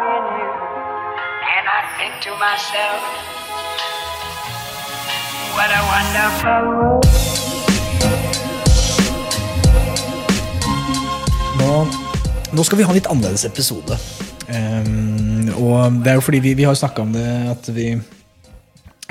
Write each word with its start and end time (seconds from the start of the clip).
and 0.00 0.26
you, 0.38 0.50
and 1.54 1.64
I 1.68 1.80
think 1.96 2.12
to 2.24 2.32
myself, 2.40 3.00
what 5.56 5.68
a 5.68 5.82
wonderful 5.92 6.64
world. 11.60 11.92
Nå 12.52 12.64
skal 12.66 12.78
vi 12.78 12.84
ha 12.84 12.90
en 12.90 12.98
litt 12.98 13.10
annerledes 13.10 13.44
episode. 13.46 13.98
Um, 14.50 15.50
og 15.60 16.00
det 16.02 16.10
er 16.10 16.16
jo 16.18 16.24
fordi 16.24 16.40
vi, 16.42 16.54
vi 16.58 16.66
har 16.66 16.74
snakka 16.74 17.04
om 17.04 17.12
det 17.14 17.26
at 17.52 17.68
vi 17.74 17.92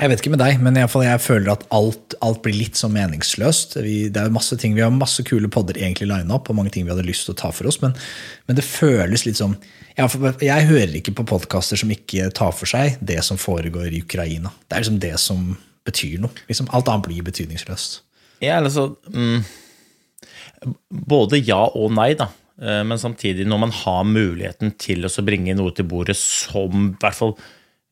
Jeg 0.00 0.08
vet 0.08 0.22
ikke 0.22 0.30
med 0.32 0.40
deg, 0.40 0.60
men 0.64 0.78
jeg, 0.80 0.88
jeg 1.04 1.20
føler 1.20 1.50
at 1.52 1.66
alt, 1.76 2.14
alt 2.24 2.38
blir 2.40 2.54
litt 2.56 2.78
så 2.78 2.88
meningsløst. 2.88 3.74
Vi, 3.84 3.96
det 4.08 4.22
er 4.22 4.32
masse 4.32 4.56
ting, 4.56 4.72
vi 4.72 4.80
har 4.80 4.94
masse 4.94 5.20
kule 5.28 5.50
podder 5.52 5.76
egentlig 5.76 6.08
line 6.08 6.32
opp, 6.32 6.48
og 6.48 6.56
mange 6.56 6.72
ting 6.72 6.86
vi 6.86 6.94
hadde 6.94 7.04
lyst 7.04 7.28
til 7.28 7.34
å 7.34 7.40
ta 7.42 7.50
for 7.52 7.68
oss, 7.68 7.82
men, 7.82 7.92
men 8.48 8.56
det 8.56 8.64
føles 8.64 9.26
litt 9.28 9.36
som 9.36 9.58
jeg, 9.98 10.32
jeg 10.46 10.68
hører 10.70 10.96
ikke 10.96 11.12
på 11.18 11.26
podkaster 11.28 11.76
som 11.76 11.92
ikke 11.92 12.30
tar 12.32 12.56
for 12.56 12.70
seg 12.70 12.96
det 13.04 13.20
som 13.26 13.40
foregår 13.40 13.92
i 13.92 14.00
Ukraina. 14.06 14.54
Det 14.64 14.78
er 14.78 14.86
liksom 14.86 15.00
det 15.04 15.14
som 15.20 15.46
betyr 15.84 16.20
noe. 16.24 16.32
Liksom, 16.48 16.72
alt 16.72 16.88
annet 16.88 17.08
blir 17.10 17.26
betydningsløst. 17.26 18.00
Ja, 18.40 18.56
altså 18.62 18.94
mm, 19.12 19.42
Både 21.12 21.40
ja 21.44 21.60
og 21.76 21.92
nei, 21.92 22.14
da. 22.16 22.30
Eh, 22.56 22.80
Men 22.88 23.00
samtidig, 23.00 23.44
når 23.48 23.66
man 23.66 23.80
har 23.82 24.06
muligheten 24.08 24.72
til 24.80 25.04
å 25.04 25.12
bringe 25.26 25.56
noe 25.58 25.76
til 25.76 25.88
bordet 25.88 26.16
som 26.16 26.94
i 26.94 27.00
hvert 27.00 27.20
fall 27.20 27.36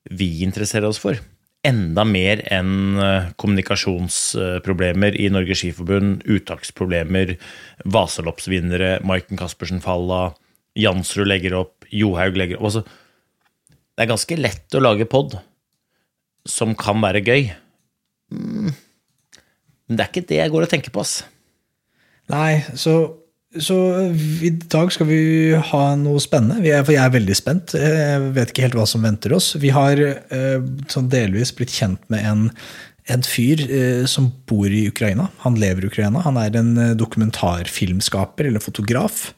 vi 0.09 0.38
interesserer 0.47 0.88
oss 0.88 1.00
for, 1.03 1.21
enda 1.67 2.05
mer 2.07 2.43
enn 2.55 3.01
eh, 3.03 3.31
kommunikasjonsproblemer 3.41 5.17
i 5.19 5.29
Norges 5.33 5.63
Skiforbund, 5.63 6.23
uttaksproblemer, 6.31 7.35
Vaseloppsvinnere, 7.85 8.99
Maiken 9.07 9.41
Caspersen 9.41 9.83
Falla, 9.85 10.33
Jansrud 10.79 11.29
legger 11.29 11.57
opp, 11.59 11.89
Johaug 11.91 12.37
legger 12.39 12.61
opp 12.61 12.69
altså, 12.69 12.83
Det 13.97 14.05
er 14.05 14.11
ganske 14.13 14.37
lett 14.39 14.77
å 14.77 14.83
lage 14.85 15.09
pod 15.11 15.39
som 16.49 16.77
kan 16.79 17.01
være 17.03 17.25
gøy. 17.27 17.49
Mm. 18.33 18.71
Men 19.89 19.99
det 19.99 20.05
er 20.05 20.13
ikke 20.13 20.29
det 20.29 20.39
jeg 20.39 20.53
går 20.53 20.65
og 20.65 20.71
tenker 20.71 20.95
på, 20.95 21.03
ass. 21.03 21.25
Nei, 22.31 22.61
så, 22.79 22.95
så 23.56 23.76
i 24.44 24.50
dag 24.69 24.91
skal 24.92 25.09
vi 25.09 25.20
ha 25.70 25.84
noe 25.97 26.20
spennende. 26.20 26.60
Er, 26.69 26.82
for 26.84 26.92
jeg 26.92 27.00
er 27.00 27.14
veldig 27.14 27.36
spent. 27.38 27.72
Jeg 27.81 28.26
vet 28.36 28.53
ikke 28.53 28.66
helt 28.66 28.76
hva 28.76 28.84
som 28.88 29.06
venter 29.06 29.32
oss. 29.32 29.54
Vi 29.56 29.70
har 29.72 29.97
eh, 29.97 30.59
sånn 30.92 31.09
delvis 31.09 31.54
blitt 31.56 31.72
kjent 31.72 32.03
med 32.12 32.26
en, 32.28 32.42
en 33.09 33.25
fyr 33.25 33.64
eh, 33.64 34.04
som 34.10 34.28
bor 34.50 34.69
i 34.69 34.84
Ukraina. 34.92 35.31
Han 35.47 35.56
lever 35.56 35.86
i 35.86 35.88
Ukraina. 35.88 36.20
Han 36.26 36.36
er 36.42 36.60
en 36.60 36.75
eh, 36.76 36.94
dokumentarfilmskaper 37.00 38.50
eller 38.50 38.60
fotograf. 38.60 39.31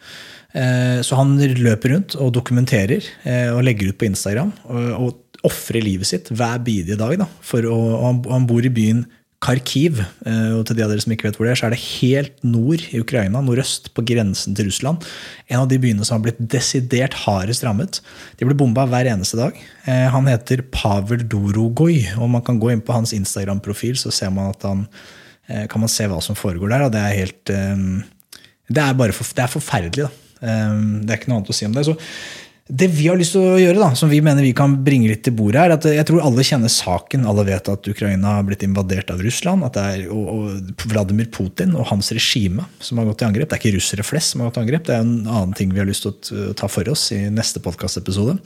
Eh, 0.58 0.98
Så 1.06 1.14
han 1.14 1.38
løper 1.38 1.94
rundt 1.94 2.18
og 2.18 2.34
dokumenterer 2.34 3.06
eh, 3.22 3.54
og 3.54 3.62
legger 3.62 3.92
ut 3.92 4.00
på 4.02 4.10
Instagram. 4.10 4.50
Og, 4.98 5.26
ofrer 5.40 5.80
livet 5.80 6.04
sitt 6.04 6.26
hver 6.36 6.58
bidige 6.60 6.98
dag. 7.00 7.14
Da, 7.22 7.24
for 7.40 7.64
å, 7.64 7.76
han 8.28 8.44
bor 8.44 8.60
i 8.60 8.68
byen 8.68 9.06
Kharkiv. 9.40 10.02
eh, 10.26 10.52
Og 10.52 10.66
til 10.66 10.76
de 10.76 10.84
av 10.84 10.90
dere 10.92 11.00
som 11.00 11.12
ikke 11.14 11.28
vet 11.28 11.38
hvor 11.38 11.48
det 11.48 11.54
er, 11.54 11.60
så 11.60 11.66
er 11.68 11.74
det 11.74 11.84
helt 12.00 12.44
nord 12.44 12.82
i 12.92 13.00
Ukraina, 13.00 13.40
nordøst 13.40 13.88
på 13.96 14.04
grensen 14.04 14.54
til 14.56 14.68
Russland. 14.68 15.06
En 15.48 15.62
av 15.62 15.68
de 15.70 15.78
byene 15.80 16.04
som 16.04 16.18
har 16.18 16.26
blitt 16.26 16.42
desidert 16.52 17.16
hardest 17.24 17.64
rammet. 17.64 18.02
De 18.36 18.44
blir 18.44 18.58
bomba 18.58 18.84
hver 18.86 19.08
eneste 19.08 19.40
dag. 19.40 19.56
Eh, 19.86 20.08
Han 20.12 20.28
heter 20.28 20.62
Pavel 20.70 21.24
Dorogoj, 21.26 22.18
og 22.18 22.28
man 22.30 22.42
kan 22.42 22.60
gå 22.60 22.72
inn 22.72 22.84
på 22.84 22.92
hans 22.92 23.14
Instagram-profil, 23.16 23.96
så 23.96 24.12
man 24.30 24.54
han, 24.62 24.88
eh, 25.48 25.66
kan 25.66 25.80
man 25.80 25.88
se 25.88 26.04
hva 26.04 26.20
som 26.22 26.36
foregår 26.36 26.68
der. 26.68 26.82
Og 26.84 26.92
det 26.92 27.00
er 27.00 27.16
helt 27.16 27.44
Det 28.70 28.78
er 28.78 29.12
for, 29.12 29.34
det 29.34 29.42
er 29.42 29.48
forferdelig, 29.48 30.04
da. 30.04 30.10
Det 30.40 31.10
er 31.10 31.18
ikke 31.18 31.28
noe 31.28 31.40
annet 31.40 31.50
å 31.50 31.54
si 31.54 31.66
om 31.66 31.72
det. 31.72 31.84
Så 31.84 31.98
det 32.70 32.86
vi 32.94 33.08
har 33.10 33.18
lyst 33.18 33.34
til 33.34 33.42
å 33.42 33.58
gjøre, 33.58 33.80
da, 33.80 33.88
som 33.98 34.10
vi 34.10 34.20
mener 34.22 34.44
vi 34.46 34.52
kan 34.56 34.76
bringe 34.86 35.08
litt 35.10 35.24
til 35.26 35.34
bordet, 35.34 35.58
er 35.64 35.74
at 35.74 35.86
jeg 35.90 36.06
tror 36.06 36.22
alle 36.22 36.44
kjenner 36.46 36.70
saken. 36.70 37.26
Alle 37.26 37.44
vet 37.48 37.70
at 37.72 37.88
Ukraina 37.90 38.36
har 38.36 38.46
blitt 38.46 38.62
invadert 38.66 39.10
av 39.10 39.22
Russland. 39.24 39.66
at 39.66 39.74
det 39.74 39.86
er 39.90 40.12
og, 40.14 40.28
og 40.30 40.84
Vladimir 40.92 41.26
Putin 41.34 41.74
og 41.74 41.88
hans 41.90 42.12
regime 42.14 42.68
som 42.78 43.00
har 43.00 43.08
gått 43.10 43.20
til 43.22 43.30
angrep. 43.30 43.50
Det 43.50 43.58
er 43.58 43.62
ikke 43.64 43.76
russere 43.78 44.06
flest 44.06 44.34
som 44.34 44.44
har 44.44 44.50
gått 44.50 44.60
til 44.60 44.66
angrep. 44.66 44.86
Det 44.86 44.94
er 44.94 45.02
en 45.02 45.16
annen 45.26 45.56
ting 45.58 45.74
vi 45.74 45.82
har 45.82 45.90
lyst 45.90 46.06
til 46.06 46.14
å 46.14 46.54
ta 46.54 46.70
for 46.70 46.86
oss 46.92 47.08
i 47.16 47.24
neste 47.34 47.62
podkastepisode. 47.64 48.38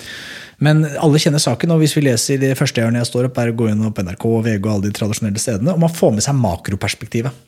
Men 0.64 0.84
alle 0.96 1.20
kjenner 1.20 1.42
saken, 1.42 1.74
og 1.74 1.84
hvis 1.84 1.96
vi 1.98 2.06
leser 2.06 2.40
de 2.40 2.54
første 2.56 2.80
årene 2.80 3.02
jeg 3.02 3.10
står 3.10 3.28
opp, 3.28 3.42
er 3.42 3.52
å 3.52 3.58
gå 3.58 3.68
inn 3.68 3.84
på 3.84 4.06
NRK, 4.08 4.28
VG 4.48 4.60
og 4.62 4.70
alle 4.72 4.88
de 4.88 4.96
tradisjonelle 4.96 5.42
stedene, 5.42 5.74
og 5.74 5.84
man 5.84 5.92
får 5.92 6.16
med 6.16 6.24
seg 6.24 6.40
makroperspektivet. 6.40 7.43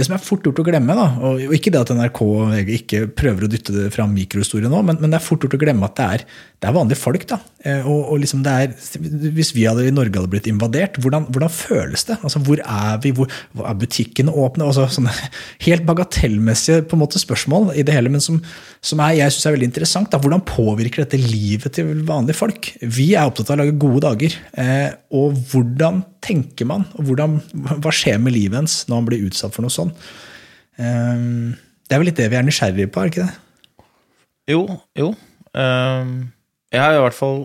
Det 0.00 0.06
som 0.08 0.16
er 0.16 0.22
fort 0.24 0.46
gjort 0.46 0.62
å 0.62 0.64
glemme, 0.64 0.94
da, 0.96 1.06
og 1.28 1.52
ikke 1.52 1.72
det 1.74 1.82
at 1.82 1.90
NRK 1.92 2.20
ikke 2.78 3.02
prøver 3.12 3.44
å 3.44 3.50
dytte 3.52 3.74
det 3.74 3.90
fram 3.92 4.14
mikrohistorie 4.16 4.70
nå, 4.72 4.80
men, 4.86 4.96
men 4.96 5.12
det 5.12 5.18
er 5.18 5.26
fort 5.26 5.44
gjort 5.44 5.58
å 5.58 5.60
glemme 5.60 5.84
at 5.84 5.98
det 5.98 6.06
er, 6.14 6.24
det 6.60 6.68
er 6.70 6.76
vanlige 6.76 7.00
folk. 7.00 7.26
da. 7.28 7.36
Eh, 7.60 7.84
Og, 7.84 8.12
og 8.14 8.20
liksom 8.22 8.40
er, 8.48 8.72
Hvis 9.36 9.52
vi 9.56 9.66
hadde, 9.68 9.84
i 9.84 9.92
Norge 9.92 10.16
hadde 10.16 10.30
blitt 10.32 10.48
invadert, 10.48 10.96
hvordan, 11.00 11.26
hvordan 11.28 11.52
føles 11.52 12.06
det? 12.08 12.16
Altså, 12.24 12.40
Hvor 12.46 12.62
er 12.64 13.00
vi? 13.04 13.12
Hvor, 13.16 13.28
er 13.60 13.76
butikkene 13.80 14.32
åpne? 14.32 14.68
Altså, 14.70 14.86
sånne 14.92 15.12
helt 15.66 15.84
bagatellmessige 15.88 16.86
på 16.88 16.96
en 16.96 17.04
måte 17.04 17.20
spørsmål 17.20 17.74
i 17.76 17.84
det 17.84 17.96
hele, 17.96 18.12
men 18.12 18.24
som, 18.24 18.40
som 18.80 19.04
er, 19.04 19.18
jeg 19.20 19.36
synes 19.36 19.50
er 19.50 19.56
veldig 19.58 19.70
interessant. 19.70 20.12
Da. 20.12 20.20
Hvordan 20.20 20.44
påvirker 20.48 21.04
dette 21.04 21.20
livet 21.20 21.76
til 21.76 21.92
vanlige 22.08 22.40
folk? 22.40 22.72
Vi 22.80 23.12
er 23.12 23.28
opptatt 23.28 23.52
av 23.52 23.58
å 23.58 23.62
lage 23.64 23.76
gode 23.80 24.04
dager. 24.06 24.40
Eh, 24.60 24.88
og 25.16 25.36
hvordan 25.52 26.04
tenker 26.24 26.68
man? 26.68 26.86
og 26.98 27.08
hvordan, 27.08 27.38
Hva 27.82 27.92
skjer 27.94 28.20
med 28.22 28.36
livet 28.36 28.62
ens 28.62 28.82
når 28.88 29.00
man 29.00 29.10
blir 29.10 29.26
utsatt 29.28 29.56
for 29.56 29.66
noe 29.66 29.74
sånt? 29.74 29.96
Eh, 30.80 31.26
det 31.90 31.96
er 31.96 32.02
vel 32.02 32.10
litt 32.12 32.20
det 32.20 32.28
vi 32.30 32.38
er 32.38 32.46
nysgjerrige 32.46 32.90
på, 32.92 33.02
er 33.02 33.10
ikke 33.10 33.26
det? 33.26 33.86
Jo, 34.50 34.60
jo. 34.98 35.08
Ehm, 35.58 36.12
jeg 36.70 36.82
har 36.82 36.96
i 36.96 37.02
hvert 37.02 37.18
fall 37.18 37.40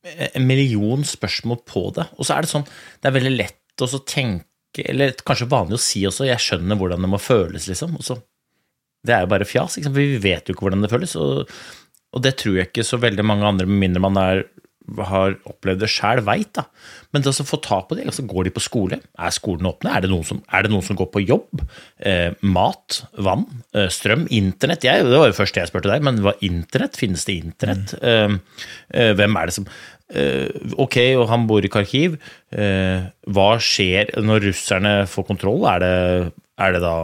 en 0.00 0.46
million 0.48 1.04
spørsmål 1.04 1.60
på 1.68 1.82
det. 1.96 2.06
Og 2.16 2.26
så 2.26 2.36
er 2.36 2.46
det 2.46 2.52
sånn, 2.52 2.64
det 3.00 3.10
er 3.10 3.16
veldig 3.18 3.34
lett 3.36 3.84
å 3.84 4.00
tenke, 4.08 4.84
eller 4.88 5.12
kanskje 5.26 5.50
vanlig 5.50 5.76
å 5.76 5.82
si 5.84 6.02
også, 6.08 6.28
jeg 6.28 6.44
skjønner 6.44 6.78
hvordan 6.80 7.04
det 7.04 7.10
må 7.12 7.20
føles, 7.20 7.68
liksom. 7.68 7.98
Og 8.00 8.24
det 9.04 9.16
er 9.16 9.24
jo 9.24 9.32
bare 9.32 9.48
fjas, 9.48 9.78
for 9.80 9.96
vi 9.96 10.20
vet 10.20 10.48
jo 10.48 10.56
ikke 10.56 10.66
hvordan 10.66 10.84
det 10.84 10.92
føles. 10.92 11.16
Og, 11.20 11.52
og 12.16 12.24
det 12.24 12.34
tror 12.40 12.58
jeg 12.58 12.70
ikke 12.70 12.86
så 12.86 13.00
veldig 13.00 13.26
mange 13.26 13.48
andre, 13.48 13.68
med 13.68 13.84
mindre 13.84 14.04
man 14.04 14.20
er, 14.20 14.44
har 15.06 15.36
opplevd 15.48 15.82
det 15.84 15.90
sjøl, 15.92 16.22
veit. 16.26 16.58
Men 17.12 17.22
det 17.22 17.32
å 17.32 17.46
få 17.46 17.60
tak 17.62 17.88
på 17.88 17.98
det, 17.98 18.06
altså 18.10 18.24
går 18.28 18.48
de 18.48 18.52
på 18.54 18.62
skole? 18.64 19.00
Er 19.18 19.34
skolen 19.34 19.68
åpne? 19.70 19.92
Er 19.94 20.04
det 20.04 20.10
noen 20.12 20.26
som, 20.26 20.42
er 20.50 20.66
det 20.66 20.72
noen 20.72 20.86
som 20.86 20.98
går 20.98 21.10
på 21.14 21.22
jobb? 21.22 21.64
Eh, 21.98 22.32
mat, 22.42 23.02
vann, 23.18 23.46
eh, 23.74 23.88
strøm, 23.92 24.26
internett? 24.34 24.86
Jeg, 24.86 25.06
det 25.06 25.20
var 25.20 25.30
jo 25.30 25.38
først 25.38 25.60
jeg 25.60 25.70
spurte 25.70 25.92
deg, 25.92 26.04
men 26.06 26.20
hva 26.24 26.34
internett? 26.46 26.98
Finnes 27.00 27.26
det 27.28 27.38
internett? 27.38 27.96
Mm. 28.00 28.38
eh, 28.94 29.12
hvem 29.18 29.38
er 29.38 29.50
det 29.50 29.56
som 29.58 29.68
eh, 29.68 30.48
Ok, 30.80 30.98
og 31.20 31.26
han 31.30 31.46
bor 31.50 31.64
i 31.64 31.72
Kharkiv. 31.72 32.16
Eh, 32.50 33.10
hva 33.30 33.50
skjer 33.62 34.14
når 34.20 34.48
russerne 34.50 34.94
får 35.10 35.28
kontroll? 35.30 35.66
Er 35.70 35.84
det, 35.84 35.94
er 36.60 36.74
det 36.76 36.82
da 36.86 36.96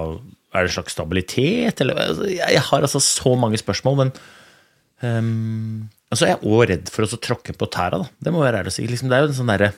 er 0.57 0.65
det 0.65 0.71
en 0.71 0.77
slags 0.79 0.97
stabilitet, 0.97 1.83
eller 1.85 1.99
altså, 2.01 2.31
jeg, 2.31 2.55
jeg 2.55 2.65
har 2.71 2.87
altså 2.87 3.03
så 3.03 3.35
mange 3.39 3.59
spørsmål, 3.61 3.99
men 4.01 4.13
um, 5.03 5.89
Og 6.11 6.19
så 6.19 6.27
er 6.27 6.35
jeg 6.37 6.47
òg 6.47 6.63
redd 6.71 6.91
for 6.93 7.03
å 7.07 7.19
tråkke 7.19 7.55
på 7.59 7.67
tæra, 7.73 7.99
da. 8.05 8.09
Det 8.23 8.33
må 8.33 8.43
være 8.45 8.61
ærlig 8.63 8.73
å 8.73 8.77
si. 8.77 8.87
Liksom, 8.87 9.09
det 9.11 9.17
er 9.19 9.25
jo 9.25 9.31
en 9.33 9.39
sånn 9.41 9.51
derre 9.51 9.73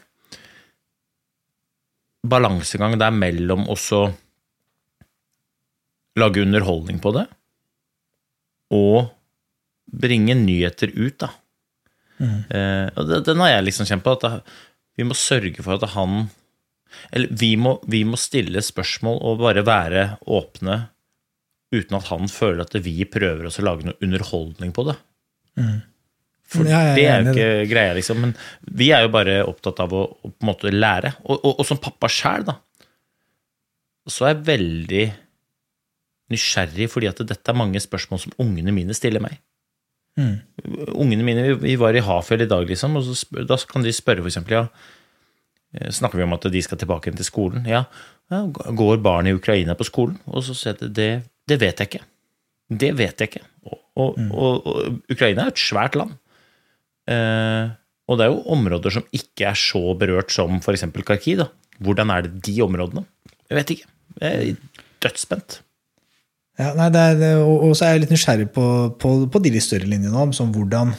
balansegang 2.28 2.96
der 3.00 3.14
mellom 3.14 3.66
også 3.70 4.08
lage 6.19 6.42
underholdning 6.42 6.98
på 7.00 7.12
det, 7.14 7.26
og 8.75 9.12
bringe 9.88 10.34
nyheter 10.36 10.90
ut, 10.98 11.19
da. 11.22 11.30
Eh, 12.50 12.90
og 12.98 13.06
det- 13.08 13.25
den 13.25 13.38
har 13.38 13.48
jeg 13.48 13.64
liksom 13.64 13.86
kjent 13.86 14.02
på, 14.02 14.12
at 14.12 14.20
det, 14.20 14.42
vi 14.96 15.04
må 15.04 15.14
sørge 15.14 15.62
for 15.62 15.75
at 15.75 15.90
han 15.90 16.30
Eller 17.12 17.28
vi 17.28 17.54
må, 17.54 17.78
vi 17.86 18.02
må 18.02 18.16
stille 18.16 18.62
spørsmål 18.64 19.19
og 19.22 19.38
bare 19.40 19.62
være 19.62 20.19
åpne 20.26 20.88
uten 21.70 21.96
at 21.98 22.04
han 22.08 22.26
føler 22.26 22.62
at 22.62 22.72
vi 22.82 23.04
prøver 23.04 23.44
oss 23.44 23.58
å 23.58 23.62
lage 23.62 23.84
noe 23.84 23.94
underholdning 24.00 24.72
på 24.72 24.86
det. 24.88 24.96
For 26.48 26.64
Ja, 26.64 26.78
ja, 26.80 26.88
ja, 26.88 26.94
det 26.96 27.04
er 27.04 27.18
jo 27.26 27.32
ikke 27.34 27.70
greia, 27.74 27.94
liksom. 27.98 28.20
Men 28.24 28.30
vi 28.80 28.88
er 28.96 29.02
jo 29.04 29.10
bare 29.12 29.34
opptatt 29.44 29.82
av 29.84 29.92
å, 29.92 30.04
å 30.24 30.30
på 30.32 30.44
en 30.46 30.48
måte 30.48 30.70
lære. 30.72 31.10
Og, 31.26 31.36
og, 31.44 31.58
og 31.60 31.66
som 31.68 31.80
pappa 31.82 32.08
sjæl, 32.08 32.46
da, 32.48 32.54
så 34.08 34.24
er 34.24 34.32
jeg 34.32 34.46
veldig 34.48 35.02
nysgjerrig 36.32 36.86
fordi 36.92 37.08
at 37.10 37.20
dette 37.28 37.52
er 37.52 37.56
mange 37.56 37.80
spørsmål 37.80 38.20
som 38.22 38.34
ungene 38.40 38.72
mine 38.72 38.96
stiller 38.96 39.20
meg. 39.24 39.36
Ungene 40.18 41.22
mine, 41.24 41.44
vi, 41.62 41.76
var 41.78 41.94
i 41.96 42.02
Hafjell 42.02 42.42
i 42.42 42.48
dag, 42.50 42.64
liksom, 42.68 42.96
og 42.98 43.04
så, 43.06 43.14
spør- 43.20 43.46
da 43.48 43.58
kan 43.70 43.84
de 43.84 43.92
spørre 43.94 44.24
for 44.24 44.32
eksempel, 44.32 44.56
ja, 44.56 44.64
eh, 45.78 45.92
snakker 45.94 46.18
vi 46.18 46.24
om 46.26 46.34
at 46.34 46.48
de 46.52 46.62
skal 46.64 46.80
tilbake 46.80 47.12
til 47.14 47.28
skolen? 47.28 47.68
Ja, 47.68 47.84
går 48.28 48.98
barn 49.04 49.28
i 49.30 49.36
Ukraina 49.36 49.76
på 49.78 49.86
skolen? 49.88 50.18
Og 50.26 50.42
så 50.48 50.56
sier 50.58 50.74
jeg 50.80 50.90
det, 50.96 51.10
det 51.48 51.60
vet 51.62 51.78
jeg 51.84 51.92
ikke. 51.92 52.02
Det 52.68 52.90
vet 52.98 53.22
jeg 53.22 53.30
ikke. 53.30 53.44
Og, 53.68 53.78
og, 53.96 54.18
og, 54.32 54.66
og 54.68 55.12
Ukraina 55.14 55.46
er 55.46 55.52
et 55.54 55.62
svært 55.62 55.96
land. 55.96 56.16
Eh, 57.08 57.70
og 58.08 58.19
det 58.19 58.26
er 58.26 58.32
jo 58.32 58.44
områder 58.56 58.94
som 58.99 59.06
ikke 59.14 59.50
er 59.50 59.58
så 59.58 59.82
berørt 59.99 60.32
som 60.34 60.60
f.eks. 60.60 60.87
Karki. 61.06 61.37
Da. 61.40 61.49
Hvordan 61.84 62.12
er 62.14 62.26
det 62.26 62.43
de 62.49 62.58
områdene? 62.64 63.05
Jeg 63.49 63.60
vet 63.60 63.75
ikke. 63.76 63.90
Jeg 64.19 64.52
er 64.52 64.84
dødsspent. 65.05 65.60
Ja, 66.58 66.72
nei, 66.75 66.88
er, 66.90 67.38
og, 67.46 67.70
så 67.78 67.87
er 67.87 67.94
jeg 67.94 68.06
litt 68.06 68.12
nysgjerrig 68.16 68.49
på, 68.55 68.64
på, 68.99 69.12
på 69.31 69.40
de 69.44 69.52
litt 69.55 69.62
større 69.62 69.87
linjene 69.87 70.25
om 70.26 70.32
hvordan, 70.55 70.90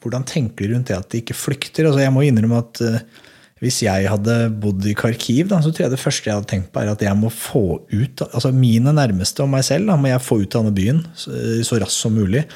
hvordan 0.00 0.24
tenker 0.24 0.64
de 0.64 0.72
rundt 0.72 0.88
det 0.88 0.96
at 0.96 1.10
de 1.12 1.20
ikke 1.20 1.36
flykter. 1.36 1.84
Altså, 1.84 2.00
jeg 2.00 2.14
må 2.14 2.24
innrømme 2.24 2.62
at 2.62 2.80
uh, 2.80 3.26
hvis 3.64 3.82
jeg 3.84 4.08
hadde 4.08 4.36
bodd 4.62 4.84
i 4.88 4.94
Kharkiv, 4.96 5.50
da, 5.52 5.58
så 5.64 5.72
tror 5.72 5.86
jeg 5.86 5.92
det 5.94 6.00
første 6.00 6.30
jeg 6.30 6.38
hadde 6.38 6.48
tenkt 6.50 6.72
på, 6.72 6.80
er 6.80 6.94
at 6.94 7.04
jeg 7.04 7.16
må 7.16 7.28
få 7.32 7.64
ut 7.88 8.24
altså 8.26 8.54
mine 8.56 8.92
nærmeste 8.96 9.44
og 9.44 9.52
meg 9.52 9.64
selv 9.68 9.88
da, 9.88 9.96
må 10.00 10.10
jeg 10.10 10.24
få 10.24 10.42
ut 10.42 10.56
av 10.56 10.64
denne 10.64 10.76
byen 10.76 11.04
så, 11.16 11.32
så 11.64 11.80
raskt 11.80 12.04
som 12.04 12.16
mulig. 12.16 12.46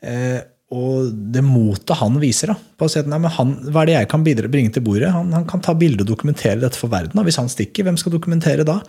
Eh, 0.00 0.38
og 0.74 1.12
det 1.30 1.44
motet 1.46 1.94
han 2.00 2.16
viser, 2.18 2.50
da, 2.50 2.56
på 2.58 2.88
å 2.88 2.90
si 2.90 2.98
at 2.98 3.06
nei, 3.06 3.20
han, 3.36 3.52
hva 3.70 3.84
er 3.84 3.90
det 3.90 3.94
jeg 3.94 4.08
kan 4.10 4.24
bidra, 4.26 4.50
bringe 4.50 4.72
til 4.74 4.82
bordet? 4.82 5.12
Han, 5.14 5.30
han 5.36 5.46
kan 5.46 5.62
ta 5.62 5.76
bilde 5.78 6.02
og 6.02 6.10
dokumentere 6.10 6.58
dette 6.58 6.80
for 6.80 6.90
verden. 6.90 7.14
Da. 7.14 7.22
Hvis 7.26 7.38
han 7.38 7.50
stikker, 7.52 7.86
hvem 7.86 7.98
skal 8.00 8.16
dokumentere 8.16 8.66
da? 8.66 8.80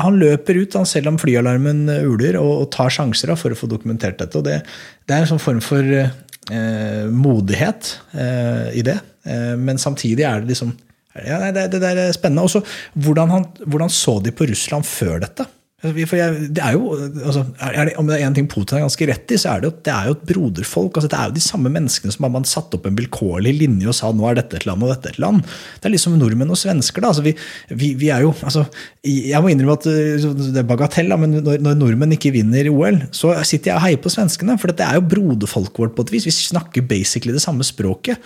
Han 0.00 0.16
løper 0.16 0.62
ut 0.62 0.76
han, 0.78 0.88
selv 0.88 1.12
om 1.12 1.18
flyalarmen 1.20 1.82
uler, 2.08 2.38
og, 2.40 2.52
og 2.62 2.70
tar 2.72 2.94
sjanser 2.94 3.34
da, 3.34 3.36
for 3.36 3.52
å 3.52 3.58
få 3.58 3.68
dokumentert 3.68 4.16
dette. 4.22 4.40
og 4.40 4.46
Det, 4.48 4.62
det 5.04 5.16
er 5.16 5.26
en 5.26 5.32
sånn 5.34 5.42
form 5.44 5.60
for 5.64 5.84
eh, 5.92 7.04
modighet 7.12 7.92
eh, 8.16 8.70
i 8.80 8.86
det. 8.88 8.96
Eh, 9.28 9.52
men 9.60 9.82
samtidig 9.82 10.24
er 10.24 10.40
det 10.40 10.54
liksom 10.54 10.72
ja, 11.14 11.36
nei, 11.38 11.52
det, 11.54 11.68
det 11.70 11.82
der 11.84 12.00
er 12.08 12.16
spennende. 12.16 12.48
Også 12.48 12.64
hvordan, 12.96 13.30
han, 13.30 13.44
hvordan 13.68 13.92
så 13.92 14.16
de 14.24 14.32
på 14.34 14.48
Russland 14.50 14.88
før 14.88 15.20
dette? 15.22 15.46
For 15.84 16.16
jeg, 16.16 16.48
det 16.56 16.62
er 16.64 16.76
jo, 16.78 16.94
altså, 16.96 17.42
er 17.60 17.90
det, 17.90 17.94
Om 18.00 18.08
det 18.08 18.16
er 18.16 18.24
én 18.24 18.36
ting 18.36 18.46
Putin 18.48 18.78
er 18.78 18.84
ganske 18.86 19.08
rett 19.10 19.34
i, 19.34 19.38
så 19.40 19.52
er 19.52 19.60
det 19.60 19.68
jo, 19.68 19.74
det 19.84 19.92
er 19.92 20.08
jo 20.08 20.14
et 20.16 20.24
broderfolk. 20.30 20.96
altså 20.96 21.10
Det 21.12 21.18
er 21.18 21.28
jo 21.28 21.36
de 21.36 21.44
samme 21.44 21.72
menneskene 21.74 22.14
som 22.14 22.26
har 22.26 22.32
man 22.32 22.48
satt 22.48 22.74
opp 22.76 22.88
en 22.88 22.96
vilkårlig 22.96 23.52
linje 23.58 23.90
og 23.90 23.96
sa 23.98 24.10
nå 24.14 24.24
er 24.30 24.38
dette 24.40 24.60
et 24.60 24.66
land 24.68 24.84
og 24.86 24.94
dette 24.94 25.12
et 25.12 25.20
land. 25.22 25.44
Det 25.44 25.90
er 25.90 25.94
liksom 25.94 26.16
nordmenn 26.20 26.54
og 26.54 26.60
svensker. 26.60 27.04
da, 27.04 27.12
altså 27.12 27.26
Vi, 27.26 27.34
vi, 27.68 27.92
vi 28.00 28.10
er 28.14 28.24
jo, 28.24 28.32
altså, 28.42 28.64
Jeg 29.04 29.44
må 29.44 29.52
innrømme 29.52 29.76
at 29.76 29.88
uh, 29.90 30.28
det 30.54 30.62
er 30.62 30.68
bagatell, 30.72 31.12
da, 31.12 31.20
men 31.20 31.38
når, 31.40 31.60
når 31.64 31.80
nordmenn 31.80 32.16
ikke 32.16 32.32
vinner 32.34 32.72
OL, 32.72 33.02
så 33.12 33.34
sitter 33.44 33.74
jeg 33.74 33.78
og 33.78 33.84
heier 33.84 34.00
på 34.00 34.12
svenskene. 34.12 34.56
For 34.60 34.72
det 34.72 34.86
er 34.86 35.00
jo 35.00 35.08
broderfolket 35.10 35.84
vårt 35.84 35.98
på 35.98 36.06
et 36.06 36.14
vis. 36.16 36.28
Vi 36.30 36.38
snakker 36.38 36.86
basically 36.88 37.36
det 37.36 37.44
samme 37.44 37.66
språket. 37.66 38.22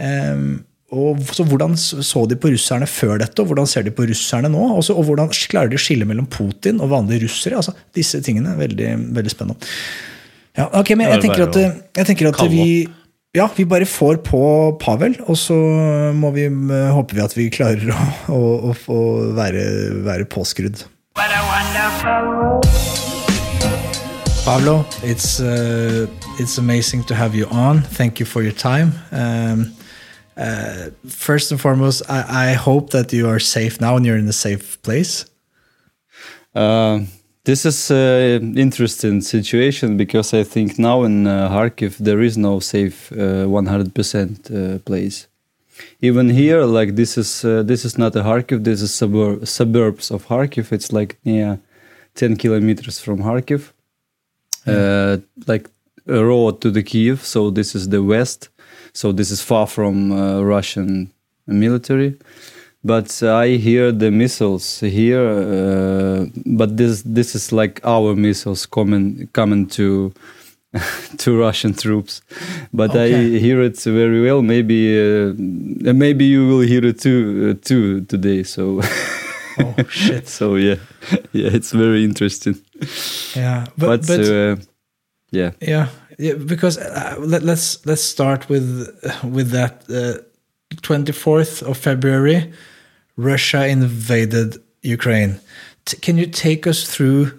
Um, 0.00 0.62
og 0.94 1.20
så 1.34 1.44
Hvordan 1.44 1.76
så 1.76 2.24
de 2.30 2.38
på 2.40 2.50
russerne 2.54 2.88
før 2.88 3.18
dette, 3.22 3.42
og 3.42 3.50
hvordan 3.50 3.68
ser 3.68 3.84
de 3.86 3.92
på 3.94 4.06
russerne 4.08 4.50
nå? 4.52 4.64
Også, 4.78 4.96
og 4.96 5.08
hvordan 5.10 5.30
klarer 5.50 5.72
de 5.72 5.78
å 5.78 5.82
skille 5.82 6.08
mellom 6.08 6.26
Putin 6.30 6.80
og 6.80 6.92
vanlige 6.94 7.26
russere? 7.26 7.60
altså 7.60 7.74
Disse 7.94 8.22
tingene 8.24 8.54
er 8.54 8.60
veldig, 8.62 8.90
veldig 9.18 9.32
spennende. 9.32 9.72
Ja, 10.54 10.68
ok, 10.70 10.94
men 10.94 11.08
Jeg 11.08 11.18
er 11.18 11.24
tenker 11.24 11.48
at, 11.48 11.56
jeg 11.98 12.06
tenker 12.06 12.30
at 12.30 12.44
vi 12.50 12.86
ja, 13.34 13.48
vi 13.56 13.64
bare 13.66 13.86
får 13.90 14.20
på 14.22 14.40
Pavel, 14.78 15.16
og 15.26 15.34
så 15.34 15.56
må 16.14 16.30
vi, 16.36 16.46
håper 16.94 17.16
vi 17.18 17.22
at 17.24 17.32
vi 17.34 17.48
klarer 17.50 17.90
å, 17.90 18.04
å, 18.30 18.42
å, 18.70 18.74
å 18.94 19.00
være, 19.34 19.64
være 20.06 20.28
påskrudd. 20.30 20.84
Pablo, 24.44 24.84
it's 25.02 25.40
uh, 25.40 26.06
it's 26.38 26.58
amazing 26.58 27.02
to 27.04 27.14
have 27.14 27.34
you 27.34 27.46
on. 27.46 27.82
Thank 27.82 28.20
you 28.20 28.26
for 28.26 28.42
your 28.42 28.52
time. 28.52 28.92
Um, 29.10 29.72
uh, 30.36 30.90
first 31.08 31.50
and 31.50 31.60
foremost, 31.60 32.02
I, 32.08 32.50
I 32.50 32.52
hope 32.54 32.90
that 32.90 33.12
you 33.12 33.28
are 33.28 33.38
safe 33.38 33.80
now 33.80 33.96
and 33.96 34.04
you're 34.04 34.18
in 34.18 34.28
a 34.28 34.32
safe 34.32 34.80
place. 34.82 35.26
Uh, 36.54 37.00
this 37.44 37.66
is 37.66 37.90
an 37.90 38.56
interesting 38.56 39.20
situation 39.20 39.96
because 39.96 40.32
I 40.32 40.44
think 40.44 40.78
now 40.78 41.02
in 41.02 41.26
uh, 41.26 41.50
Kharkiv 41.50 41.98
there 41.98 42.22
is 42.22 42.38
no 42.38 42.58
safe 42.58 43.12
uh, 43.12 43.46
100% 43.46 44.74
uh, 44.74 44.78
place. 44.78 45.26
Even 46.00 46.30
here, 46.30 46.64
like 46.64 46.94
this 46.94 47.18
is 47.18 47.44
uh, 47.44 47.62
this 47.62 47.84
is 47.84 47.98
not 47.98 48.16
a 48.16 48.22
Kharkiv. 48.22 48.64
This 48.64 48.80
is 48.80 48.94
suburb, 48.94 49.46
suburbs 49.46 50.10
of 50.10 50.26
Kharkiv. 50.26 50.72
It's 50.72 50.92
like 50.92 51.18
near 51.24 51.58
10 52.14 52.36
kilometers 52.36 53.00
from 53.00 53.18
Kharkiv, 53.18 53.72
uh, 54.66 55.18
like 55.46 55.68
a 56.06 56.24
road 56.24 56.60
to 56.60 56.70
the 56.70 56.82
Kiev. 56.82 57.24
So 57.24 57.50
this 57.50 57.74
is 57.74 57.88
the 57.88 58.02
west. 58.02 58.48
So 58.94 59.12
this 59.12 59.30
is 59.30 59.42
far 59.42 59.66
from 59.66 60.12
uh, 60.12 60.40
Russian 60.42 61.10
military 61.46 62.16
but 62.84 63.22
I 63.22 63.56
hear 63.56 63.90
the 63.92 64.10
missiles 64.10 64.80
here. 64.80 65.26
Uh, 65.26 66.26
but 66.44 66.76
this 66.76 67.02
this 67.02 67.34
is 67.34 67.50
like 67.50 67.80
our 67.82 68.14
missiles 68.14 68.66
coming 68.66 69.28
coming 69.32 69.66
to 69.68 70.12
to 71.18 71.38
Russian 71.38 71.72
troops. 71.74 72.20
But 72.72 72.90
Okay. 72.90 73.36
I 73.36 73.38
hear 73.38 73.62
it 73.62 73.80
very 73.82 74.20
well. 74.22 74.42
Maybe 74.42 74.98
uh, 75.00 75.32
maybe 75.94 76.26
you 76.26 76.46
will 76.46 76.60
hear 76.60 76.84
it 76.84 77.00
too 77.00 77.50
uh, 77.50 77.66
too 77.68 78.02
today. 78.02 78.42
So 78.44 78.80
Oh 79.58 79.74
shit! 79.88 80.28
so 80.28 80.56
yeah 80.56 80.76
yeah 81.32 81.48
it's 81.54 81.72
very 81.72 82.04
interesting. 82.04 82.56
Yeah, 83.36 83.66
But, 83.78 84.06
but, 84.06 84.06
but 84.06 84.20
uh, 84.28 84.56
yeah 85.30 85.52
yeah, 85.60 85.88
yeah, 86.18 86.34
because 86.34 86.78
uh, 86.78 87.16
let, 87.18 87.42
let's 87.42 87.84
let's 87.86 88.02
start 88.02 88.48
with 88.48 88.88
with 89.22 89.50
that. 89.50 89.84
Twenty 90.82 91.12
fourth 91.12 91.62
of 91.62 91.76
February, 91.76 92.52
Russia 93.16 93.66
invaded 93.66 94.56
Ukraine. 94.82 95.40
T- 95.84 95.96
can 95.98 96.18
you 96.18 96.26
take 96.26 96.66
us 96.66 96.84
through 96.84 97.30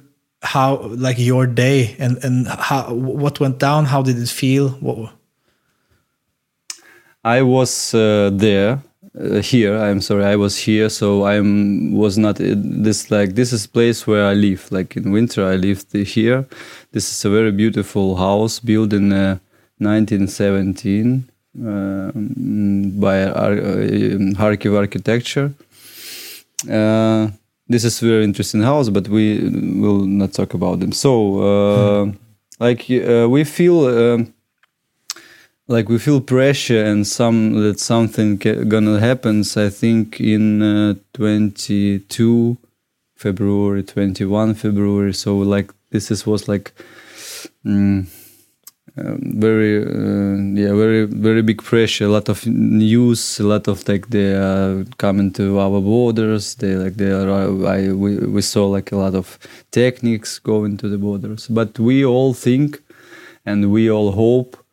how 0.42 0.78
like 0.84 1.18
your 1.20 1.48
day 1.48 1.96
and 2.00 2.24
and 2.24 2.48
how 2.48 2.94
what 2.94 3.40
went 3.40 3.60
down? 3.60 3.86
How 3.86 4.02
did 4.02 4.18
it 4.18 4.30
feel? 4.30 4.70
What, 4.70 5.12
I 7.24 7.42
was 7.42 7.94
uh, 7.94 8.30
there 8.32 8.82
uh, 9.20 9.42
here. 9.42 9.78
I'm 9.78 10.02
sorry, 10.02 10.26
I 10.26 10.36
was 10.36 10.58
here, 10.58 10.90
so 10.90 11.26
I'm 11.26 11.94
was 11.94 12.18
not 12.18 12.38
this 12.38 13.12
like 13.12 13.36
this 13.36 13.54
is 13.54 13.68
place 13.68 14.06
where 14.08 14.26
I 14.26 14.34
live. 14.34 14.72
Like 14.72 14.96
in 14.98 15.12
winter, 15.12 15.46
I 15.46 15.56
lived 15.56 15.94
here. 15.94 16.46
This 16.92 17.10
is 17.12 17.26
a 17.26 17.30
very 17.30 17.52
beautiful 17.52 18.16
house 18.16 18.60
built 18.60 18.94
in 18.94 19.12
uh, 19.14 19.40
1917 19.80 21.30
um, 21.60 23.00
by 23.00 23.24
Ar- 23.24 23.54
uh, 23.54 24.36
Kharkiv 24.38 24.78
architecture. 24.78 25.54
Uh, 26.70 27.30
this 27.68 27.84
is 27.84 28.00
very 28.00 28.24
interesting 28.24 28.62
house, 28.62 28.90
but 28.90 29.08
we 29.08 29.50
will 29.80 30.06
not 30.06 30.34
talk 30.34 30.54
about 30.54 30.80
them. 30.80 30.92
So, 30.92 31.40
uh, 31.40 32.12
like 32.60 32.90
uh, 32.90 33.28
we 33.30 33.44
feel. 33.44 34.28
Like 35.68 35.90
we 35.90 35.98
feel 35.98 36.22
pressure 36.22 36.84
and 36.86 37.08
some 37.08 37.54
that 37.64 37.80
something 37.80 38.38
gonna 38.38 39.00
happen. 39.00 39.44
I 39.56 39.70
think 39.70 40.20
in 40.22 40.62
uh, 40.62 40.94
22 41.14 42.58
february 43.16 43.82
21 43.82 44.54
february 44.54 45.14
so 45.14 45.38
like 45.38 45.72
this 45.90 46.12
is 46.12 46.28
was 46.28 46.50
like 46.50 46.74
mm, 47.66 48.06
um, 48.98 49.40
very 49.40 49.82
uh, 49.82 50.38
yeah 50.54 50.74
very 50.74 51.06
very 51.06 51.42
big 51.42 51.64
pressure. 51.64 52.06
A 52.06 52.10
lot 52.10 52.30
of 52.30 52.46
news 52.46 53.40
a 53.40 53.44
lot 53.44 53.68
of 53.68 53.88
like 53.88 54.10
they 54.10 54.34
are 54.36 54.86
coming 54.98 55.32
to 55.34 55.60
our 55.60 55.82
borders. 55.82 56.56
They 56.56 56.76
like 56.76 56.96
they 56.96 57.12
are 57.12 57.30
I, 57.66 57.92
we, 57.92 58.18
we 58.18 58.42
saw 58.42 58.68
like 58.68 58.92
a 58.92 58.98
lot 58.98 59.16
of 59.16 59.40
techniques 59.72 60.40
going 60.40 60.78
to 60.78 60.88
the 60.88 60.98
borders. 60.98 61.48
But 61.48 61.80
we 61.80 62.06
all 62.06 62.34
think 62.34 62.82
and 63.46 63.72
we 63.72 63.90
all 63.90 64.12
hope 64.12 64.65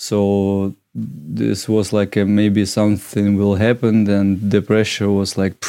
so 0.00 0.74
this 0.94 1.68
was 1.68 1.92
like 1.92 2.16
a, 2.16 2.24
maybe 2.24 2.64
something 2.64 3.36
will 3.36 3.54
happen 3.56 4.08
and 4.08 4.50
the 4.50 4.62
pressure 4.62 5.10
was 5.10 5.36
like 5.36 5.62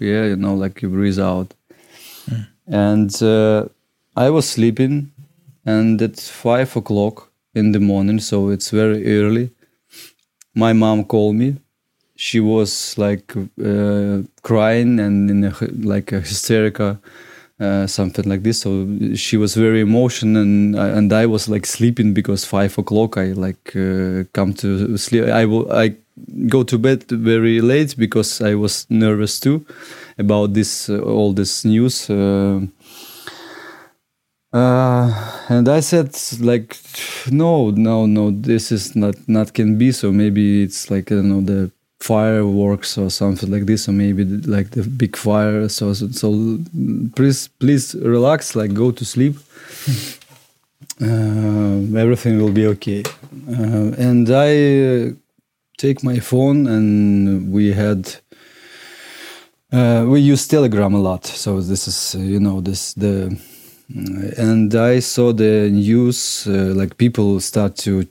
yeah 0.00 0.24
you 0.26 0.36
know 0.36 0.54
like 0.54 0.82
you 0.82 0.90
breathe 0.90 1.18
out. 1.18 1.54
And 2.66 3.10
uh, 3.22 3.64
i 4.16 4.28
was 4.28 4.46
sleeping 4.46 5.10
and 5.64 6.02
it's 6.02 6.28
five 6.28 6.76
o'clock 6.76 7.30
in 7.54 7.72
the 7.72 7.80
morning 7.80 8.20
so 8.20 8.50
it's 8.50 8.70
very 8.70 9.00
early. 9.18 9.50
My 10.54 10.74
mom 10.74 11.04
called 11.04 11.36
me. 11.36 11.56
She 12.16 12.40
was 12.40 12.98
like 12.98 13.34
uh, 13.36 14.18
crying 14.42 15.00
and 15.00 15.30
in 15.30 15.44
a, 15.44 15.54
like 15.94 16.12
a 16.12 16.20
hysterical 16.20 16.98
uh, 17.60 17.86
something 17.86 18.28
like 18.28 18.42
this. 18.42 18.60
So 18.60 18.86
she 19.14 19.36
was 19.36 19.54
very 19.54 19.80
emotional 19.80 20.42
and 20.42 20.76
and 20.76 21.12
I 21.12 21.26
was 21.26 21.48
like 21.48 21.66
sleeping 21.66 22.14
because 22.14 22.44
five 22.44 22.78
o'clock 22.78 23.16
I 23.16 23.32
like 23.32 23.74
uh, 23.74 24.24
come 24.32 24.54
to 24.54 24.96
sleep. 24.96 25.24
I 25.24 25.44
will 25.44 25.70
I 25.72 25.96
go 26.48 26.62
to 26.64 26.78
bed 26.78 27.04
very 27.10 27.60
late 27.60 27.96
because 27.96 28.40
I 28.40 28.54
was 28.54 28.86
nervous 28.90 29.40
too 29.40 29.64
about 30.18 30.54
this 30.54 30.88
uh, 30.88 30.98
all 31.00 31.32
this 31.32 31.64
news 31.64 32.10
uh, 32.10 32.60
uh, 34.52 35.44
and 35.48 35.68
I 35.68 35.80
said 35.80 36.16
like 36.40 36.76
no 37.30 37.70
no 37.70 38.06
no 38.06 38.30
this 38.30 38.72
is 38.72 38.96
not 38.96 39.16
not 39.28 39.52
can 39.52 39.76
be. 39.78 39.92
So 39.92 40.12
maybe 40.12 40.62
it's 40.62 40.90
like 40.90 41.12
I 41.12 41.16
don't 41.16 41.28
know 41.28 41.40
the 41.40 41.70
fireworks 42.00 42.96
or 42.96 43.10
something 43.10 43.50
like 43.50 43.66
this 43.66 43.88
or 43.88 43.92
maybe 43.92 44.24
like 44.24 44.70
the 44.70 44.82
big 44.82 45.16
fire. 45.16 45.68
So 45.68 45.92
so, 45.94 46.08
so 46.08 46.58
please 47.14 47.48
please 47.58 47.94
relax 47.94 48.54
like 48.54 48.74
go 48.74 48.90
to 48.90 49.04
sleep. 49.04 49.36
Uh, 51.00 51.78
everything 51.96 52.38
will 52.38 52.50
be 52.50 52.66
okay. 52.66 53.04
Uh, 53.48 53.92
and 53.98 54.28
I 54.30 54.50
uh, 54.82 55.12
take 55.76 56.02
my 56.02 56.18
phone 56.18 56.66
and 56.66 57.52
we 57.52 57.72
had 57.72 58.16
uh, 59.72 60.04
we 60.08 60.20
use 60.20 60.48
telegram 60.48 60.94
a 60.94 60.98
lot. 60.98 61.24
So 61.24 61.60
this 61.60 61.86
is 61.86 62.14
you 62.18 62.40
know 62.40 62.60
this 62.60 62.94
the 62.94 63.38
and 64.36 64.74
i 64.74 65.00
saw 65.00 65.32
the 65.32 65.70
news 65.70 66.46
uh, 66.46 66.74
like 66.76 66.98
people 66.98 67.40
start 67.40 67.76
to 67.76 68.06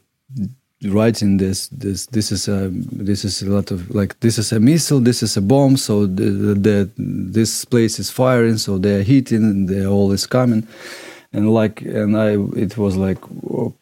write 0.93 1.21
in 1.21 1.37
this 1.37 1.67
this 1.67 2.05
this 2.07 2.31
is 2.31 2.47
a 2.47 2.69
this 2.71 3.23
is 3.25 3.41
a 3.41 3.49
lot 3.49 3.71
of 3.71 3.89
like 3.93 4.19
this 4.19 4.37
is 4.37 4.51
a 4.51 4.59
missile 4.59 4.99
this 4.99 5.21
is 5.23 5.37
a 5.37 5.41
bomb 5.41 5.77
so 5.77 6.05
the, 6.05 6.29
the 6.55 6.89
this 6.97 7.65
place 7.65 7.99
is 7.99 8.09
firing 8.09 8.57
so 8.57 8.77
they're 8.77 9.03
hitting 9.03 9.43
and 9.43 9.69
they 9.69 9.85
all 9.85 10.11
is 10.11 10.25
coming 10.25 10.67
and 11.33 11.53
like 11.53 11.81
and 11.81 12.17
i 12.17 12.31
it 12.55 12.77
was 12.77 12.95
like 12.97 13.19
oh, 13.49 13.73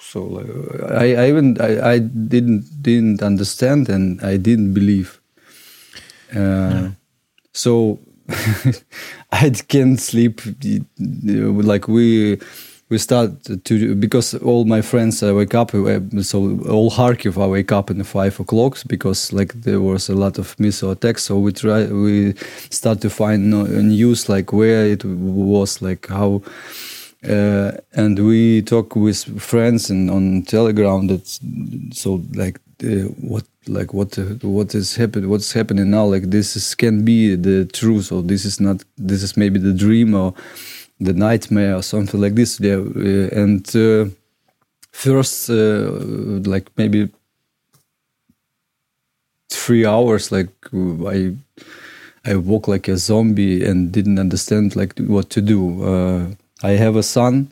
so 0.00 0.22
like, 0.22 0.92
I, 0.92 1.14
I 1.14 1.28
even 1.28 1.60
I, 1.60 1.90
I 1.92 1.98
didn't 1.98 2.64
didn't 2.80 3.22
understand 3.22 3.88
and 3.88 4.22
I 4.22 4.38
didn't 4.38 4.72
believe. 4.72 5.20
Uh, 6.34 6.90
So 7.56 7.98
I 9.32 9.50
can't 9.50 9.98
sleep. 9.98 10.42
Like 10.98 11.88
we 11.88 12.38
we 12.88 12.98
start 12.98 13.30
to 13.64 13.94
because 13.96 14.34
all 14.34 14.64
my 14.64 14.80
friends 14.80 15.22
I 15.22 15.32
wake 15.32 15.54
up 15.54 15.74
uh, 15.74 16.00
so 16.22 16.60
all 16.68 16.90
Kharkiv 16.90 17.42
I 17.42 17.46
wake 17.46 17.72
up 17.72 17.90
in 17.90 18.02
five 18.04 18.38
o'clock 18.38 18.78
because 18.86 19.32
like 19.32 19.52
there 19.54 19.80
was 19.80 20.08
a 20.08 20.14
lot 20.14 20.38
of 20.38 20.58
missile 20.60 20.92
attacks. 20.92 21.24
So 21.24 21.38
we 21.38 21.52
try 21.52 21.86
we 21.86 22.34
start 22.70 23.00
to 23.00 23.10
find 23.10 23.50
news 23.50 24.28
like 24.28 24.52
where 24.52 24.86
it 24.86 25.04
was 25.04 25.82
like 25.82 26.06
how 26.08 26.42
uh, 27.28 27.72
and 27.94 28.18
we 28.24 28.62
talk 28.62 28.94
with 28.94 29.40
friends 29.40 29.90
and 29.90 30.08
on 30.10 30.42
telegram 30.42 31.08
that's 31.08 31.40
so 31.92 32.22
like 32.34 32.60
uh, 32.84 33.08
what 33.20 33.44
like 33.66 33.92
what 33.92 34.16
uh, 34.18 34.22
what 34.42 34.74
is 34.74 34.94
happening 34.94 35.28
what's 35.28 35.52
happening 35.52 35.90
now? 35.90 36.04
Like 36.04 36.30
this 36.30 36.54
is 36.54 36.74
can 36.76 37.04
be 37.04 37.34
the 37.34 37.64
truth 37.64 38.12
or 38.12 38.22
this 38.22 38.44
is 38.44 38.60
not 38.60 38.84
this 38.96 39.24
is 39.24 39.36
maybe 39.36 39.58
the 39.58 39.72
dream 39.72 40.14
or 40.14 40.34
the 41.00 41.12
nightmare 41.12 41.76
or 41.76 41.82
something 41.82 42.20
like 42.20 42.34
this. 42.34 42.60
Yeah 42.60 42.76
uh, 42.76 43.28
and 43.32 43.64
uh, 43.76 44.06
first 44.92 45.50
uh, 45.50 45.90
like 46.50 46.70
maybe 46.76 47.08
three 49.50 49.86
hours 49.86 50.32
like 50.32 50.48
i 51.06 51.32
i 52.24 52.34
walk 52.34 52.66
like 52.68 52.88
a 52.88 52.96
zombie 52.96 53.64
and 53.64 53.92
didn't 53.92 54.18
understand 54.18 54.74
like 54.74 54.98
what 54.98 55.30
to 55.30 55.40
do. 55.40 56.36
I 56.62 56.70
have 56.70 56.96
a 56.96 57.02
son 57.02 57.48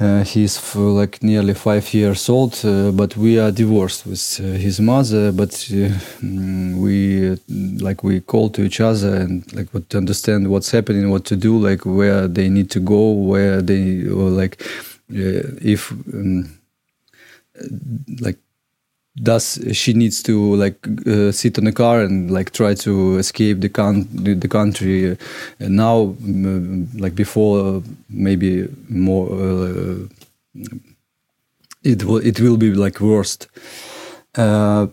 uh, 0.00 0.22
he's 0.22 0.76
like 0.76 1.22
nearly 1.22 1.54
five 1.54 1.92
years 1.92 2.28
old, 2.28 2.60
uh, 2.64 2.92
but 2.92 3.16
we 3.16 3.38
are 3.38 3.50
divorced 3.50 4.06
with 4.06 4.40
uh, 4.40 4.44
his 4.44 4.80
mother. 4.80 5.32
But 5.32 5.50
uh, 5.70 5.90
mm, 6.22 6.76
we 6.76 7.32
uh, 7.32 7.36
like 7.84 8.04
we 8.04 8.20
call 8.20 8.48
to 8.50 8.62
each 8.62 8.80
other 8.80 9.16
and 9.16 9.52
like 9.52 9.68
what 9.74 9.90
to 9.90 9.98
understand 9.98 10.48
what's 10.48 10.70
happening, 10.70 11.10
what 11.10 11.24
to 11.26 11.36
do, 11.36 11.58
like 11.58 11.84
where 11.84 12.28
they 12.28 12.48
need 12.48 12.70
to 12.70 12.80
go, 12.80 13.10
where 13.10 13.60
they 13.60 14.06
or 14.06 14.30
like 14.30 14.62
uh, 15.10 15.42
if 15.60 15.90
um, 16.14 16.58
like 18.20 18.38
does 19.22 19.58
she 19.72 19.92
needs 19.92 20.22
to 20.22 20.54
like 20.56 20.78
uh, 21.06 21.32
sit 21.32 21.58
in 21.58 21.66
a 21.66 21.72
car 21.72 22.00
and 22.02 22.30
like 22.30 22.52
try 22.52 22.74
to 22.74 23.18
escape 23.18 23.60
the 23.60 23.68
con- 23.68 24.08
the, 24.12 24.48
country. 24.48 25.12
Uh, 25.12 25.16
now 25.60 26.14
like 26.98 27.14
before 27.14 27.82
maybe 28.08 28.68
more 28.88 29.26
uh, 29.32 30.08
it 31.82 32.04
will 32.04 32.18
it 32.18 32.40
will 32.40 32.56
be 32.56 32.72
like 32.74 33.00
worst. 33.00 33.48
Uh, 34.34 34.86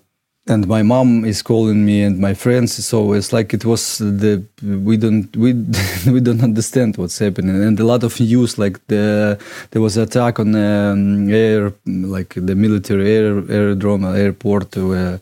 and 0.48 0.68
my 0.68 0.84
mom 0.84 1.26
is 1.26 1.42
calling 1.42 1.84
me 1.86 2.04
and 2.04 2.20
my 2.20 2.34
friends 2.34 2.86
so 2.86 3.14
it's 3.14 3.34
like 3.34 3.52
it 3.54 3.66
was 3.66 3.98
the 3.98 4.44
we 4.62 4.96
don't 4.96 5.36
we 5.36 5.54
we 6.08 6.20
don't 6.20 6.44
understand 6.44 6.98
what's 6.98 7.18
happening. 7.18 7.64
And 7.64 7.80
a 7.80 7.84
lot 7.84 8.04
of 8.04 8.20
news 8.20 8.60
like 8.60 8.86
the 8.88 9.40
there 9.72 9.82
was 9.82 9.98
an 9.98 10.04
attack 10.04 10.40
on 10.40 10.56
um, 10.56 11.30
air 11.30 11.74
like 11.86 12.36
the 12.36 12.56
military 12.56 13.12
air 13.12 13.44
aerodrome 13.50 14.06
airport 14.06 14.76
where 14.78 15.20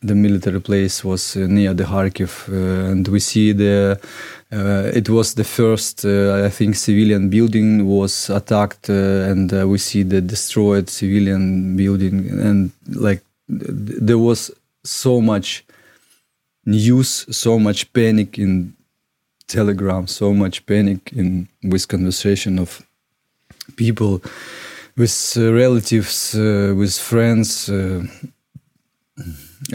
the 0.00 0.14
military 0.14 0.60
place 0.60 1.04
was 1.04 1.36
uh, 1.36 1.40
near 1.40 1.74
the 1.74 1.84
Kharkiv 1.84 2.48
uh, 2.48 2.90
and 2.92 3.06
we 3.08 3.20
see 3.20 3.52
the 3.52 4.00
uh, 4.52 4.90
it 4.94 5.08
was 5.10 5.34
the 5.34 5.44
first 5.44 6.04
uh, 6.06 6.44
I 6.46 6.48
think 6.48 6.76
civilian 6.76 7.28
building 7.28 7.86
was 7.86 8.30
attacked 8.30 8.88
uh, 8.88 9.30
and 9.30 9.52
uh, 9.52 9.68
we 9.68 9.76
see 9.76 10.02
the 10.02 10.22
destroyed 10.22 10.88
civilian 10.88 11.76
building 11.76 12.30
and 12.30 12.72
like 12.88 13.22
th- 13.48 14.00
there 14.00 14.18
was 14.18 14.50
so 14.84 15.20
much 15.20 15.64
news, 16.64 17.26
so 17.36 17.58
much 17.58 17.92
panic 17.92 18.38
in 18.38 18.74
Telegram, 19.46 20.06
so 20.06 20.32
much 20.32 20.64
panic 20.66 21.12
in 21.12 21.48
with 21.62 21.88
conversation 21.88 22.58
of 22.58 22.82
people, 23.76 24.22
with 24.96 25.34
uh, 25.36 25.52
relatives, 25.52 26.34
uh, 26.34 26.74
with 26.76 26.96
friends 26.98 27.68
uh, 27.68 28.04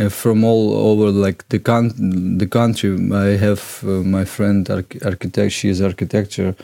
from 0.10 0.44
all 0.44 0.74
over, 0.74 1.12
like 1.12 1.48
the 1.50 1.60
con- 1.60 2.38
the 2.38 2.48
country. 2.48 2.92
I 3.14 3.38
have 3.38 3.84
uh, 3.84 4.04
my 4.04 4.26
friend 4.26 4.70
arch- 4.70 4.98
architect. 5.04 5.54
She 5.54 5.70
is 5.70 5.82
architecture 5.82 6.56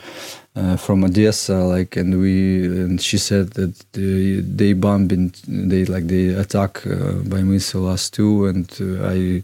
uh, 0.56 0.76
from 0.76 1.04
Odessa, 1.04 1.58
like, 1.58 1.96
and 1.96 2.20
we 2.20 2.66
and 2.66 3.00
she 3.00 3.18
said 3.18 3.50
that 3.54 3.74
they 3.92 4.40
they 4.40 4.72
bomb 4.72 5.10
in, 5.10 5.32
they 5.48 5.84
like 5.84 6.06
they 6.06 6.28
attack 6.28 6.86
uh, 6.86 7.12
by 7.28 7.42
missile 7.42 7.82
last 7.82 8.14
two, 8.14 8.46
and 8.46 8.70
uh, 8.80 9.08
I 9.08 9.42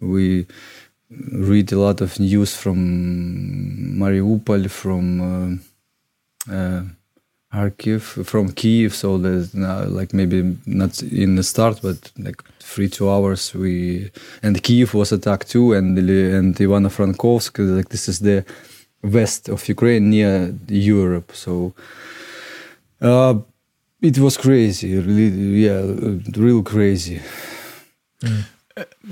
we 0.00 0.46
read 1.32 1.72
a 1.72 1.78
lot 1.78 2.00
of 2.00 2.18
news 2.18 2.54
from 2.56 3.98
Mariupol, 3.98 4.70
from 4.70 5.60
uh, 6.48 6.52
uh, 6.52 6.82
Kharkiv, 7.52 8.24
from 8.26 8.52
Kiev. 8.52 8.94
So 8.94 9.18
there's 9.18 9.54
now 9.54 9.84
like 9.84 10.14
maybe 10.14 10.56
not 10.66 11.02
in 11.02 11.36
the 11.36 11.42
start, 11.42 11.80
but 11.82 12.10
like 12.18 12.42
three 12.72 12.88
two 12.96 13.08
hours 13.14 13.54
we 13.54 14.10
and 14.42 14.54
Kiev 14.62 14.94
was 14.94 15.12
attacked 15.12 15.48
too, 15.54 15.66
and 15.76 15.98
and 16.36 16.54
Ivano-Frankovsk. 16.64 17.58
Like 17.76 17.88
this 17.94 18.08
is 18.08 18.18
the 18.20 18.44
west 19.02 19.48
of 19.48 19.68
Ukraine 19.68 20.04
near 20.10 20.54
Europe. 20.68 21.30
So 21.34 21.52
uh, 23.02 23.34
it 24.08 24.18
was 24.18 24.36
crazy, 24.36 24.90
really, 25.08 25.64
yeah, 25.66 25.80
uh, 25.80 26.18
real 26.44 26.62
crazy. 26.62 27.20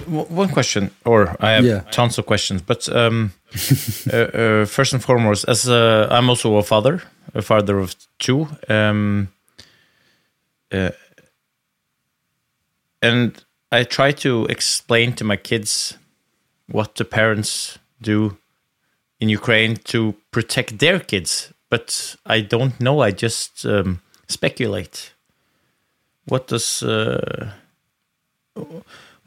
W- 0.07 0.27
One 0.43 0.49
question, 0.49 0.91
or 1.05 1.21
I 1.41 1.51
have 1.57 1.65
Yeah. 1.67 1.83
tons 1.91 2.19
of 2.19 2.25
questions, 2.27 2.63
but 2.63 2.89
um, 2.89 3.33
uh, 4.13 4.17
uh, 4.17 4.67
first 4.67 4.93
and 4.95 5.03
foremost, 5.03 5.45
as 5.49 5.67
uh, 5.69 6.07
I'm 6.11 6.29
also 6.31 6.57
a 6.57 6.63
father, 6.63 7.03
a 7.35 7.43
father 7.43 7.79
of 7.79 7.95
two, 8.19 8.47
um, 8.69 9.29
uh, 10.73 10.91
and 13.03 13.45
I 13.71 13.85
try 13.85 14.13
to 14.13 14.47
explain 14.47 15.13
to 15.15 15.25
my 15.25 15.37
kids 15.37 15.97
what 16.71 16.95
the 16.95 17.05
parents 17.05 17.79
do 18.01 18.39
in 19.21 19.29
Ukraine 19.29 19.77
to 19.85 20.15
protect 20.31 20.79
their 20.79 21.01
kids, 21.01 21.53
but 21.69 22.17
I 22.25 22.41
don't 22.41 22.81
know. 22.81 23.01
I 23.01 23.11
just 23.11 23.67
um, 23.67 24.01
speculate. 24.27 25.13
What 26.25 26.47
does 26.47 26.83
uh, 26.83 27.53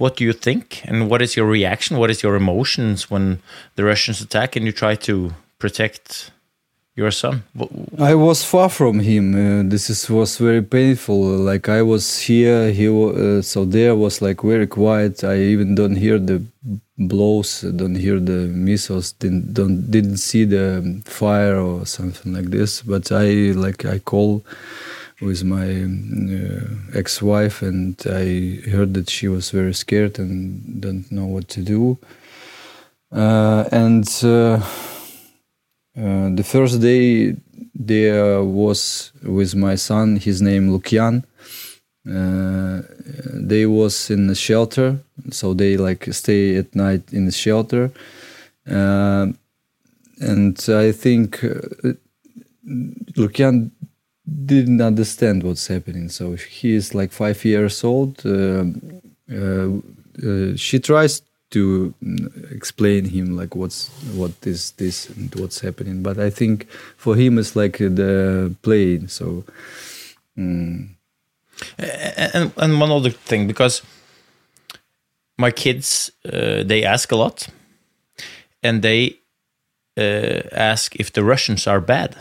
what 0.02 0.16
do 0.18 0.24
you 0.24 0.34
think 0.34 0.82
and 0.86 1.10
what 1.10 1.22
is 1.22 1.36
your 1.36 1.46
reaction 1.46 1.98
what 1.98 2.10
is 2.10 2.24
your 2.24 2.36
emotions 2.36 3.12
when 3.12 3.40
the 3.76 3.84
russians 3.84 4.20
attack 4.20 4.56
and 4.56 4.66
you 4.66 4.72
try 4.72 4.96
to 4.96 5.34
protect 5.60 6.32
your 6.96 7.12
son 7.12 7.44
I 8.00 8.16
was 8.16 8.44
far 8.44 8.70
from 8.70 9.00
him. 9.00 9.36
Uh, 9.36 9.64
this 9.70 9.90
is, 9.90 10.10
was 10.10 10.38
very 10.38 10.62
painful. 10.62 11.22
Like 11.38 11.70
I 11.70 11.82
was 11.82 12.20
here, 12.20 12.72
he 12.72 12.88
uh, 12.88 13.42
so 13.42 13.66
there 13.66 13.96
was 13.96 14.22
like 14.22 14.42
very 14.42 14.66
quiet. 14.66 15.24
I 15.24 15.38
even 15.38 15.76
don't 15.76 15.96
hear 15.96 16.18
the 16.18 16.44
blows, 16.98 17.62
don't 17.62 17.96
hear 17.96 18.20
the 18.20 18.48
missiles, 18.48 19.12
didn't 19.14 19.54
don't 19.54 19.92
didn't 19.92 20.18
see 20.18 20.46
the 20.46 21.02
fire 21.06 21.58
or 21.58 21.86
something 21.86 22.34
like 22.34 22.50
this. 22.50 22.82
But 22.82 23.12
I 23.12 23.52
like 23.54 23.86
I 23.86 24.00
call 24.00 24.44
with 25.22 25.44
my 25.44 25.68
uh, 25.84 26.98
ex-wife, 26.98 27.62
and 27.62 27.96
I 28.08 28.68
heard 28.72 28.96
that 28.96 29.10
she 29.10 29.28
was 29.28 29.52
very 29.52 29.74
scared 29.74 30.18
and 30.18 30.82
don't 30.82 31.12
know 31.12 31.26
what 31.26 31.48
to 31.50 31.62
do. 31.62 32.00
Uh, 33.12 33.66
and. 33.72 34.08
Uh, 35.98 36.30
the 36.34 36.44
first 36.44 36.80
day 36.82 37.36
there 37.76 38.44
was 38.44 39.12
with 39.24 39.56
my 39.56 39.76
son, 39.76 40.16
his 40.16 40.42
name 40.42 40.70
Lukian. 40.70 41.24
Uh, 42.08 42.82
they 43.34 43.66
was 43.66 44.10
in 44.10 44.28
the 44.28 44.36
shelter, 44.36 45.00
so 45.32 45.54
they 45.54 45.78
like 45.78 46.12
stay 46.14 46.56
at 46.58 46.74
night 46.76 47.12
in 47.12 47.26
the 47.26 47.32
shelter. 47.32 47.92
Uh, 48.66 49.28
and 50.20 50.58
I 50.70 50.92
think 50.92 51.44
uh, 51.44 51.94
Lukian 53.18 53.72
didn't 54.46 54.82
understand 54.82 55.44
what's 55.44 55.68
happening. 55.68 56.10
So 56.10 56.36
he 56.36 56.74
is 56.74 56.96
like 56.96 57.12
five 57.12 57.44
years 57.44 57.84
old. 57.84 58.26
Uh, 58.26 58.66
she 60.56 60.80
tries 60.80 61.22
to 61.52 61.94
mm, 62.04 62.52
explain 62.52 63.06
him 63.06 63.38
like 63.38 63.56
what's 63.56 63.90
what 64.14 64.32
is 64.46 64.72
this 64.72 65.10
and 65.10 65.34
what's 65.36 65.60
happening. 65.60 66.02
But 66.02 66.18
i 66.18 66.30
think 66.30 66.70
for 66.98 67.16
him 67.16 67.38
it's 67.38 67.56
like 67.56 67.78
the 67.78 68.56
play 68.62 69.06
so 69.08 69.44
mm, 70.38 70.90
and, 71.78 72.52
and 72.58 72.80
one 72.82 72.92
other 72.92 73.12
thing 73.12 73.48
because 73.48 73.82
my 75.38 75.52
kids 75.52 76.12
uh, 76.26 76.64
they 76.64 76.84
ask 76.84 77.12
a 77.12 77.16
lot 77.16 77.48
and 78.64 78.82
they 78.82 79.18
uh, 79.98 80.42
ask 80.52 80.96
if 80.96 81.12
the 81.12 81.24
russians 81.24 81.68
are 81.68 81.82
bad. 81.82 82.16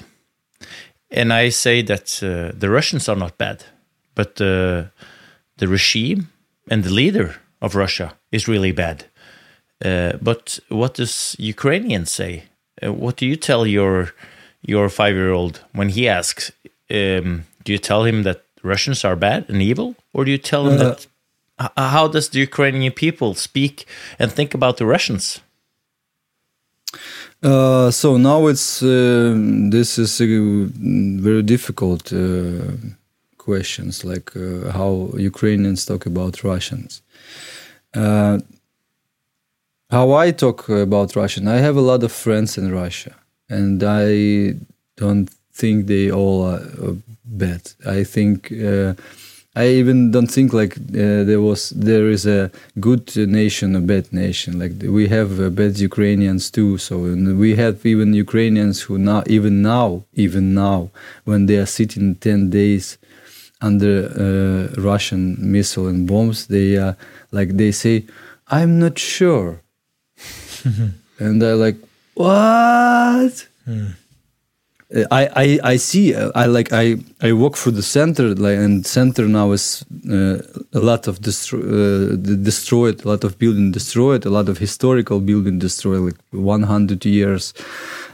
And 1.13 1.33
i 1.33 1.51
say 1.51 1.83
that 1.83 2.23
uh, 2.23 2.57
the 2.59 2.71
russians 2.71 3.09
are 3.09 3.17
not 3.17 3.37
bad 3.39 3.65
but 4.15 4.41
uh, 4.41 4.85
the 5.57 5.69
regime 5.69 6.29
and 6.71 6.85
the 6.85 6.91
leader 6.91 7.37
of 7.61 7.75
russia 7.75 8.15
is 8.31 8.47
really 8.47 8.73
bad 8.73 9.10
uh, 9.85 10.13
but 10.21 10.59
what 10.69 10.95
does 10.95 11.37
Ukrainians 11.39 12.11
say? 12.11 12.45
Uh, 12.83 12.93
what 12.93 13.17
do 13.17 13.27
you 13.27 13.37
tell 13.37 13.67
your 13.67 14.13
your 14.63 14.89
five 14.89 15.15
year 15.15 15.33
old 15.33 15.65
when 15.73 15.89
he 15.91 16.09
asks? 16.09 16.53
Um, 16.91 17.45
do 17.65 17.73
you 17.73 17.79
tell 17.79 18.05
him 18.05 18.23
that 18.25 18.43
Russians 18.63 19.05
are 19.05 19.17
bad 19.17 19.49
and 19.49 19.63
evil, 19.63 19.95
or 20.13 20.25
do 20.25 20.31
you 20.31 20.39
tell 20.39 20.69
him 20.69 20.79
that? 20.79 21.07
How 21.77 22.09
does 22.09 22.29
the 22.31 22.41
Ukrainian 22.41 22.93
people 22.93 23.35
speak 23.35 23.85
and 24.19 24.33
think 24.33 24.55
about 24.55 24.77
the 24.79 24.87
Russians? 24.87 25.41
uh, 27.43 27.91
so 27.91 28.17
now 28.17 28.47
it's 28.47 28.83
uh, 28.83 29.35
this 29.71 29.99
is 29.99 30.21
uh, 30.21 30.27
very 31.23 31.43
difficult 31.43 32.13
uh, 32.13 32.77
questions 33.39 34.05
like 34.05 34.37
uh, 34.37 34.71
how 34.73 35.11
ukrainians 35.17 35.87
talk 35.87 36.07
about 36.07 36.45
russians 36.45 37.03
uh, 37.95 38.39
how 39.91 40.13
I 40.13 40.31
talk 40.31 40.69
about 40.69 41.17
Russian, 41.17 41.49
I 41.49 41.59
have 41.59 41.77
a 41.77 41.81
lot 41.81 42.03
of 42.03 42.13
friends 42.13 42.57
in 42.57 42.73
Russia, 42.73 43.15
and 43.49 43.83
I 43.83 44.55
don't 44.97 45.29
think 45.53 45.87
they 45.87 46.11
all 46.11 46.45
are 46.45 46.63
bad. 47.25 47.63
I 47.87 48.05
think 48.05 48.53
uh, 48.53 48.95
I 49.57 49.67
even 49.67 50.13
don't 50.13 50.31
think 50.31 50.53
like 50.53 50.77
uh, 50.77 51.25
there 51.25 51.41
was 51.41 51.71
there 51.71 52.09
is 52.09 52.25
a 52.25 52.51
good 52.79 53.17
nation, 53.17 53.75
a 53.75 53.81
bad 53.81 54.13
nation. 54.13 54.59
Like 54.61 54.75
we 54.83 55.09
have 55.09 55.41
uh, 55.41 55.51
bad 55.51 55.79
Ukrainians 55.79 56.51
too. 56.51 56.79
So 56.79 56.99
we 56.99 57.57
have 57.57 57.85
even 57.85 58.15
Ukrainians 58.15 58.83
who 58.83 58.97
now 58.99 59.25
even 59.27 59.61
now 59.63 60.05
even 60.15 60.55
now 60.55 60.91
when 61.25 61.47
they 61.47 61.57
are 61.57 61.67
sitting 61.67 62.15
ten 62.15 62.51
days 62.51 62.97
under 63.61 63.95
uh, 64.07 64.81
Russian 64.81 65.37
missile 65.39 65.89
and 65.89 66.07
bombs, 66.07 66.47
they 66.47 66.77
are 66.77 66.97
like 67.33 67.57
they 67.57 67.73
say, 67.73 68.05
"I'm 68.49 68.79
not 68.79 68.97
sure." 68.99 69.63
and 71.19 71.41
they're 71.41 71.57
like, 71.57 71.77
"What?" 72.15 73.47
Uh, 74.93 75.05
I, 75.13 75.29
I 75.37 75.59
I 75.73 75.77
see. 75.77 76.15
uh, 76.15 76.33
I 76.35 76.47
like 76.47 76.73
I 76.73 76.97
I 77.23 77.33
walk 77.33 77.57
through 77.57 77.73
the 77.77 77.83
center, 77.83 78.35
like 78.35 78.59
and 78.59 78.85
center 78.85 79.29
now 79.29 79.53
is 79.53 79.85
uh, 80.11 80.39
a 80.73 80.81
lot 80.81 81.07
of 81.07 81.21
destro- 81.21 81.63
uh, 81.63 82.17
destroyed, 82.43 83.05
a 83.05 83.09
lot 83.09 83.23
of 83.23 83.39
building 83.39 83.71
destroyed, 83.71 84.27
a 84.27 84.31
lot 84.31 84.49
of 84.49 84.59
historical 84.59 85.21
building 85.21 85.61
destroyed, 85.61 86.01
like 86.01 86.17
100 86.33 87.05
years. 87.05 87.55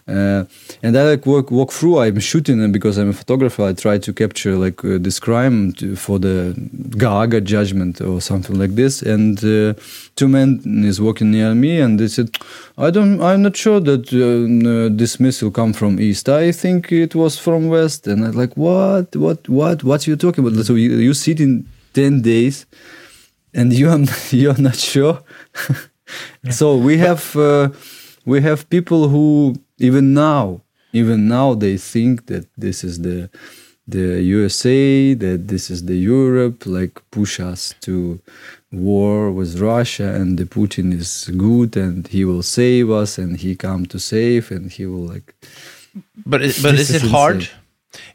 Uh, 0.08 0.44
and 0.84 0.96
I 0.96 1.02
like 1.02 1.26
walk 1.26 1.50
walk 1.50 1.72
through. 1.72 1.98
I'm 1.98 2.20
shooting, 2.20 2.62
and 2.62 2.72
because 2.72 2.96
I'm 2.96 3.10
a 3.10 3.12
photographer, 3.12 3.64
I 3.64 3.72
try 3.72 3.98
to 3.98 4.12
capture 4.12 4.54
like 4.56 4.84
uh, 4.84 4.98
this 5.00 5.18
crime 5.18 5.72
to, 5.74 5.96
for 5.96 6.20
the 6.20 6.54
Gaga 6.96 7.40
judgment 7.40 8.00
or 8.00 8.20
something 8.20 8.56
like 8.56 8.76
this. 8.76 9.02
And 9.02 9.38
uh, 9.44 9.74
two 10.14 10.28
men 10.28 10.60
is 10.84 11.00
walking 11.00 11.32
near 11.32 11.54
me, 11.56 11.80
and 11.80 11.98
they 11.98 12.06
said, 12.06 12.38
"I 12.78 12.90
don't. 12.92 13.20
I'm 13.20 13.42
not 13.42 13.56
sure 13.56 13.80
that 13.80 14.12
uh, 14.12 14.96
this 14.96 15.18
missile 15.18 15.50
come 15.50 15.72
from 15.72 15.98
east. 15.98 16.28
I 16.28 16.52
think 16.52 16.92
it 16.92 17.16
was 17.16 17.36
from 17.36 17.68
west." 17.68 18.06
And 18.06 18.24
I'm 18.24 18.36
like, 18.36 18.56
"What? 18.56 19.16
What? 19.16 19.48
What? 19.48 19.82
What 19.82 20.06
are 20.06 20.10
you 20.10 20.16
talking 20.16 20.46
about?" 20.46 20.64
So 20.64 20.76
you, 20.76 20.90
you 20.98 21.14
sit 21.14 21.40
in 21.40 21.66
ten 21.94 22.22
days, 22.22 22.64
and 23.52 23.72
you 23.72 23.90
are 23.90 23.98
you're 24.30 24.58
not 24.58 24.76
sure. 24.76 25.18
So 26.50 26.76
we 26.76 26.98
have 26.98 27.34
uh, 27.34 27.70
we 28.24 28.40
have 28.40 28.70
people 28.70 29.08
who 29.08 29.56
even 29.78 30.14
now 30.14 30.60
even 30.92 31.28
now 31.28 31.54
they 31.54 31.76
think 31.76 32.26
that 32.26 32.46
this 32.56 32.82
is 32.84 33.00
the 33.02 33.28
the 33.88 34.20
USA 34.22 35.14
that 35.14 35.46
this 35.48 35.70
is 35.70 35.84
the 35.84 35.96
Europe 35.96 36.66
like 36.66 37.00
push 37.10 37.38
us 37.38 37.72
to 37.80 38.18
war 38.72 39.30
with 39.30 39.60
Russia 39.60 40.08
and 40.14 40.38
the 40.38 40.44
Putin 40.44 40.92
is 40.92 41.30
good 41.36 41.76
and 41.76 42.08
he 42.08 42.24
will 42.24 42.42
save 42.42 42.90
us 42.90 43.18
and 43.18 43.36
he 43.38 43.54
come 43.54 43.86
to 43.86 43.98
save 43.98 44.50
and 44.50 44.72
he 44.72 44.86
will 44.86 45.06
like 45.14 45.34
But 46.24 46.42
is, 46.42 46.62
but 46.62 46.74
is 46.74 46.90
it 46.90 47.02
hard? 47.02 47.36
insane. 47.36 47.60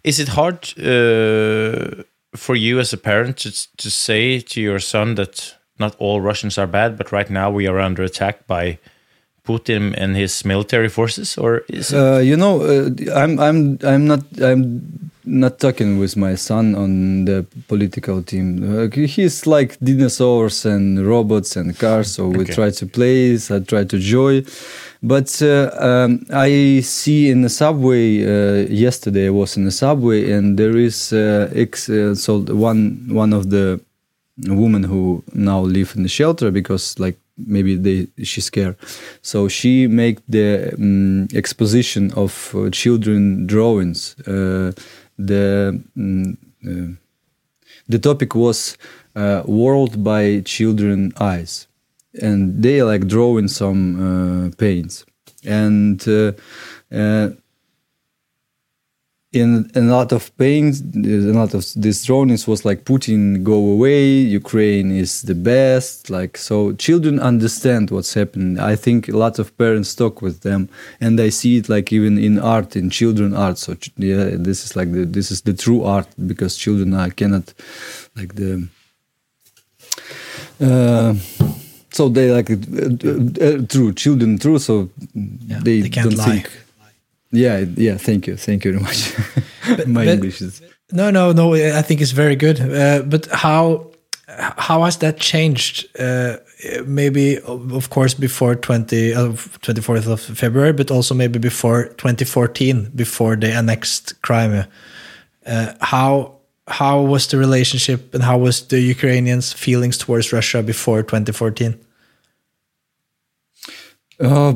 Is 0.03 0.19
it 0.19 0.27
hard 0.29 0.57
uh, 0.77 2.03
for 2.35 2.55
you 2.55 2.79
as 2.79 2.93
a 2.93 2.97
parent 2.97 3.37
to 3.37 3.51
to 3.77 3.89
say 3.89 4.39
to 4.41 4.59
your 4.61 4.79
son 4.79 5.15
that 5.15 5.55
not 5.79 5.95
all 5.99 6.21
Russians 6.21 6.57
are 6.57 6.67
bad, 6.67 6.97
but 6.97 7.11
right 7.11 7.29
now 7.29 7.49
we 7.49 7.67
are 7.69 7.79
under 7.79 8.03
attack 8.03 8.45
by 8.47 8.77
Putin 9.51 9.93
and 9.97 10.15
his 10.15 10.45
military 10.45 10.89
forces, 10.89 11.37
or 11.37 11.63
is 11.67 11.91
it? 11.91 11.97
Uh, 11.99 12.19
you 12.19 12.37
know, 12.37 12.61
uh, 12.61 12.89
I'm 13.21 13.39
I'm 13.39 13.77
I'm 13.83 14.07
not 14.07 14.21
I'm 14.41 14.81
not 15.25 15.59
talking 15.59 15.99
with 15.99 16.15
my 16.17 16.35
son 16.37 16.75
on 16.75 17.25
the 17.25 17.45
political 17.67 18.23
team. 18.23 18.63
Uh, 18.63 18.87
he's 19.15 19.45
like 19.45 19.77
dinosaurs 19.79 20.65
and 20.65 21.05
robots 21.05 21.55
and 21.57 21.77
cars, 21.77 22.11
so 22.15 22.27
we 22.27 22.43
Okay. 22.43 22.53
try 22.53 22.71
to 22.71 22.85
play. 22.85 23.35
I 23.49 23.59
try 23.59 23.83
to 23.85 23.95
enjoy. 23.95 24.43
But 25.03 25.41
uh, 25.41 25.69
um, 25.79 26.25
I 26.33 26.81
see 26.83 27.29
in 27.29 27.41
the 27.41 27.49
subway. 27.49 28.23
Uh, 28.23 28.67
yesterday, 28.69 29.25
I 29.27 29.29
was 29.31 29.57
in 29.57 29.65
the 29.65 29.71
subway, 29.71 30.31
and 30.31 30.57
there 30.57 30.77
is 30.77 31.11
uh, 31.13 31.49
ex. 31.63 31.89
Uh, 31.89 32.15
so 32.15 32.39
one 32.69 32.79
one 33.23 33.33
of 33.37 33.49
the 33.49 33.79
women 34.47 34.83
who 34.83 35.23
now 35.33 35.61
live 35.61 35.93
in 35.95 36.03
the 36.03 36.09
shelter 36.09 36.51
because 36.51 36.99
like 36.99 37.17
maybe 37.45 37.75
they 37.75 38.07
she's 38.23 38.45
scared. 38.45 38.75
So 39.21 39.47
she 39.47 39.87
make 39.87 40.19
the 40.27 40.73
um, 40.73 41.27
exposition 41.33 42.11
of 42.13 42.53
uh, 42.55 42.69
children 42.69 43.47
drawings. 43.47 44.15
Uh, 44.27 44.71
the 45.17 45.81
mm, 45.97 46.37
uh, 46.65 46.95
the 47.87 47.99
topic 47.99 48.35
was 48.35 48.77
uh, 49.15 49.43
world 49.45 50.03
by 50.03 50.41
children 50.45 51.11
eyes. 51.19 51.67
And 52.21 52.61
they 52.61 52.83
like 52.83 53.07
drawing 53.07 53.47
some 53.47 53.81
uh, 53.95 54.51
paints. 54.57 55.05
And 55.45 56.01
in 59.33 59.71
a 59.75 59.81
lot 59.81 60.11
of 60.11 60.35
pains, 60.37 60.81
a 60.81 61.31
lot 61.31 61.53
of 61.53 61.65
these 61.77 62.03
drawings 62.03 62.47
was 62.47 62.65
like 62.65 62.83
Putin 62.83 63.43
go 63.43 63.53
away, 63.53 64.05
Ukraine 64.09 64.91
is 64.91 65.21
the 65.21 65.35
best. 65.35 66.09
Like 66.09 66.37
so, 66.37 66.73
children 66.73 67.17
understand 67.19 67.91
what's 67.91 68.13
happening. 68.13 68.59
I 68.59 68.75
think 68.75 69.07
a 69.07 69.15
lot 69.15 69.39
of 69.39 69.57
parents 69.57 69.95
talk 69.95 70.21
with 70.21 70.41
them, 70.41 70.67
and 70.99 71.19
I 71.19 71.29
see 71.29 71.57
it 71.57 71.69
like 71.69 71.93
even 71.93 72.17
in 72.17 72.39
art, 72.39 72.75
in 72.75 72.89
children 72.89 73.33
art. 73.33 73.57
So 73.57 73.77
yeah, 73.95 74.31
this 74.33 74.65
is 74.65 74.75
like 74.75 74.91
the 74.91 75.05
this 75.05 75.31
is 75.31 75.41
the 75.41 75.53
true 75.53 75.83
art 75.85 76.07
because 76.27 76.57
children 76.57 76.93
are 76.93 77.09
cannot 77.09 77.53
like 78.17 78.35
the. 78.35 78.67
Uh, 80.59 81.15
so 81.93 82.09
they 82.09 82.31
like 82.31 82.49
uh, 82.49 82.55
uh, 82.55 83.65
true 83.67 83.93
children 83.93 84.37
true 84.37 84.59
so 84.59 84.89
they, 85.13 85.81
they 85.81 85.89
can't 85.89 86.09
don't 86.09 86.17
lie. 86.17 86.25
think 86.25 86.51
yeah 87.31 87.65
yeah 87.77 87.97
thank 87.97 88.27
you 88.27 88.35
thank 88.37 88.65
you 88.65 88.71
very 88.71 88.83
much 88.83 89.13
my 89.87 90.05
but- 90.05 90.13
english 90.15 90.41
is 90.41 90.61
No, 90.93 91.09
no, 91.09 91.31
no. 91.31 91.53
I 91.53 91.81
think 91.87 92.01
it's 92.01 92.11
very 92.23 92.35
good. 92.35 92.59
Uh, 92.59 93.01
but 93.13 93.23
how 93.31 93.87
how 94.67 94.83
has 94.83 94.97
that 94.97 95.15
changed? 95.31 95.87
Uh, 95.97 96.35
maybe, 96.85 97.39
of 97.79 97.87
course, 97.89 98.13
before 98.13 98.55
twenty 98.55 99.13
twenty 99.61 99.81
fourth 99.81 100.07
of 100.07 100.19
February, 100.19 100.73
but 100.73 100.91
also 100.91 101.15
maybe 101.15 101.39
before 101.39 101.79
twenty 101.95 102.25
fourteen, 102.25 102.91
before 102.93 103.37
they 103.37 103.51
annexed 103.55 104.21
Crimea. 104.21 104.67
Uh, 105.47 105.71
how 105.79 106.11
how 106.67 106.95
was 107.13 107.27
the 107.27 107.37
relationship, 107.37 108.13
and 108.13 108.23
how 108.23 108.37
was 108.47 108.67
the 108.67 108.79
Ukrainians' 108.95 109.53
feelings 109.53 109.97
towards 109.97 110.33
Russia 110.33 110.61
before 110.61 111.03
twenty 111.03 111.31
fourteen? 111.31 111.73
Uh, 114.19 114.53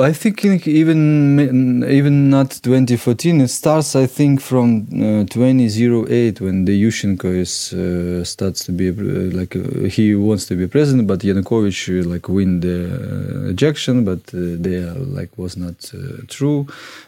I 0.00 0.12
think 0.12 0.66
even 0.66 1.84
even 1.84 2.30
not 2.30 2.50
2014. 2.62 3.40
It 3.40 3.48
starts, 3.48 3.94
I 3.94 4.06
think, 4.06 4.40
from 4.40 4.86
uh, 4.92 5.24
2008 5.24 6.40
when 6.40 6.64
the 6.64 6.82
Yushchenko 6.82 7.24
is 7.24 7.72
uh, 7.72 8.24
starts 8.24 8.64
to 8.64 8.72
be 8.72 8.88
uh, 8.88 9.36
like 9.36 9.56
uh, 9.56 9.88
he 9.88 10.14
wants 10.14 10.46
to 10.46 10.56
be 10.56 10.66
president, 10.66 11.06
but 11.06 11.20
Yanukovych 11.20 11.88
uh, 11.88 12.08
like 12.08 12.28
win 12.28 12.60
the 12.60 13.46
uh, 13.46 13.50
ejection, 13.50 14.04
but 14.04 14.24
they 14.26 14.80
like 14.80 15.36
was 15.36 15.56
not 15.56 15.92
true, 16.28 16.66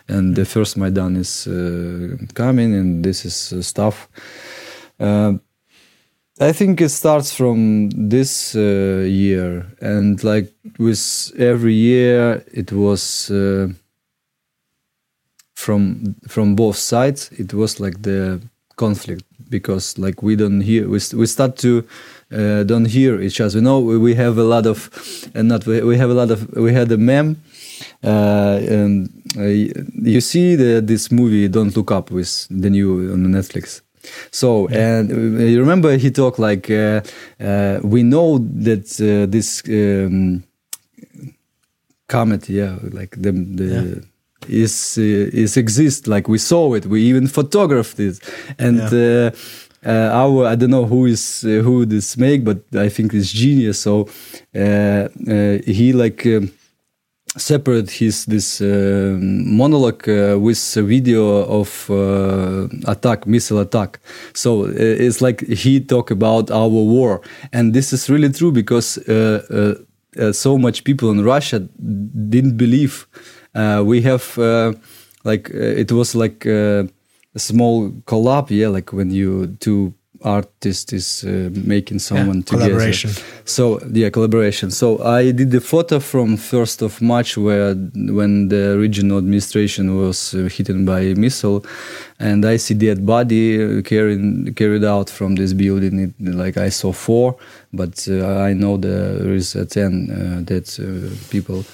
and 0.08 0.36
the 0.36 0.44
first 0.44 0.76
Maidan 0.76 1.16
is 1.16 1.48
coming, 2.34 2.74
and 2.74 3.04
this 3.04 3.24
is 3.24 3.66
stuff. 3.66 4.08
Uh, 6.42 6.48
I 6.48 6.52
think 6.52 6.80
it 6.80 6.90
starts 6.90 7.32
from 7.32 7.90
this 7.90 8.54
uh, 8.54 9.04
year, 9.06 9.66
and 9.80 10.22
like 10.24 10.52
with 10.78 11.32
every 11.38 11.74
year, 11.74 12.44
it 12.52 12.72
was 12.72 13.30
uh, 13.30 13.68
from 15.54 16.16
from 16.28 16.54
both 16.54 16.76
sides. 16.76 17.30
It 17.38 17.54
was 17.54 17.80
like 17.80 18.02
the 18.02 18.40
conflict 18.76 19.24
because 19.50 19.98
like 19.98 20.22
we 20.22 20.36
don't 20.36 20.62
hear 20.62 20.88
we, 20.88 20.98
we 21.14 21.26
start 21.26 21.56
to 21.58 21.84
uh, 22.32 22.64
don't 22.64 22.86
hear 22.86 23.20
each 23.20 23.40
other. 23.40 23.58
You 23.58 23.64
know, 23.64 23.80
we, 23.80 24.14
have 24.14 24.38
a 24.38 24.44
lot 24.44 24.66
of, 24.66 24.90
and 25.34 25.48
not 25.48 25.66
we, 25.66 25.82
we 25.82 25.96
have 25.98 26.10
a 26.10 26.14
lot 26.14 26.30
of. 26.30 26.50
We 26.56 26.72
had 26.72 26.90
a 26.92 26.96
meme. 26.96 27.36
Uh, 28.04 28.60
and 28.68 29.08
uh, 29.36 29.42
you 30.12 30.20
see 30.20 30.56
the, 30.56 30.80
this 30.80 31.10
movie 31.10 31.48
"Don't 31.48 31.76
Look 31.76 31.90
Up" 31.90 32.10
with 32.10 32.46
the 32.50 32.70
new 32.70 33.12
on 33.12 33.26
Netflix. 33.26 33.82
So 34.30 34.68
and 34.68 35.10
uh, 35.10 35.44
you 35.44 35.60
remember 35.60 35.96
he 35.96 36.10
talked 36.10 36.38
like 36.38 36.70
uh, 36.70 37.02
uh, 37.40 37.80
we 37.82 38.02
know 38.02 38.38
that 38.38 38.86
this 39.30 39.62
um, 39.68 40.42
comet, 42.08 42.48
yeah, 42.48 42.78
like 42.92 43.16
the 43.16 43.32
the 43.32 44.04
is 44.48 44.98
uh, 44.98 45.02
is 45.42 45.56
exist. 45.56 46.06
Like 46.06 46.28
we 46.28 46.38
saw 46.38 46.74
it, 46.74 46.86
we 46.86 47.02
even 47.02 47.26
photographed 47.26 47.98
it, 48.00 48.20
and. 48.58 48.80
Uh, 48.80 49.30
uh, 49.84 50.10
our 50.12 50.46
I 50.46 50.54
don't 50.54 50.70
know 50.70 50.84
who 50.84 51.06
is 51.06 51.40
who 51.42 51.84
this 51.84 52.16
make, 52.16 52.44
but 52.44 52.58
I 52.72 52.88
think 52.88 53.12
it's 53.14 53.32
genius. 53.32 53.80
So 53.80 54.08
he 54.54 55.92
like 55.92 56.24
um, 56.24 56.52
separate 57.36 57.90
his 57.90 58.26
this 58.26 58.60
uh, 58.60 59.16
monologue 59.20 60.08
uh, 60.08 60.38
with 60.38 60.76
a 60.76 60.82
video 60.82 61.44
of 61.44 61.90
uh, 61.90 62.68
attack 62.86 63.26
missile 63.26 63.60
attack. 63.60 64.00
So 64.34 64.64
uh, 64.64 64.72
it's 64.76 65.20
like 65.22 65.40
he 65.46 65.80
talk 65.80 66.10
about 66.10 66.50
our 66.50 66.68
war. 66.68 67.22
And 67.52 67.72
this 67.72 67.92
is 67.92 68.10
really 68.10 68.30
true 68.30 68.52
because 68.52 68.98
uh, 69.08 69.74
uh, 70.18 70.32
so 70.32 70.58
much 70.58 70.84
people 70.84 71.10
in 71.10 71.24
russia 71.24 71.60
didn't 72.28 72.58
believe 72.58 73.06
we 73.82 74.02
have 74.02 74.36
like 75.24 75.48
it 75.48 75.90
was 75.90 76.14
like 76.14 76.44
a 76.44 76.86
small 77.38 77.88
collab 78.04 78.50
yeah 78.50 78.68
like 78.68 78.92
when 78.92 79.10
you 79.10 79.56
two 79.60 79.94
artist 80.24 80.92
is 80.92 81.24
uh, 81.24 81.50
making 81.64 81.98
someone 81.98 82.42
together. 82.42 82.68
collaboration. 82.68 83.10
so 83.44 83.80
yeah 83.92 84.10
collaboration. 84.10 84.70
So 84.70 85.02
i 85.02 85.32
did 85.32 85.50
the 85.50 85.60
photo 85.60 86.00
from 86.00 86.36
1st 86.36 86.82
of 86.82 87.02
march 87.02 87.36
where 87.36 87.74
when 88.18 88.48
the 88.48 88.76
regional 88.78 89.18
administration 89.18 89.96
was 89.96 90.34
uh, 90.34 90.48
hit 90.48 90.68
by 90.84 91.14
missile. 91.14 91.64
And 92.18 92.44
i 92.44 92.56
see 92.56 92.74
dead 92.74 93.04
body 93.04 93.62
uh, 93.62 93.82
carried 93.82 94.54
carried 94.56 94.84
out 94.84 95.10
from 95.10 95.34
this 95.34 95.52
building. 95.52 95.98
It, 96.00 96.34
like 96.34 96.56
i 96.56 96.70
saw 96.70 96.92
four 96.92 97.36
but 97.72 98.06
uh, 98.08 98.48
i 98.48 98.52
know 98.52 98.76
there 98.76 99.34
is 99.34 99.54
a 99.54 99.66
10 99.66 100.10
uh, 100.10 100.40
dead 100.44 100.68
uh, 100.78 101.10
people. 101.30 101.64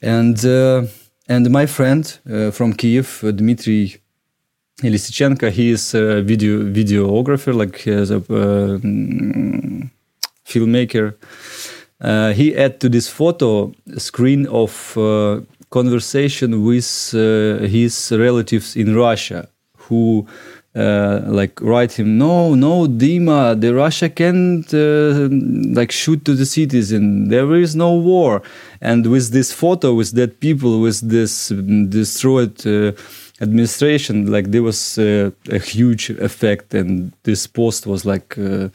And 0.00 0.38
uh, 0.44 0.86
and 1.28 1.50
my 1.50 1.66
friend 1.66 2.18
uh, 2.30 2.50
from 2.50 2.72
kiev 2.72 3.20
uh, 3.22 3.30
dmitry 3.32 4.00
Elisichenko, 4.82 5.50
he 5.50 5.70
is 5.70 5.94
a 5.94 6.22
video 6.22 6.60
videographer, 6.62 7.52
like 7.52 7.86
is 7.86 8.10
a 8.12 8.18
uh, 8.18 8.78
mm, 8.78 9.90
filmmaker. 10.46 11.14
Uh, 12.00 12.32
he 12.32 12.56
add 12.56 12.78
to 12.80 12.88
this 12.88 13.08
photo 13.08 13.72
a 13.92 13.98
screen 13.98 14.46
of 14.46 14.96
uh, 14.96 15.40
conversation 15.70 16.62
with 16.62 17.12
uh, 17.12 17.66
his 17.66 18.12
relatives 18.12 18.76
in 18.76 18.94
Russia, 18.94 19.48
who 19.76 20.24
uh, 20.76 21.22
like 21.26 21.60
write 21.60 21.92
him, 21.98 22.16
no, 22.16 22.54
no, 22.54 22.86
Dima, 22.86 23.60
the 23.60 23.74
Russia 23.74 24.08
can't 24.08 24.72
uh, 24.72 25.28
like 25.74 25.90
shoot 25.90 26.24
to 26.24 26.34
the 26.34 26.46
citizen. 26.46 27.28
There 27.30 27.56
is 27.56 27.74
no 27.74 27.94
war. 27.94 28.42
And 28.80 29.06
with 29.06 29.32
this 29.32 29.52
photo, 29.52 29.94
with 29.94 30.12
that 30.12 30.38
people, 30.38 30.80
with 30.80 31.00
this 31.00 31.50
mm, 31.50 31.90
destroyed. 31.90 32.64
Administration 33.40 34.30
like 34.32 34.50
there 34.50 34.62
was 34.62 34.98
uh, 34.98 35.30
a 35.50 35.58
huge 35.58 36.10
effect 36.10 36.74
and 36.74 37.12
this 37.22 37.46
post 37.46 37.86
was 37.86 38.04
like 38.04 38.36
uh, 38.36 38.68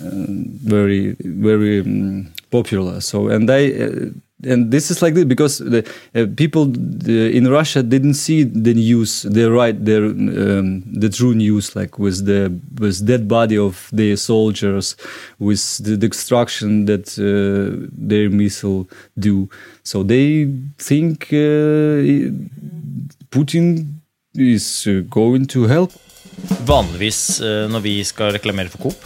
uh, 0.00 0.26
very 0.64 1.16
very 1.20 1.80
um, 1.80 2.32
popular. 2.50 3.00
So 3.00 3.28
and 3.28 3.50
i 3.50 3.72
uh, 3.72 4.10
and 4.44 4.70
this 4.72 4.90
is 4.90 5.02
like 5.02 5.14
this 5.14 5.24
because 5.24 5.58
the 5.58 5.88
uh, 6.14 6.26
people 6.36 6.64
in 7.08 7.48
russia 7.48 7.82
didn't 7.82 8.14
see 8.14 8.42
the 8.42 8.74
news 8.74 9.22
the 9.22 9.50
right 9.50 9.84
their 9.84 10.04
um, 10.04 10.82
the 10.86 11.08
true 11.08 11.34
news 11.34 11.76
like 11.76 11.98
with 11.98 12.26
the 12.26 12.52
with 12.80 13.06
dead 13.06 13.28
body 13.28 13.56
of 13.56 13.88
their 13.92 14.16
soldiers 14.16 14.96
with 15.38 15.78
the 15.84 15.96
destruction 15.96 16.86
that 16.86 17.06
uh, 17.18 17.88
their 17.92 18.28
missile 18.30 18.88
do. 19.18 19.48
So 19.84 20.02
they 20.02 20.48
think 20.78 21.28
putin 23.30 24.01
is 24.34 24.86
going 25.08 25.46
to 25.46 25.66
help 25.66 25.92
Vanligvis 26.66 27.40
eh, 27.40 27.66
når 27.70 27.82
vi 27.84 27.92
skal 28.06 28.32
reklamere 28.34 28.72
for 28.72 28.88
Coop, 28.88 29.04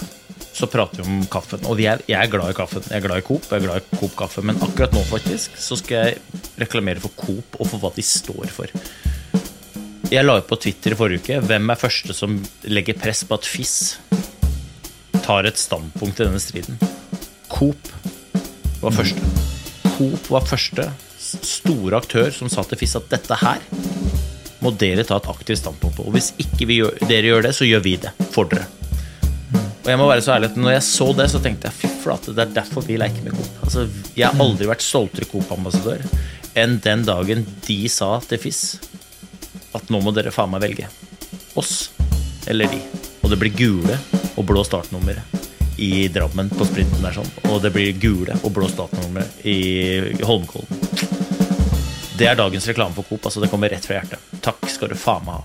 så 0.57 0.69
prater 0.71 1.03
vi 1.03 1.09
om 1.09 1.25
kaffen. 1.31 1.65
Og 1.69 1.81
jeg 1.83 2.05
er 2.07 2.31
glad 2.31 2.53
i 2.53 2.57
kaffen. 2.57 2.85
Jeg 2.87 3.01
er 3.01 3.07
glad 3.07 3.21
i 3.21 3.27
Coop, 3.27 3.49
jeg 3.51 3.59
er 3.59 3.65
glad 3.67 3.83
i 3.83 3.99
Coop-kaffe. 3.99 4.45
Men 4.47 4.61
akkurat 4.62 4.95
nå 4.95 5.03
faktisk 5.09 5.57
så 5.61 5.79
skal 5.81 5.97
jeg 6.11 6.45
reklamere 6.61 7.03
for 7.03 7.15
Coop 7.19 7.59
og 7.59 7.71
for 7.71 7.83
hva 7.83 7.91
de 7.97 8.05
står 8.07 8.53
for. 8.53 8.73
Jeg 10.12 10.23
la 10.23 10.37
ut 10.39 10.47
på 10.47 10.59
Twitter 10.62 10.95
i 10.95 10.99
forrige 10.99 11.25
uke 11.25 11.41
hvem 11.49 11.73
er 11.73 11.81
første 11.81 12.15
som 12.15 12.39
legger 12.71 12.99
press 13.01 13.25
på 13.27 13.35
at 13.35 13.49
FIS 13.49 13.75
tar 15.27 15.49
et 15.49 15.59
standpunkt 15.59 16.23
i 16.23 16.29
denne 16.29 16.41
striden. 16.43 16.79
Coop 17.51 17.91
var 18.85 18.95
første. 18.95 19.35
Coop 19.97 20.31
var 20.31 20.47
første 20.47 20.87
store 21.19 21.99
aktør 21.99 22.31
som 22.31 22.53
sa 22.53 22.62
til 22.62 22.79
FIS 22.79 23.01
at 23.01 23.11
dette 23.11 23.43
her 23.43 23.65
må 24.66 24.74
dere 24.74 25.05
ta 25.07 25.20
et 25.20 25.31
aktivt 25.31 25.62
standpunkt 25.62 26.00
på. 26.00 26.09
Og 26.09 26.16
hvis 26.16 26.33
ikke 26.42 26.66
gjør, 26.66 26.98
dere 27.07 27.31
gjør 27.31 27.46
det, 27.46 27.55
så 27.57 27.68
gjør 27.68 27.85
vi 27.87 27.94
det 28.02 28.12
for 28.35 28.50
dere. 28.50 28.66
Og 29.87 29.92
jeg 29.92 29.98
må 30.00 30.09
være 30.11 30.22
så 30.26 30.35
ærlig 30.35 30.48
at 30.50 30.57
når 30.59 30.72
jeg 30.74 30.83
så 30.83 31.07
det, 31.14 31.29
så 31.31 31.40
tenkte 31.42 31.68
jeg 31.70 31.79
fy 31.79 31.90
flate, 32.02 32.35
det 32.35 32.42
er 32.42 32.55
derfor 32.57 32.83
vi 32.83 32.98
leker 32.98 33.22
med 33.22 33.37
Coop. 33.38 33.61
Altså, 33.62 33.87
jeg 34.18 34.26
har 34.26 34.42
aldri 34.42 34.66
vært 34.66 34.83
stoltere 34.83 35.29
Coop-ambassadør 35.31 36.02
enn 36.59 36.79
den 36.83 37.05
dagen 37.07 37.44
de 37.66 37.76
sa 37.92 38.16
til 38.24 38.40
FIS 38.42 38.62
at 39.76 39.92
nå 39.92 40.00
må 40.02 40.11
dere 40.16 40.33
faen 40.35 40.50
meg 40.50 40.64
velge. 40.64 40.88
Oss 41.61 41.92
eller 42.50 42.70
de. 42.72 42.81
Og 43.22 43.31
det 43.31 43.38
blir 43.38 43.55
gule 43.55 43.98
og 44.35 44.42
blå 44.48 44.64
startnummer 44.66 45.20
i 45.83 46.09
Drammen 46.11 46.50
på 46.50 46.66
sprinten 46.66 47.05
der 47.05 47.14
sånn, 47.18 47.29
og 47.52 47.61
det 47.62 47.74
blir 47.74 47.94
gule 48.00 48.35
og 48.42 48.55
blå 48.57 48.68
startnummer 48.72 49.29
i 49.44 49.59
Holmenkollen. 50.24 50.86
Det 52.18 52.26
er 52.26 52.35
dagens 52.35 52.68
reklame 52.68 52.94
for 52.94 53.02
Coop. 53.02 53.26
altså 53.26 53.40
Det 53.40 53.50
kommer 53.50 53.68
rett 53.68 53.85
fra 53.85 53.98
hjertet. 53.98 54.18
Takk 54.40 54.64
skal 54.72 54.88
du 54.88 54.96
faen 54.96 55.24
meg 55.26 55.35
ha. 55.37 55.44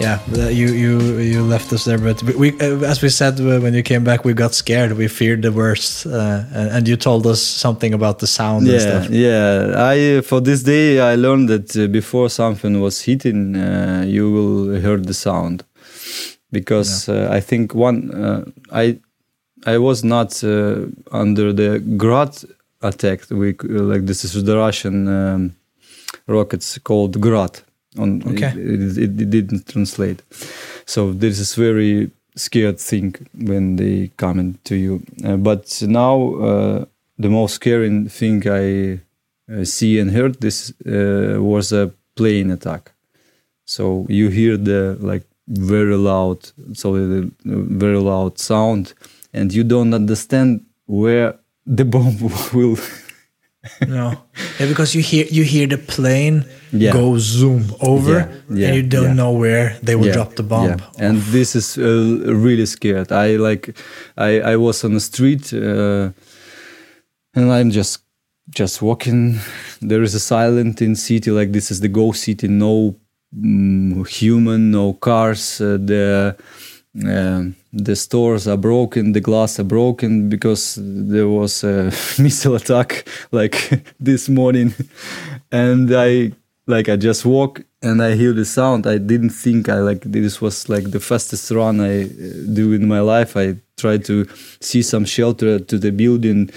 Yeah, 0.00 0.20
you 0.50 0.68
you 0.68 1.18
you 1.18 1.42
left 1.42 1.72
us 1.72 1.84
there, 1.84 1.98
but 1.98 2.22
we, 2.22 2.52
uh, 2.60 2.88
as 2.88 3.02
we 3.02 3.08
said 3.08 3.40
uh, 3.40 3.58
when 3.60 3.74
you 3.74 3.82
came 3.82 4.04
back, 4.04 4.24
we 4.24 4.32
got 4.32 4.54
scared. 4.54 4.92
We 4.92 5.08
feared 5.08 5.42
the 5.42 5.50
worst, 5.50 6.06
uh, 6.06 6.44
and, 6.52 6.86
you 6.86 6.96
told 6.96 7.26
us 7.26 7.42
something 7.42 7.92
about 7.92 8.20
the 8.20 8.26
sound 8.26 8.68
and 8.68 8.80
yeah, 8.80 8.80
stuff. 8.80 9.10
yeah. 9.10 9.74
I 9.76 10.20
for 10.20 10.40
this 10.40 10.62
day 10.62 11.00
I 11.00 11.16
learned 11.16 11.48
that 11.48 11.76
uh, 11.76 11.88
before 11.88 12.30
something 12.30 12.80
was 12.80 13.02
hitting, 13.02 13.56
uh, 13.56 14.04
you 14.06 14.30
will 14.30 14.80
hear 14.80 14.98
the 14.98 15.14
sound, 15.14 15.64
because 16.52 17.08
uh, 17.08 17.28
I 17.28 17.40
think 17.40 17.74
one 17.74 18.14
uh, 18.14 18.44
I 18.72 19.00
I 19.66 19.78
was 19.78 20.02
not 20.02 20.42
uh, 20.44 20.86
under 21.10 21.52
the 21.52 21.78
Grad 21.96 22.36
attack. 22.80 23.30
We 23.30 23.54
like 23.62 24.06
this 24.06 24.24
is 24.24 24.44
the 24.44 24.56
Russian 24.56 25.08
um, 25.08 25.56
rockets 26.26 26.78
called 26.78 27.20
Grad. 27.20 27.60
On 27.98 28.22
Okay. 28.22 28.52
it, 28.56 28.98
it, 28.98 29.20
it 29.20 29.30
didn't 29.30 29.66
translate, 29.66 30.22
so 30.84 31.12
this 31.12 31.38
is 31.38 31.54
very 31.54 32.10
scared 32.36 32.78
thing 32.78 33.14
when 33.34 33.76
they 33.76 34.10
come 34.16 34.58
to 34.64 34.74
you. 34.76 35.02
Uh, 35.24 35.36
but 35.36 35.82
now 35.82 36.34
uh, 36.34 36.84
the 37.18 37.28
most 37.28 37.54
scary 37.54 38.04
thing 38.08 38.42
I 38.46 39.00
uh, 39.52 39.64
see 39.64 39.98
and 39.98 40.10
heard 40.10 40.40
this 40.40 40.72
uh, 40.86 41.42
was 41.42 41.72
a 41.72 41.90
plane 42.14 42.52
attack. 42.52 42.92
So 43.64 44.06
you 44.08 44.28
hear 44.28 44.56
the 44.56 44.96
like 45.00 45.24
very 45.48 45.96
loud, 45.96 46.52
so 46.74 46.92
the 46.94 47.30
very 47.44 47.98
loud 47.98 48.38
sound, 48.38 48.92
and 49.32 49.52
you 49.52 49.64
don't 49.64 49.94
understand 49.94 50.64
where 50.86 51.34
the 51.66 51.84
bomb 51.84 52.16
will. 52.54 52.76
No, 53.86 54.12
yeah, 54.58 54.66
because 54.68 54.94
you 54.94 55.02
hear 55.02 55.26
you 55.30 55.44
hear 55.44 55.66
the 55.66 55.76
plane 55.78 56.44
Yeah. 56.72 56.92
go 56.92 57.18
zoom 57.18 57.64
over, 57.80 58.28
Yeah, 58.50 58.68
and 58.68 58.76
you 58.76 58.82
don't 58.82 59.14
know 59.16 59.32
where 59.32 59.76
they 59.82 59.94
will 59.96 60.12
drop 60.12 60.34
the 60.36 60.42
bomb. 60.42 60.76
And 60.98 61.20
this 61.32 61.54
is 61.56 61.76
uh, 61.76 61.82
really 62.44 62.66
scared. 62.66 63.10
I 63.12 63.36
like, 63.36 63.74
I 64.16 64.40
I 64.52 64.56
was 64.56 64.84
on 64.84 64.92
the 64.94 65.00
street, 65.00 65.52
uh, 65.52 66.12
and 67.34 67.52
I'm 67.52 67.70
just 67.70 68.02
just 68.58 68.80
walking. 68.80 69.38
There 69.80 70.02
is 70.02 70.14
a 70.14 70.20
silent 70.20 70.80
in 70.80 70.94
city 70.96 71.30
like 71.30 71.52
this 71.52 71.70
is 71.70 71.80
the 71.80 71.88
ghost 71.88 72.22
city. 72.22 72.48
No 72.48 72.94
mm, 73.36 74.06
human, 74.08 74.70
no 74.70 74.92
cars. 74.94 75.60
Uh, 75.60 75.78
the 75.84 76.36
um 77.04 77.54
the 77.72 77.96
stores 77.96 78.48
are 78.48 78.56
broken. 78.56 79.12
The 79.12 79.20
glass 79.20 79.58
are 79.60 79.64
broken 79.64 80.28
because 80.28 80.78
there 80.80 81.28
was 81.28 81.64
a 81.64 81.84
missile 82.18 82.54
attack 82.54 83.06
like 83.30 83.84
this 84.00 84.28
morning, 84.28 84.74
and 85.52 85.90
I 85.94 86.32
like 86.66 86.88
I 86.88 86.96
just 86.96 87.24
walk 87.24 87.62
and 87.82 88.02
I 88.02 88.14
hear 88.14 88.32
the 88.32 88.44
sound. 88.44 88.86
I 88.86 88.98
didn't 88.98 89.30
think 89.30 89.68
I 89.68 89.80
like 89.80 90.00
this 90.02 90.40
was 90.40 90.68
like 90.68 90.90
the 90.90 91.00
fastest 91.00 91.50
run 91.50 91.80
I 91.80 92.04
uh, 92.04 92.08
do 92.52 92.72
in 92.72 92.88
my 92.88 93.00
life. 93.00 93.36
I 93.36 93.56
tried 93.76 94.04
to 94.06 94.26
see 94.60 94.82
some 94.82 95.04
shelter 95.04 95.58
to 95.60 95.78
the 95.78 95.92
building 95.92 96.50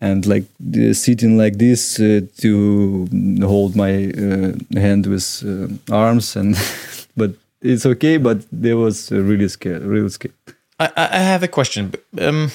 and 0.00 0.26
like 0.26 0.44
uh, 0.76 0.92
sitting 0.92 1.38
like 1.38 1.58
this 1.58 2.00
uh, 2.00 2.20
to 2.38 3.06
hold 3.42 3.76
my 3.76 4.06
uh, 4.06 4.52
hand 4.80 5.06
with 5.06 5.44
uh, 5.46 5.94
arms 5.94 6.36
and 6.36 6.56
but 7.16 7.30
it's 7.64 7.86
okay. 7.86 8.18
But 8.18 8.44
there 8.52 8.76
was 8.76 9.10
really 9.10 9.48
scared, 9.48 9.82
really 9.82 10.10
scared. 10.10 10.34
I, 10.78 10.86
I 10.96 11.04
I 11.18 11.22
have 11.32 11.42
a 11.44 11.48
question. 11.48 11.92
Um, 12.20 12.50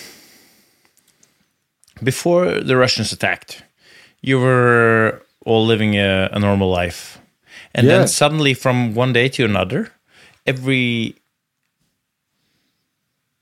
before 2.03 2.61
the 2.61 2.75
Russians 2.77 3.11
attacked, 3.11 3.63
you 4.21 4.39
were 4.39 5.21
all 5.45 5.65
living 5.65 5.95
a, 5.95 6.29
a 6.31 6.39
normal 6.39 6.69
life, 6.69 7.19
and 7.73 7.87
Yeah. 7.87 7.97
then 7.97 8.07
suddenly, 8.07 8.53
from 8.53 8.95
one 8.95 9.13
day 9.13 9.29
to 9.29 9.43
another, 9.45 9.91
every 10.45 11.15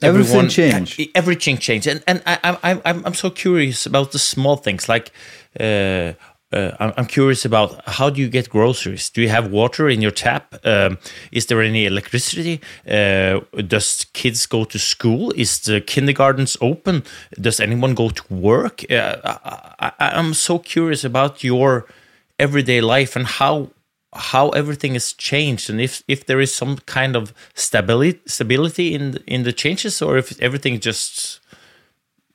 Everything 0.01 0.47
changed. 0.49 1.01
Everything 1.15 1.57
changed, 1.57 1.87
and 1.87 2.03
and 2.05 2.21
I, 2.25 2.37
I 2.43 2.57
I'm 2.71 2.81
I'm 2.85 3.05
I'm 3.05 3.13
so 3.15 3.31
curious 3.31 3.87
about 3.87 4.11
the 4.11 4.19
small 4.19 4.55
things. 4.55 4.87
Like, 4.87 5.11
uh, 5.59 6.13
uh, 6.53 6.71
I'm 6.79 6.93
I'm 6.97 7.05
curious 7.05 7.43
about 7.45 7.81
how 7.87 8.09
do 8.09 8.21
you 8.21 8.29
get 8.29 8.49
groceries? 8.49 9.09
Do 9.09 9.21
you 9.21 9.29
have 9.29 9.51
water 9.51 9.89
in 9.89 10.01
your 10.01 10.11
tap? 10.11 10.55
Um, 10.63 10.97
is 11.31 11.47
there 11.47 11.61
any 11.61 11.85
electricity? 11.85 12.61
Uh, 12.89 13.41
does 13.67 14.05
kids 14.13 14.45
go 14.45 14.63
to 14.63 14.79
school? 14.79 15.31
Is 15.35 15.59
the 15.59 15.81
kindergartens 15.81 16.55
open? 16.61 17.03
Does 17.41 17.59
anyone 17.59 17.95
go 17.95 18.09
to 18.09 18.23
work? 18.33 18.89
Uh, 18.89 19.17
I, 19.25 19.91
I, 19.99 20.09
I'm 20.11 20.33
so 20.33 20.57
curious 20.59 21.03
about 21.03 21.43
your 21.43 21.85
everyday 22.39 22.79
life 22.81 23.15
and 23.17 23.25
how 23.27 23.71
how 24.15 24.49
everything 24.49 24.93
has 24.93 25.11
changed 25.13 25.69
and 25.69 25.81
if 25.81 26.01
if 26.07 26.25
there 26.25 26.39
is 26.39 26.55
some 26.55 26.77
kind 26.85 27.15
of 27.15 27.33
stability 27.55 28.21
stability 28.25 28.95
in 28.95 29.11
the, 29.11 29.23
in 29.27 29.43
the 29.43 29.51
changes 29.51 30.01
or 30.01 30.17
if 30.17 30.39
everything 30.41 30.79
just 30.79 31.41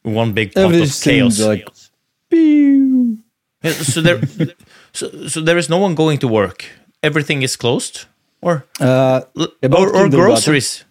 one 0.03 0.33
big 0.33 0.53
pot 0.55 0.75
of 0.75 1.01
chaos 1.03 1.41
like. 1.41 1.67
Yeah, 3.65 3.73
so 3.75 4.01
there 4.03 4.21
so, 4.93 5.07
so 5.29 5.41
there 5.41 5.59
is 5.59 5.69
no 5.69 5.79
one 5.79 5.95
going 5.95 6.19
to 6.21 6.29
work 6.29 6.65
everything 7.03 7.43
is 7.43 7.57
closed 7.57 8.07
or 8.41 8.65
Uh, 8.81 9.21
about 9.63 9.81
or, 9.81 9.97
or 9.97 10.09
groceries 10.11 10.85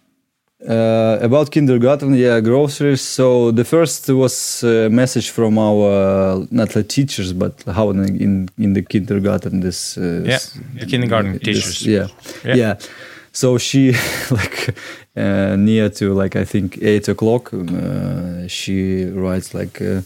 Uh, 0.64 1.18
about 1.20 1.50
kindergarten, 1.50 2.14
yeah, 2.14 2.40
groceries. 2.40 3.00
So 3.00 3.50
the 3.52 3.64
first 3.64 4.08
was 4.08 4.62
a 4.62 4.88
message 4.88 5.30
from 5.30 5.58
our 5.58 5.90
uh, 6.38 6.46
not 6.50 6.76
like 6.76 6.86
teachers, 6.88 7.32
but 7.32 7.52
how 7.66 7.90
in 7.90 8.04
in, 8.20 8.48
in 8.58 8.72
the 8.74 8.82
kindergarten 8.82 9.60
this 9.60 9.96
uh, 9.96 10.22
Yeah, 10.24 10.38
the 10.78 10.86
kindergarten 10.86 11.32
this- 11.32 11.42
teachers. 11.42 11.82
yeah. 11.82 12.06
Yeah. 12.44 12.56
yeah, 12.56 12.74
So 13.32 13.58
she 13.58 13.92
like 14.30 14.74
uh, 15.16 15.56
near 15.56 15.90
to 15.90 16.22
like 16.22 16.36
I 16.40 16.44
think 16.46 16.78
eight 16.80 17.08
o'clock. 17.08 17.52
Uh, 17.52 18.46
she 18.46 19.04
writes 19.10 19.52
like, 19.54 19.80
uh, 19.84 20.02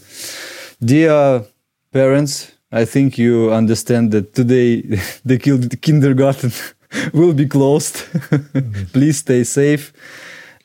"Dear 0.79 1.43
parents, 1.91 2.51
I 2.81 2.85
think 2.85 3.17
you 3.17 3.51
understand 3.51 4.11
that 4.11 4.33
today 4.33 4.81
the 5.25 5.37
kin- 5.37 5.69
kindergarten 5.81 6.51
will 7.13 7.33
be 7.33 7.47
closed. 7.47 7.95
Please 8.93 9.17
stay 9.17 9.43
safe." 9.43 9.93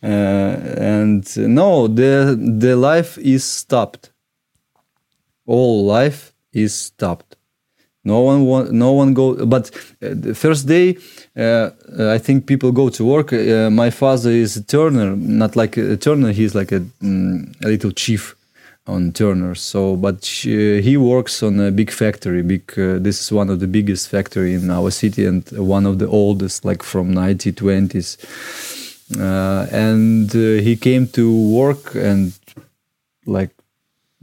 Uh, 0.03 0.57
and 0.96 1.25
uh, 1.37 1.46
no, 1.46 1.88
the 1.88 2.37
the 2.61 2.75
life 2.77 3.18
is 3.18 3.44
stopped. 3.44 4.11
All 5.46 5.85
life 5.87 6.33
is 6.53 6.75
stopped. 6.75 7.37
No 8.05 8.20
one 8.20 8.44
want, 8.46 8.72
no 8.72 8.92
one 8.92 9.14
go. 9.14 9.46
But 9.46 9.70
uh, 10.03 10.09
the 10.27 10.35
first 10.35 10.66
day, 10.66 10.96
uh, 11.37 11.70
I 12.16 12.18
think 12.18 12.46
people 12.46 12.72
go 12.72 12.88
to 12.88 13.05
work. 13.05 13.33
Uh, 13.33 13.70
my 13.70 13.90
father 13.90 14.31
is 14.31 14.57
a 14.57 14.62
turner, 14.64 15.16
not 15.16 15.55
like 15.55 15.77
a 15.77 15.96
turner. 15.96 16.33
He's 16.33 16.55
like 16.55 16.72
a, 16.72 16.81
mm, 17.01 17.55
a 17.64 17.68
little 17.68 17.92
chief 17.92 18.35
on 18.87 19.12
Turner. 19.12 19.55
So, 19.55 19.97
but 19.97 20.25
she, 20.25 20.83
he 20.83 20.97
works 20.97 21.42
on 21.42 21.61
a 21.61 21.71
big 21.71 21.90
factory. 21.90 22.42
Big. 22.42 22.73
Uh, 22.77 22.99
this 22.99 23.21
is 23.21 23.33
one 23.33 23.49
of 23.51 23.61
the 23.61 23.66
biggest 23.66 24.09
factory 24.09 24.55
in 24.55 24.71
our 24.71 24.90
city 24.90 25.25
and 25.25 25.49
one 25.53 25.87
of 25.87 25.99
the 25.99 26.09
oldest, 26.09 26.64
like 26.64 26.83
from 26.83 27.14
1920s. 27.14 28.18
Uh, 29.18 29.66
and 29.71 30.35
uh, 30.35 30.62
he 30.62 30.77
came 30.77 31.07
to 31.07 31.31
work 31.51 31.95
and 31.95 32.33
like 33.27 33.51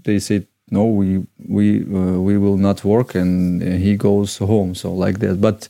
they 0.03 0.19
said 0.19 0.47
no 0.71 0.85
we 0.85 1.25
we 1.47 1.81
uh, 1.81 2.19
we 2.19 2.37
will 2.37 2.57
not 2.57 2.83
work 2.83 3.15
and 3.15 3.61
uh, 3.61 3.65
he 3.65 3.95
goes 3.95 4.37
home 4.37 4.73
so 4.75 4.91
like 4.93 5.19
that 5.19 5.39
but 5.39 5.67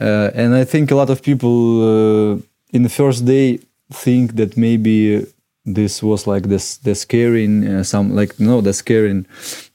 uh, 0.00 0.30
and 0.34 0.54
i 0.54 0.64
think 0.64 0.90
a 0.90 0.94
lot 0.94 1.10
of 1.10 1.22
people 1.22 1.82
uh, 1.82 2.38
in 2.72 2.82
the 2.82 2.88
first 2.88 3.24
day 3.24 3.58
think 3.92 4.36
that 4.36 4.56
maybe 4.56 5.16
uh, 5.16 5.22
this 5.66 6.02
was 6.02 6.26
like 6.26 6.48
this 6.48 6.78
the 6.78 6.94
scaring 6.94 7.66
uh, 7.66 7.82
some 7.82 8.14
like 8.14 8.38
no 8.38 8.60
the 8.60 8.72
scaring 8.72 9.26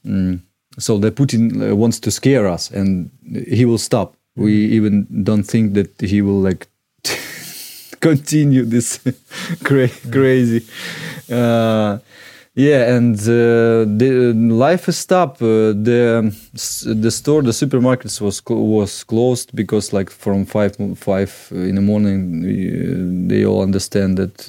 mm, 0.04 0.40
so 0.78 0.98
the 0.98 1.10
putin 1.10 1.70
uh, 1.70 1.76
wants 1.76 2.00
to 2.00 2.10
scare 2.10 2.48
us 2.48 2.70
and 2.70 3.10
he 3.48 3.64
will 3.64 3.78
stop. 3.78 4.16
We 4.34 4.52
even 4.76 5.06
don't 5.24 5.42
think 5.42 5.74
that 5.74 6.00
he 6.00 6.22
will 6.22 6.40
like 6.40 6.66
continue 8.00 8.64
this 8.64 8.98
cra- 9.64 9.88
crazy. 10.10 10.64
Uh, 11.30 11.98
yeah 12.54 12.94
and 12.96 13.18
uh, 13.20 13.84
the 13.98 14.32
life 14.34 14.88
is 14.88 14.98
stopped. 14.98 15.40
Uh, 15.42 15.72
the 15.72 16.34
the 17.02 17.10
store 17.10 17.42
the 17.42 17.52
supermarkets 17.52 18.20
was 18.20 18.42
cl- 18.46 18.66
was 18.66 19.04
closed 19.04 19.54
because 19.54 19.92
like 19.92 20.10
from 20.10 20.44
5 20.44 20.98
5 20.98 21.48
in 21.52 21.74
the 21.74 21.80
morning 21.80 22.44
uh, 22.44 23.28
they 23.28 23.44
all 23.44 23.62
understand 23.62 24.16
that 24.18 24.48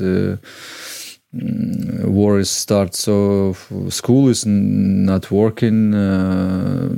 war 1.33 2.39
is 2.39 2.49
start 2.49 2.95
so 2.95 3.55
school 3.89 4.29
is 4.29 4.45
not 4.45 5.31
working 5.31 5.93
uh, 5.93 6.89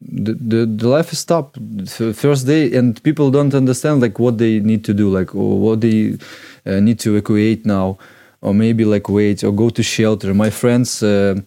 the, 0.00 0.34
the, 0.34 0.66
the 0.66 0.88
life 0.88 1.12
is 1.12 1.18
stopped 1.20 1.58
first 2.14 2.46
day 2.46 2.74
and 2.74 3.02
people 3.02 3.30
don't 3.30 3.54
understand 3.54 4.00
like 4.00 4.18
what 4.18 4.38
they 4.38 4.60
need 4.60 4.84
to 4.84 4.92
do 4.92 5.08
like 5.08 5.30
what 5.34 5.80
they 5.80 6.18
uh, 6.66 6.80
need 6.80 6.98
to 6.98 7.16
evacuate 7.16 7.64
now 7.64 7.96
or 8.44 8.54
maybe 8.54 8.84
like 8.84 9.08
wait 9.08 9.42
or 9.42 9.52
go 9.52 9.70
to 9.70 9.82
shelter. 9.82 10.32
My 10.34 10.50
friends 10.50 11.02
uh, 11.02 11.40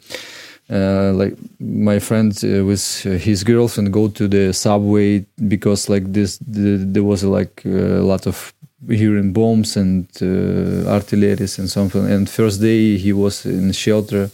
uh, 0.70 1.14
like 1.14 1.38
my 1.60 2.00
friend 2.00 2.34
uh, 2.44 2.66
with 2.66 3.04
his 3.04 3.44
girlfriend 3.44 3.94
go 3.94 4.10
to 4.10 4.28
the 4.28 4.52
subway 4.52 5.26
because 5.48 5.88
like 5.88 6.12
this 6.12 6.40
the, 6.40 6.78
there 6.78 7.04
was 7.04 7.24
like 7.24 7.64
a 7.66 8.02
lot 8.02 8.28
of 8.28 8.54
hearing 8.88 9.34
bombs 9.34 9.76
and 9.76 10.08
uh, 10.22 10.90
artilleries 10.90 11.60
and 11.60 11.70
something 11.70 12.06
and 12.10 12.30
first 12.30 12.62
day 12.62 12.98
he 12.98 13.12
was 13.14 13.46
in 13.46 13.72
shelter 13.72 14.30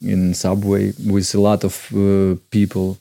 in 0.00 0.34
subway 0.34 0.92
with 1.06 1.34
a 1.34 1.40
lot 1.40 1.62
of 1.64 1.88
uh, 1.94 2.34
people 2.50 2.98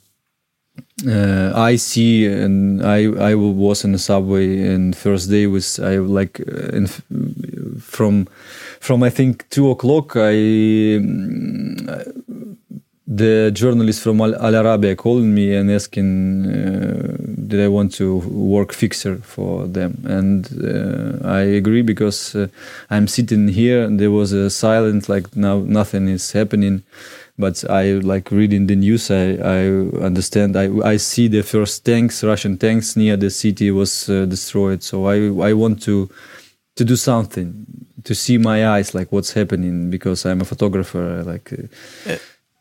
uh, 1.07 1.53
I 1.55 1.77
see, 1.77 2.25
and 2.25 2.85
I 2.85 3.05
I 3.31 3.35
was 3.35 3.83
in 3.85 3.93
the 3.93 3.99
subway, 3.99 4.59
and 4.67 4.95
first 4.95 5.29
day 5.29 5.47
was 5.47 5.79
I 5.79 5.97
like 5.97 6.41
uh, 6.41 6.87
from 7.79 8.27
from 8.79 9.03
I 9.03 9.09
think 9.09 9.49
two 9.49 9.69
o'clock. 9.71 10.15
I 10.15 10.99
the 13.09 13.49
journalist 13.51 14.03
from 14.03 14.21
Al, 14.21 14.33
Arabiya 14.33 14.95
calling 14.95 15.33
me 15.33 15.55
and 15.55 15.71
asking 15.71 16.45
uh, 16.45 17.17
did 17.47 17.59
I 17.59 17.67
want 17.67 17.91
to 17.95 18.17
work 18.17 18.71
fixer 18.71 19.15
for 19.17 19.65
them, 19.65 20.03
and 20.05 20.45
uh, 20.63 21.27
I 21.27 21.41
agree 21.41 21.81
because 21.81 22.35
uh, 22.35 22.47
I'm 22.91 23.07
sitting 23.07 23.47
here 23.47 23.83
and 23.83 23.99
there 23.99 24.11
was 24.11 24.31
a 24.31 24.51
silence 24.51 25.09
like 25.09 25.35
now 25.35 25.57
nothing 25.59 26.07
is 26.07 26.31
happening 26.31 26.83
but 27.39 27.63
I 27.69 27.93
like 27.93 28.31
reading 28.31 28.67
the 28.67 28.75
news. 28.75 29.09
I, 29.09 29.35
I 29.35 29.69
understand. 30.05 30.57
I, 30.57 30.69
I 30.85 30.97
see 30.97 31.29
the 31.29 31.41
first 31.41 31.85
tanks, 31.85 32.21
Russian 32.21 32.57
tanks 32.57 32.97
near 32.97 33.15
the 33.15 33.29
city 33.29 33.71
was 33.71 34.09
uh, 34.09 34.25
destroyed. 34.25 34.83
So 34.83 35.07
I 35.07 35.49
I 35.49 35.53
want 35.53 35.81
to 35.83 36.09
to 36.75 36.85
do 36.85 36.95
something 36.95 37.65
to 38.03 38.13
see 38.13 38.37
my 38.37 38.67
eyes 38.67 38.93
like 38.93 39.11
what's 39.11 39.33
happening 39.33 39.89
because 39.89 40.25
I'm 40.25 40.41
a 40.41 40.45
photographer. 40.45 41.23
Like 41.23 41.51
uh, 41.53 42.17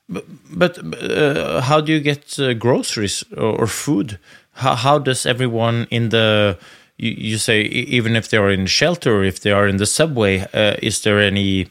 But, 0.08 0.24
but 0.50 0.78
uh, 1.02 1.60
how 1.60 1.80
do 1.82 1.92
you 1.92 2.00
get 2.00 2.38
uh, 2.38 2.54
groceries 2.54 3.24
or, 3.36 3.60
or 3.62 3.66
food? 3.66 4.18
How, 4.52 4.74
how 4.74 4.98
does 4.98 5.26
everyone 5.26 5.86
in 5.90 6.08
the 6.08 6.56
you, 6.96 7.10
you 7.30 7.38
say 7.38 7.62
even 7.62 8.16
if 8.16 8.28
they 8.28 8.38
are 8.38 8.50
in 8.50 8.66
shelter 8.66 9.12
or 9.18 9.24
if 9.24 9.40
they 9.40 9.52
are 9.52 9.68
in 9.68 9.76
the 9.76 9.86
subway, 9.86 10.40
uh, 10.54 10.76
is 10.82 11.00
there 11.02 11.20
any 11.20 11.66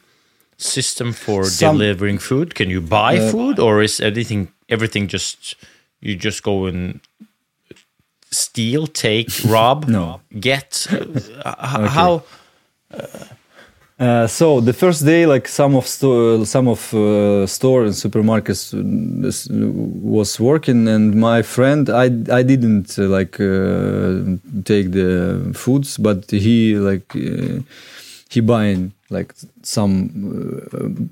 system 0.58 1.14
for 1.14 1.46
Some- 1.46 1.78
delivering 1.78 2.20
food? 2.20 2.54
Can 2.56 2.70
you 2.70 2.82
buy 2.82 3.18
Uh, 3.18 3.32
food 3.32 3.60
or 3.60 3.82
is 3.82 4.00
anything 4.00 4.48
everything 4.70 5.08
just 5.12 5.56
you 6.02 6.16
just 6.16 6.44
go 6.44 6.66
and 6.68 7.00
steal, 8.32 8.88
take, 8.88 9.30
rob, 9.48 9.88
No. 9.88 10.20
get? 10.40 10.88
Uh, 10.92 11.06
h- 11.46 11.90
How? 11.92 12.24
Uh, 14.00 14.28
so 14.28 14.60
the 14.62 14.74
first 14.74 15.04
day, 15.06 15.26
like 15.26 15.48
some 15.48 15.76
of 15.76 15.88
sto- 15.88 16.44
some 16.44 16.68
of 16.68 16.94
uh, 16.94 17.48
store 17.48 17.84
and 17.86 17.94
supermarkets 17.94 18.72
uh, 18.76 19.72
was 20.04 20.40
working, 20.40 20.88
and 20.88 21.16
my 21.16 21.42
friend, 21.42 21.90
I 21.90 22.06
I 22.32 22.44
didn't 22.44 23.00
uh, 23.00 23.08
like 23.08 23.40
uh, 23.40 24.38
take 24.66 24.92
the 24.92 25.52
foods, 25.56 25.98
but 25.98 26.30
he 26.30 26.78
like 26.78 27.12
he 28.30 28.40
buying 28.42 28.94
like 29.10 29.34
some. 29.64 31.10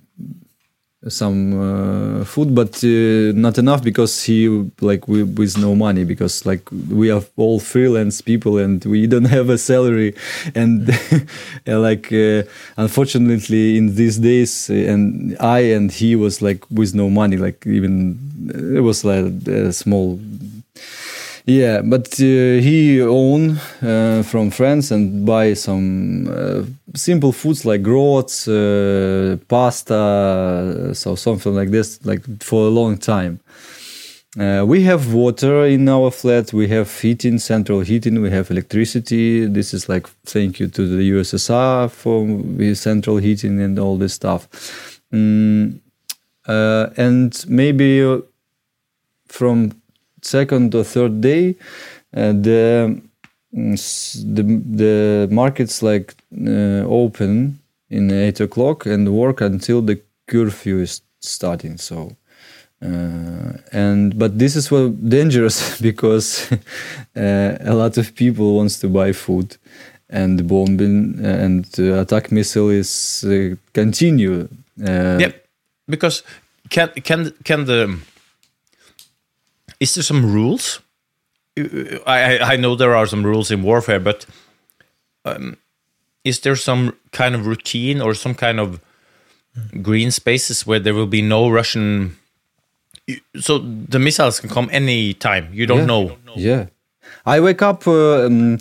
Uh, 1.06 1.10
some 1.10 2.22
uh, 2.22 2.26
food 2.26 2.56
but 2.56 2.84
uh, 2.84 3.32
not 3.36 3.58
enough 3.58 3.84
because 3.84 4.24
he 4.24 4.48
like 4.82 5.08
we 5.08 5.24
with 5.24 5.58
no 5.58 5.76
money 5.76 6.04
because 6.04 6.46
like 6.46 6.68
we 6.90 7.12
are 7.12 7.22
all 7.38 7.60
freelance 7.60 8.22
people 8.22 8.58
and 8.58 8.84
we 8.86 9.08
don't 9.14 9.26
have 9.26 9.50
a 9.50 9.58
salary. 9.58 10.16
And 10.56 10.90
uh, 11.68 11.80
like 11.80 12.12
uh, 12.12 12.44
unfortunately 12.78 13.78
in 13.78 13.96
these 13.96 14.18
days 14.18 14.70
uh, 14.70 14.74
and 14.74 15.38
i 15.40 15.60
and 15.60 15.92
he 15.92 16.16
was 16.16 16.42
like 16.42 16.64
with 16.70 16.94
no 16.94 17.10
money 17.10 17.38
like 17.38 17.66
even 17.66 18.18
it 18.76 18.82
was 18.82 19.04
like 19.04 19.26
a 19.48 19.72
small 19.74 20.20
yeah, 21.48 21.82
but 21.84 22.08
uh, 22.20 22.58
he 22.60 23.02
own 23.02 23.60
uh, 23.82 24.24
from 24.24 24.50
France 24.50 24.90
and 24.90 25.28
buy 25.28 25.54
some 25.54 26.28
uh, 26.28 26.64
simple 26.96 27.32
foods 27.32 27.66
like 27.66 27.84
groats, 27.84 28.48
uh, 28.48 29.38
pasta, 29.48 30.92
so 30.94 31.16
something 31.16 31.54
like 31.54 31.70
this, 31.70 32.04
like 32.06 32.22
for 32.44 32.68
a 32.68 32.70
long 32.70 32.98
time. 32.98 33.40
Uh, 34.38 34.66
we 34.68 34.84
have 34.84 35.14
water 35.14 35.66
in 35.66 35.88
our 35.88 36.12
flat. 36.12 36.52
We 36.52 36.68
have 36.68 36.92
heating, 37.00 37.40
central 37.40 37.80
heating. 37.80 38.22
We 38.22 38.30
have 38.32 38.52
electricity. 38.52 39.46
This 39.46 39.74
is 39.74 39.88
like 39.88 40.08
thank 40.26 40.60
you 40.60 40.68
to 40.68 40.88
the 40.88 41.12
USSR 41.12 41.90
for 41.90 42.28
the 42.28 42.76
central 42.76 43.18
heating 43.18 43.62
and 43.62 43.80
all 43.80 43.98
this 43.98 44.14
stuff. 44.14 44.50
Mm, 45.14 45.80
uh, 46.48 46.90
and 46.98 47.46
maybe 47.48 48.04
uh, 48.04 48.20
from 49.28 49.82
second 50.22 50.76
or 50.76 50.84
third 50.84 51.22
day, 51.22 51.56
uh, 52.14 52.34
the 52.34 53.02
the 53.56 54.44
the 54.44 55.28
markets 55.32 55.82
like 55.82 56.16
uh, 56.46 56.84
open 56.88 57.60
in 57.90 58.12
eight 58.12 58.40
o'clock 58.42 58.86
and 58.86 59.08
work 59.14 59.42
until 59.42 59.82
the 59.82 60.02
curfew 60.28 60.80
is 60.80 61.02
starting. 61.20 61.78
So. 61.78 62.16
Uh, 62.82 63.54
and 63.72 64.20
but 64.20 64.38
this 64.38 64.56
is 64.56 64.70
well 64.70 64.90
dangerous 65.18 65.80
because 65.90 66.52
uh, 67.16 67.58
a 67.62 67.74
lot 67.74 67.98
of 67.98 68.14
people 68.16 68.58
wants 68.58 68.80
to 68.80 68.90
buy 68.90 69.14
food 69.14 69.56
and 70.10 70.46
bombing 70.46 71.18
and 71.24 71.66
uh, 71.80 72.02
attack 72.02 72.32
missile 72.32 72.70
is 72.70 73.24
uh, 73.24 73.56
continue 73.74 74.48
uh, 74.86 75.18
Yep. 75.20 75.46
Because 75.88 76.24
can 76.70 76.90
can 77.04 77.34
can 77.44 77.66
the 77.66 77.98
is 79.80 79.96
there 79.96 80.04
some 80.04 80.34
rules? 80.34 80.82
I 81.58 82.38
I 82.40 82.54
I 82.54 82.58
know 82.58 82.76
there 82.76 82.96
are 82.96 83.08
some 83.08 83.24
rules 83.26 83.52
in 83.52 83.64
warfare, 83.64 84.00
but 84.00 84.26
um, 85.26 85.58
is 86.24 86.40
there 86.40 86.56
some 86.56 86.94
kind 87.12 87.36
of 87.36 87.46
routine 87.46 88.02
or 88.02 88.14
some 88.14 88.36
kind 88.36 88.60
of 88.60 88.80
green 89.82 90.12
spaces 90.12 90.66
where 90.68 90.80
there 90.80 90.94
will 90.94 91.08
be 91.08 91.22
no 91.22 91.50
Russian? 91.50 92.16
So 93.40 93.60
the 93.90 94.00
missiles 94.00 94.40
can 94.40 94.50
come 94.50 94.68
any 94.72 95.14
time. 95.14 95.48
You 95.54 95.66
don't 95.68 95.80
Yeah. 95.80 95.86
know. 95.86 96.18
Yeah. 96.36 96.66
I 97.26 97.40
wake 97.40 97.62
up 97.62 97.88
uh, 97.88 98.26
um, 98.26 98.58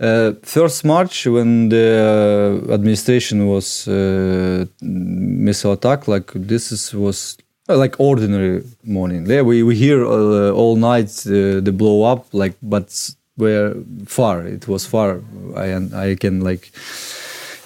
uh, 0.00 0.32
first 0.42 0.84
March 0.84 1.26
when 1.26 1.68
the 1.68 2.62
uh, 2.68 2.72
administration 2.74 3.46
was 3.46 3.86
uh, 3.88 4.64
missile 4.80 5.72
attack. 5.72 6.06
Like 6.08 6.32
this 6.34 6.72
is 6.72 6.94
was 6.94 7.36
like 7.76 7.96
ordinary 8.00 8.62
morning. 8.84 9.26
Yeah, 9.26 9.42
we 9.42 9.62
we 9.62 9.74
hear 9.76 10.04
uh, 10.04 10.50
all 10.50 10.76
night 10.76 11.10
uh, 11.26 11.60
the 11.60 11.72
blow 11.72 12.02
up. 12.04 12.26
Like, 12.32 12.54
but 12.62 13.10
where 13.36 13.74
far? 14.06 14.46
It 14.46 14.66
was 14.68 14.86
far. 14.86 15.20
I 15.56 15.74
I 15.94 16.14
can 16.16 16.40
like 16.40 16.70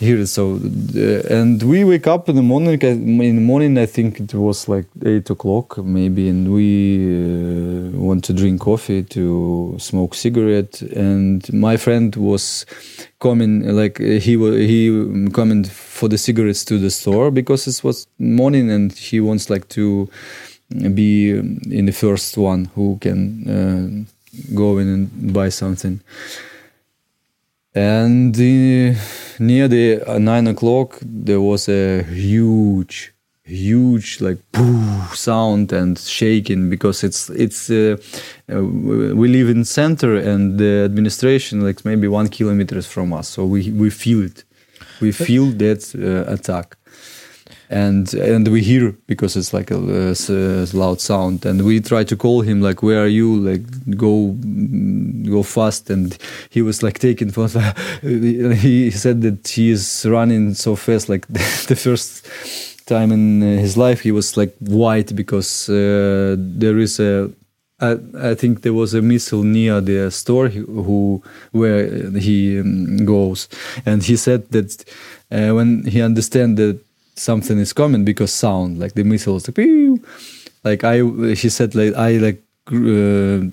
hear 0.03 0.19
it. 0.19 0.27
So 0.27 0.55
uh, 0.57 1.35
and 1.39 1.63
we 1.63 1.85
wake 1.85 2.07
up 2.07 2.29
in 2.29 2.37
the 2.37 2.43
morning. 2.43 2.81
In 2.83 3.37
the 3.37 3.47
morning, 3.53 3.79
I 3.79 3.87
think 3.87 4.21
it 4.21 4.35
was 4.35 4.69
like 4.69 4.87
eight 5.05 5.31
o'clock 5.31 5.79
maybe, 5.79 6.29
and 6.29 6.53
we 6.53 6.69
uh, 7.07 7.99
want 7.99 8.25
to 8.25 8.33
drink 8.33 8.61
coffee, 8.61 9.03
to 9.05 9.77
smoke 9.79 10.15
cigarette. 10.15 10.83
And 10.83 11.51
my 11.53 11.77
friend 11.77 12.15
was 12.17 12.67
coming, 13.21 13.67
like 13.77 14.01
uh, 14.01 14.19
he 14.27 14.37
wa- 14.37 14.51
he 14.51 14.91
um, 14.91 15.31
coming 15.31 15.65
for 15.65 16.09
the 16.09 16.19
cigarettes 16.19 16.65
to 16.67 16.79
the 16.79 16.91
store 16.91 17.31
because 17.31 17.67
it 17.67 17.85
was 17.85 18.07
morning, 18.19 18.71
and 18.71 18.93
he 18.93 19.21
wants 19.21 19.49
like 19.51 19.69
to 19.71 20.09
be 20.95 21.39
um, 21.39 21.61
in 21.71 21.87
the 21.87 21.93
first 21.93 22.37
one 22.37 22.71
who 22.75 22.99
can 23.01 23.49
uh, 23.49 24.55
go 24.55 24.79
in 24.79 24.89
and 24.89 25.33
buy 25.33 25.51
something. 25.51 26.01
And 27.75 28.37
uh, 28.37 28.99
near 29.39 29.67
the 29.67 30.03
uh, 30.07 30.19
nine 30.19 30.47
o'clock, 30.47 30.99
there 31.01 31.41
was 31.41 31.69
a 31.71 32.03
huge, 32.03 33.15
huge 33.45 34.21
like 34.21 34.39
pooh 34.53 35.15
sound 35.15 35.73
and 35.73 35.99
shaking 35.99 36.69
because 36.69 37.03
it's 37.03 37.31
it's 37.31 37.71
uh, 37.71 37.97
uh, 38.53 38.63
we 38.63 39.29
live 39.29 39.49
in 39.49 39.65
center 39.65 40.17
and 40.17 40.59
the 40.59 40.85
administration 40.85 41.63
like 41.63 41.83
maybe 41.85 42.09
one 42.09 42.29
kilometers 42.29 42.87
from 42.87 43.15
us, 43.15 43.29
so 43.29 43.47
we 43.47 43.71
we 43.71 43.89
feel 43.89 44.23
it, 44.23 44.45
we 45.01 45.11
feel 45.11 45.47
that 45.53 45.95
uh, 45.95 46.31
attack 46.31 46.77
and 47.73 48.13
and 48.15 48.49
we 48.49 48.61
hear 48.61 48.93
because 49.07 49.35
it's 49.35 49.55
like 49.55 49.71
a, 49.71 49.79
uh, 49.79 50.67
loud 50.75 51.01
sound 51.01 51.47
and 51.47 51.63
we 51.63 51.81
try 51.81 52.05
to 52.05 52.17
call 52.17 52.43
him 52.43 52.61
like 52.61 52.83
where 52.83 53.03
are 53.03 53.09
you? 53.09 53.37
Like 53.37 53.97
go 53.97 54.37
go 55.31 55.43
fast. 55.43 55.89
And 55.89 56.17
he 56.51 56.61
was 56.61 56.83
like 56.83 56.99
taken 56.99 57.31
for 57.31 57.49
he 58.03 58.91
said 58.91 59.23
that 59.23 59.49
he 59.49 59.71
is 59.71 60.07
running 60.09 60.55
so 60.55 60.77
fast 60.77 61.09
like 61.09 61.27
the 61.69 61.77
first 61.77 62.27
time 62.87 63.11
in 63.11 63.41
his 63.41 63.77
life 63.77 64.01
he 64.01 64.13
was 64.13 64.37
like 64.37 64.55
white 64.61 65.17
because 65.17 65.69
uh, 65.71 66.37
there 66.39 66.79
is 66.79 67.01
a 67.01 67.31
I, 67.81 67.97
I 68.17 68.35
think 68.35 68.63
there 68.63 68.75
was 68.75 68.95
a 68.95 69.03
missile 69.03 69.43
near 69.43 69.81
the 69.81 70.11
store 70.11 70.49
who 70.49 71.23
where 71.51 72.11
he 72.11 72.61
um, 72.61 73.05
goes, 73.05 73.49
and 73.85 74.05
he 74.05 74.17
said 74.17 74.49
that 74.51 74.85
uh, 75.33 75.53
when 75.55 75.85
he 75.87 76.01
understand 76.01 76.59
that 76.59 76.79
something 77.15 77.59
is 77.59 77.73
coming 77.73 78.05
because 78.05 78.33
sound 78.33 78.79
like 78.79 78.95
the 78.95 79.05
missile 79.05 79.35
was 79.35 79.49
like, 79.49 79.57
"Pew!" 79.57 80.03
like 80.65 80.85
I 80.85 81.35
she 81.35 81.49
said 81.49 81.75
like 81.75 81.95
I 81.95 82.19
like. 82.19 82.43
Uh, 82.69 83.51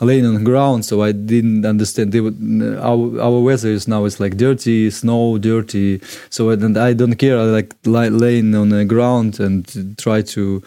laying 0.00 0.26
on 0.26 0.34
the 0.34 0.40
ground, 0.40 0.84
so 0.84 1.02
I 1.02 1.12
didn't 1.12 1.64
understand. 1.64 2.12
They 2.12 2.20
would, 2.20 2.36
our 2.80 3.20
our 3.20 3.40
weather 3.40 3.68
is 3.68 3.88
now 3.88 4.04
it's 4.04 4.20
like 4.20 4.36
dirty, 4.36 4.90
snow, 4.90 5.38
dirty. 5.38 6.00
So 6.30 6.50
and 6.50 6.76
I 6.76 6.92
don't 6.92 7.16
care. 7.16 7.38
I 7.38 7.44
like 7.44 7.74
li- 7.84 8.10
laying 8.10 8.54
on 8.54 8.70
the 8.70 8.84
ground 8.84 9.40
and 9.40 9.96
try 9.98 10.22
to 10.22 10.62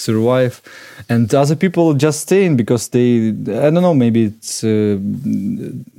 survive. 0.00 0.60
And 1.08 1.32
other 1.34 1.56
people 1.56 1.94
just 1.94 2.20
staying 2.20 2.56
because 2.56 2.88
they 2.88 3.28
I 3.64 3.70
don't 3.70 3.82
know 3.86 3.94
maybe 3.94 4.24
it's 4.24 4.64
uh, 4.64 4.98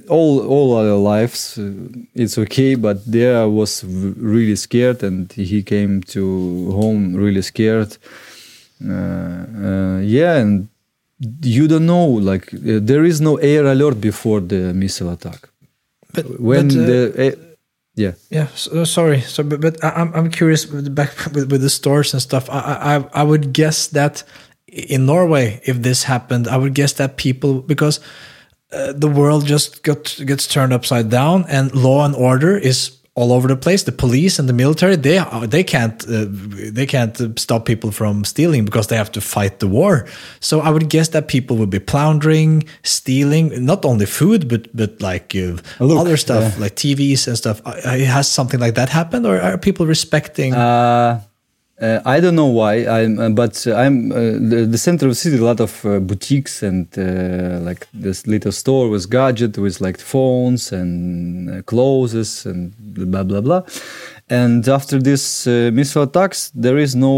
all 0.10 0.40
all 0.56 0.70
our 0.78 0.98
lives 1.16 1.58
uh, 1.58 1.72
it's 2.16 2.38
okay, 2.38 2.76
but 2.76 2.98
there 3.06 3.38
I 3.42 3.46
was 3.46 3.82
v- 3.82 4.14
really 4.18 4.56
scared, 4.56 5.04
and 5.04 5.32
he 5.32 5.64
came 5.64 6.02
to 6.16 6.72
home 6.72 7.16
really 7.16 7.42
scared. 7.42 7.98
Uh, 8.84 8.94
uh, 8.94 10.00
yeah, 10.00 10.38
and 10.42 10.68
you 11.44 11.68
don't 11.68 11.86
know 11.86 12.06
like 12.06 12.54
uh, 12.54 12.80
there 12.82 13.04
is 13.06 13.22
no 13.22 13.38
air 13.38 13.66
alert 13.66 14.02
before 14.02 14.40
the 14.42 14.74
missile 14.74 15.12
attack 15.12 15.50
But 16.14 16.26
when 16.40 16.68
but, 16.68 16.78
uh, 16.78 16.86
the 16.90 17.51
yeah 18.02 18.14
Yeah, 18.30 18.48
so, 18.56 18.84
sorry. 18.86 19.22
So, 19.22 19.44
but, 19.44 19.62
but 19.62 19.84
I'm 19.84 20.14
I'm 20.14 20.30
curious 20.30 20.68
with, 20.72 20.94
back 20.96 21.12
with, 21.34 21.52
with 21.52 21.62
the 21.62 21.70
stores 21.70 22.14
and 22.14 22.22
stuff. 22.22 22.50
I, 22.50 22.62
I 22.94 23.22
I 23.22 23.24
would 23.24 23.54
guess 23.54 23.88
that 23.88 24.24
in 24.68 25.06
Norway, 25.06 25.60
if 25.66 25.82
this 25.82 26.04
happened, 26.04 26.48
I 26.48 26.58
would 26.58 26.74
guess 26.74 26.94
that 26.94 27.18
people 27.18 27.62
because 27.62 28.00
uh, 28.72 28.94
the 28.94 29.08
world 29.08 29.46
just 29.46 29.84
got 29.84 30.18
gets 30.26 30.48
turned 30.48 30.74
upside 30.74 31.10
down, 31.10 31.46
and 31.50 31.74
law 31.76 32.06
and 32.06 32.16
order 32.16 32.58
is 32.58 33.01
all 33.14 33.32
over 33.32 33.48
the 33.48 33.58
place. 33.58 33.84
The 33.84 33.92
police 33.92 34.40
and 34.40 34.48
the 34.48 34.54
military 34.54 34.96
they 34.96 35.20
they 35.48 35.64
can't 35.64 36.04
uh, 36.08 36.26
they 36.74 36.86
can't 36.86 37.20
uh, 37.20 37.28
stop 37.36 37.66
people 37.66 37.92
from 37.92 38.24
stealing 38.24 38.66
because 38.66 38.88
they 38.88 38.96
have 38.98 39.12
to 39.12 39.22
fight 39.22 39.60
the 39.60 39.68
war. 39.68 40.06
So 40.40 40.62
I 40.62 40.70
would 40.70 40.90
guess 40.90 41.10
that 41.10 41.28
people 41.28 41.58
would 41.58 41.70
be 41.70 41.80
plundering, 41.80 42.64
stealing 42.84 43.66
not 43.66 43.86
only 43.86 44.06
food 44.06 44.48
but 44.48 44.68
but 44.76 45.02
like 45.02 45.36
uh, 45.36 45.58
Look, 45.80 46.00
other 46.00 46.18
stuff 46.18 46.54
yeah. 46.56 46.64
like 46.64 46.76
TVs 46.76 47.28
and 47.28 47.38
stuff. 47.38 47.62
Uh, 47.66 47.74
Has 48.16 48.28
something 48.32 48.60
like 48.62 48.76
that 48.76 48.90
happened, 48.90 49.26
or 49.26 49.40
are 49.42 49.58
people 49.58 49.86
respecting? 49.86 50.54
uh, 50.54 51.22
uh, 51.82 52.00
I 52.06 52.20
don't 52.20 52.36
know 52.36 52.48
why 52.48 52.86
I'm 52.86 53.20
uh, 53.20 53.30
but 53.30 53.66
I'm 53.68 54.12
uh, 54.12 54.16
the, 54.16 54.68
the 54.70 54.78
center 54.78 55.08
of 55.08 55.12
the 55.12 55.16
city 55.16 55.38
a 55.38 55.44
lot 55.44 55.60
of 55.60 55.84
uh, 55.86 56.00
boutiques 56.00 56.62
and 56.62 56.88
uh, 56.98 57.60
like 57.62 57.88
this 57.94 58.28
little 58.28 58.52
store 58.52 58.90
with 58.90 59.10
gadget 59.10 59.58
with 59.58 59.82
like 59.82 59.98
phones 60.00 60.72
and 60.72 61.50
uh, 61.50 61.62
clothes 61.64 62.46
and 62.46 62.74
blah 62.78 63.24
blah 63.24 63.42
blah. 63.42 63.64
And 64.30 64.66
after 64.70 65.00
this 65.00 65.48
uh, 65.48 65.72
missile 65.74 66.04
attacks 66.04 66.52
there 66.54 66.78
is 66.78 66.96
no 66.96 67.16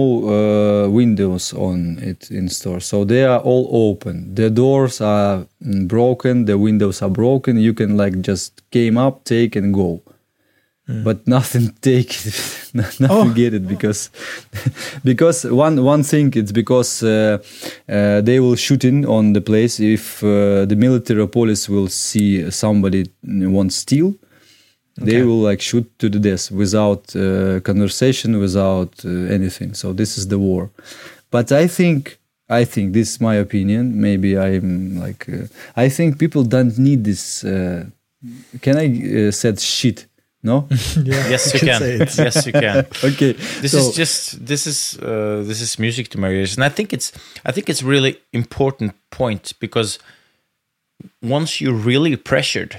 uh, 0.85 0.89
windows 0.89 1.53
on 1.53 1.99
it 1.99 2.31
in 2.31 2.47
store. 2.49 2.79
So 2.79 3.03
they 3.03 3.25
are 3.25 3.39
all 3.39 3.67
open. 3.69 4.33
The 4.33 4.49
doors 4.49 5.01
are 5.01 5.45
mm, 5.61 5.87
broken. 5.87 6.45
The 6.45 6.57
windows 6.57 7.01
are 7.01 7.09
broken. 7.09 7.57
You 7.57 7.73
can 7.73 7.97
like 7.97 8.21
just 8.21 8.61
came 8.71 8.97
up 8.97 9.25
take 9.25 9.55
and 9.57 9.73
go 9.73 10.01
but 10.87 11.25
nothing 11.27 11.73
take 11.81 12.11
it 12.27 12.71
nothing 12.73 13.07
Oh. 13.09 13.33
get 13.33 13.53
it 13.53 13.65
because 13.67 14.09
because 15.03 15.45
one 15.45 15.81
one 15.83 16.03
thing 16.03 16.33
it's 16.35 16.51
because 16.51 17.03
uh, 17.03 17.37
uh, 17.89 18.21
they 18.21 18.39
will 18.39 18.55
shoot 18.55 18.83
in 18.83 19.05
on 19.05 19.33
the 19.33 19.41
place 19.41 19.79
if 19.79 20.21
uh, 20.23 20.65
the 20.65 20.75
military 20.75 21.21
or 21.21 21.27
police 21.27 21.69
will 21.69 21.87
see 21.87 22.49
somebody 22.51 23.05
wants 23.23 23.75
steal. 23.75 24.13
They 24.95 25.23
will 25.23 25.41
like 25.41 25.59
shoot 25.61 25.85
to 25.99 26.07
the 26.09 26.19
death 26.19 26.51
without 26.51 27.15
uh, 27.15 27.59
conversation 27.61 28.37
without 28.39 28.93
uh, 29.05 29.09
anything. 29.37 29.73
So 29.73 29.91
this 29.93 30.17
is 30.19 30.27
the 30.27 30.37
war. 30.37 30.69
But 31.31 31.51
i 31.51 31.65
think 31.67 32.19
i 32.49 32.63
think 32.65 32.93
this 32.93 33.07
is 33.13 33.21
my 33.21 33.35
opinion. 33.35 33.99
Maybe 33.99 34.37
i'm 34.37 34.99
like 34.99 35.27
uh, 35.29 35.47
i 35.75 35.89
think 35.89 36.19
people 36.19 36.43
don't 36.43 36.77
need 36.77 37.03
this 37.05 37.43
uh, 37.43 37.85
can 38.61 38.75
i 38.77 38.87
uh, 38.87 39.31
said 39.31 39.59
shit 39.59 40.05
no 40.43 40.67
Yes, 41.05 41.53
you 41.53 41.59
can 41.59 41.67
can. 41.69 41.79
say 41.81 41.93
it. 42.01 42.17
yes, 42.17 42.45
you 42.47 42.51
can. 42.53 42.77
okay 43.09 43.33
This 43.61 43.71
so- 43.71 43.77
is 43.79 43.95
just 43.95 44.45
this 44.45 44.67
is 44.67 44.97
uh, 45.01 45.43
this 45.49 45.59
is 45.61 45.79
music 45.79 46.07
to 46.09 46.17
my 46.19 46.29
ears, 46.29 46.55
and 46.57 46.63
I 46.65 46.69
think 46.75 46.93
it's 46.93 47.11
I 47.45 47.51
think 47.53 47.69
it's 47.69 47.81
really 47.83 48.13
important 48.31 48.91
point 49.09 49.53
because 49.59 49.99
once 51.21 51.61
you're 51.61 51.73
really 51.73 52.15
pressured, 52.15 52.75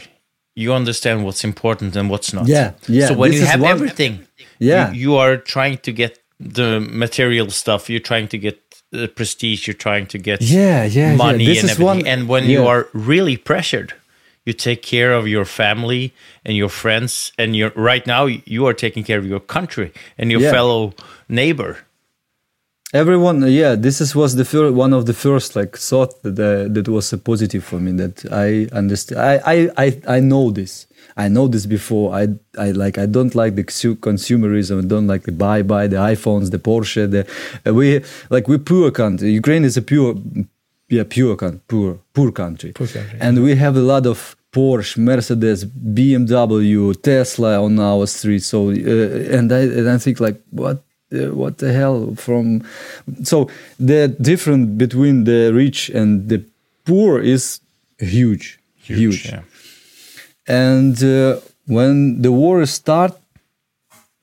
you 0.55 0.73
understand 0.73 1.25
what's 1.25 1.45
important 1.45 1.97
and 1.97 2.09
what's 2.11 2.33
not. 2.33 2.47
Yeah, 2.47 2.73
yeah, 2.89 3.09
So 3.09 3.15
when 3.15 3.31
this 3.31 3.41
you 3.41 3.47
have 3.47 3.61
one- 3.61 3.71
everything, 3.73 4.27
Yeah. 4.59 4.93
you, 4.93 5.01
you 5.01 5.17
are 5.17 5.37
trying 5.37 5.79
to 5.79 5.93
get 5.93 6.19
the 6.41 6.81
material 6.81 7.51
stuff. 7.51 7.89
You're 7.91 8.01
trying 8.13 8.29
to 8.29 8.39
get 8.39 8.59
the 8.91 9.09
prestige. 9.09 9.67
You're 9.67 9.75
trying 9.79 10.07
to 10.09 10.19
get 10.19 10.41
Yeah, 10.43 10.85
yeah, 10.85 11.11
yeah. 11.11 11.17
money 11.17 11.47
This 11.47 11.59
and 11.63 11.71
is 11.71 11.71
everything. 11.73 11.87
one- 11.87 12.07
and 12.07 12.29
when 12.29 12.45
you 12.45 12.67
are 12.67 12.87
really 12.93 13.37
pressured, 13.37 13.93
you 14.47 14.53
take 14.53 14.83
care 14.83 15.13
of 15.19 15.27
your 15.27 15.45
family 15.45 16.13
and 16.45 16.57
your 16.57 16.69
friends, 16.71 17.33
and 17.39 17.55
you're 17.57 17.73
right 17.77 18.07
now 18.07 18.27
you 18.27 18.67
are 18.69 18.75
taking 18.75 19.05
care 19.05 19.19
of 19.19 19.27
your 19.27 19.41
country 19.41 19.91
and 20.19 20.31
your 20.31 20.43
Yeah. 20.43 20.51
fellow 20.53 20.93
neighbor. 21.29 21.77
everyone 22.93 23.39
yeah 23.51 23.75
this 23.75 24.01
is 24.01 24.15
was 24.15 24.37
the 24.37 24.45
fir- 24.45 24.71
one 24.85 24.93
of 24.93 25.05
the 25.07 25.13
first 25.13 25.57
like 25.57 25.77
thought 25.77 26.13
that 26.23 26.39
uh, 26.39 26.73
that 26.73 26.87
was 26.89 27.13
a 27.13 27.19
positive 27.19 27.65
for 27.65 27.79
me 27.81 27.91
that 28.03 28.25
i 28.47 28.69
understand 28.81 29.19
I, 29.21 29.35
I 29.55 29.57
i 29.85 30.01
i 30.17 30.21
know 30.21 30.51
this 30.53 30.87
i 31.17 31.27
know 31.29 31.49
this 31.49 31.67
before 31.67 32.15
i 32.15 32.29
i 32.67 32.71
like 32.71 32.97
i 33.05 33.07
don't 33.07 33.35
like 33.35 33.53
the 33.57 33.65
consu- 33.65 33.97
consumerism 34.09 34.79
i 34.85 34.87
don't 34.87 35.09
like 35.09 35.25
the 35.25 35.33
buy 35.33 35.63
buy 35.63 35.85
the 35.89 35.97
iphones 36.13 36.51
the 36.51 36.59
porsche 36.69 37.11
the 37.11 37.23
uh, 37.67 37.75
we 37.75 37.87
like 38.31 38.47
we 38.53 38.59
poor 38.59 38.91
country 38.93 39.31
ukraine 39.43 39.65
is 39.65 39.77
a 39.77 39.83
pure 39.83 40.15
yeah 40.89 41.05
pure 41.09 41.37
coun- 41.37 41.61
poor 41.69 41.99
poor 42.13 42.31
country 42.33 42.73
Poor 42.73 42.87
country, 42.89 43.19
and 43.21 43.43
we 43.43 43.55
have 43.57 43.77
a 43.77 43.83
lot 43.83 44.07
of 44.07 44.37
Porsche, 44.55 44.99
Mercedes, 44.99 45.65
BMW, 45.65 46.95
Tesla 47.03 47.61
on 47.61 47.81
our 47.81 48.07
street. 48.07 48.45
So, 48.45 48.69
uh, 48.71 49.37
and 49.37 49.51
I 49.53 49.63
and 49.79 49.91
I 49.91 49.99
think 49.99 50.21
like, 50.21 50.41
what, 50.51 50.79
uh, 51.13 51.35
what 51.35 51.59
the 51.59 51.73
hell? 51.73 52.15
From 52.15 52.63
so 53.25 53.51
the 53.81 54.07
difference 54.21 54.67
between 54.85 55.25
the 55.25 55.53
rich 55.53 55.91
and 55.91 56.29
the 56.29 56.45
poor 56.85 57.21
is 57.21 57.59
huge, 57.99 58.61
huge. 58.77 59.27
yeah. 59.27 59.43
And 60.47 61.03
uh, 61.03 61.41
when 61.67 62.23
the 62.23 62.31
war 62.31 62.65
start, 62.67 63.13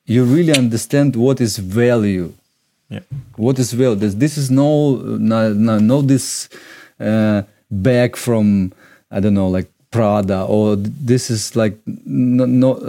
you 0.06 0.24
really 0.24 0.54
understand 0.54 1.16
what 1.16 1.42
is 1.42 1.58
value 1.58 2.32
Yeah. 2.92 3.00
what 3.38 3.58
is 3.58 3.74
well 3.74 3.96
this 3.96 4.16
this 4.16 4.38
is 4.38 4.52
no 4.52 4.96
no 5.32 5.54
no, 5.54 5.80
no 5.80 6.02
this 6.02 6.50
uh, 7.00 7.44
bag 7.70 8.18
from 8.18 8.74
i 9.10 9.20
don't 9.22 9.34
know 9.34 9.48
like 9.48 9.70
prada 9.92 10.44
or 10.46 10.76
this 10.78 11.30
is 11.30 11.56
like 11.56 11.78
no, 11.86 12.46
no 12.46 12.80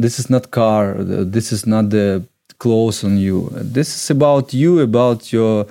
this 0.00 0.18
is 0.18 0.30
not 0.30 0.50
car. 0.50 0.94
This 1.02 1.52
is 1.52 1.66
not 1.66 1.90
the 1.90 2.22
clothes 2.58 3.02
on 3.02 3.16
you. 3.16 3.48
This 3.52 3.88
is 3.96 4.10
about 4.10 4.52
you 4.52 4.80
about 4.80 5.32
your 5.32 5.66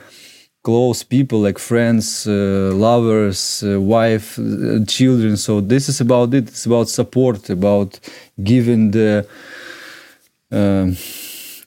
close 0.63 1.03
people 1.03 1.39
like 1.39 1.59
friends 1.59 2.27
uh, 2.27 2.71
lovers 2.73 3.63
uh, 3.63 3.79
wife 3.79 4.39
uh, 4.39 4.83
children. 4.85 5.37
So 5.37 5.61
this 5.61 5.87
is 5.87 6.01
about 6.01 6.33
it. 6.33 6.47
It's 6.49 6.65
about 6.65 6.89
support 6.89 7.49
about 7.49 7.99
giving 8.43 8.91
the 8.91 9.27
um, 10.51 10.97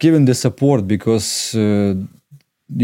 given 0.02 0.24
the 0.24 0.34
support 0.34 0.80
because 0.86 1.28
uh, 1.54 1.94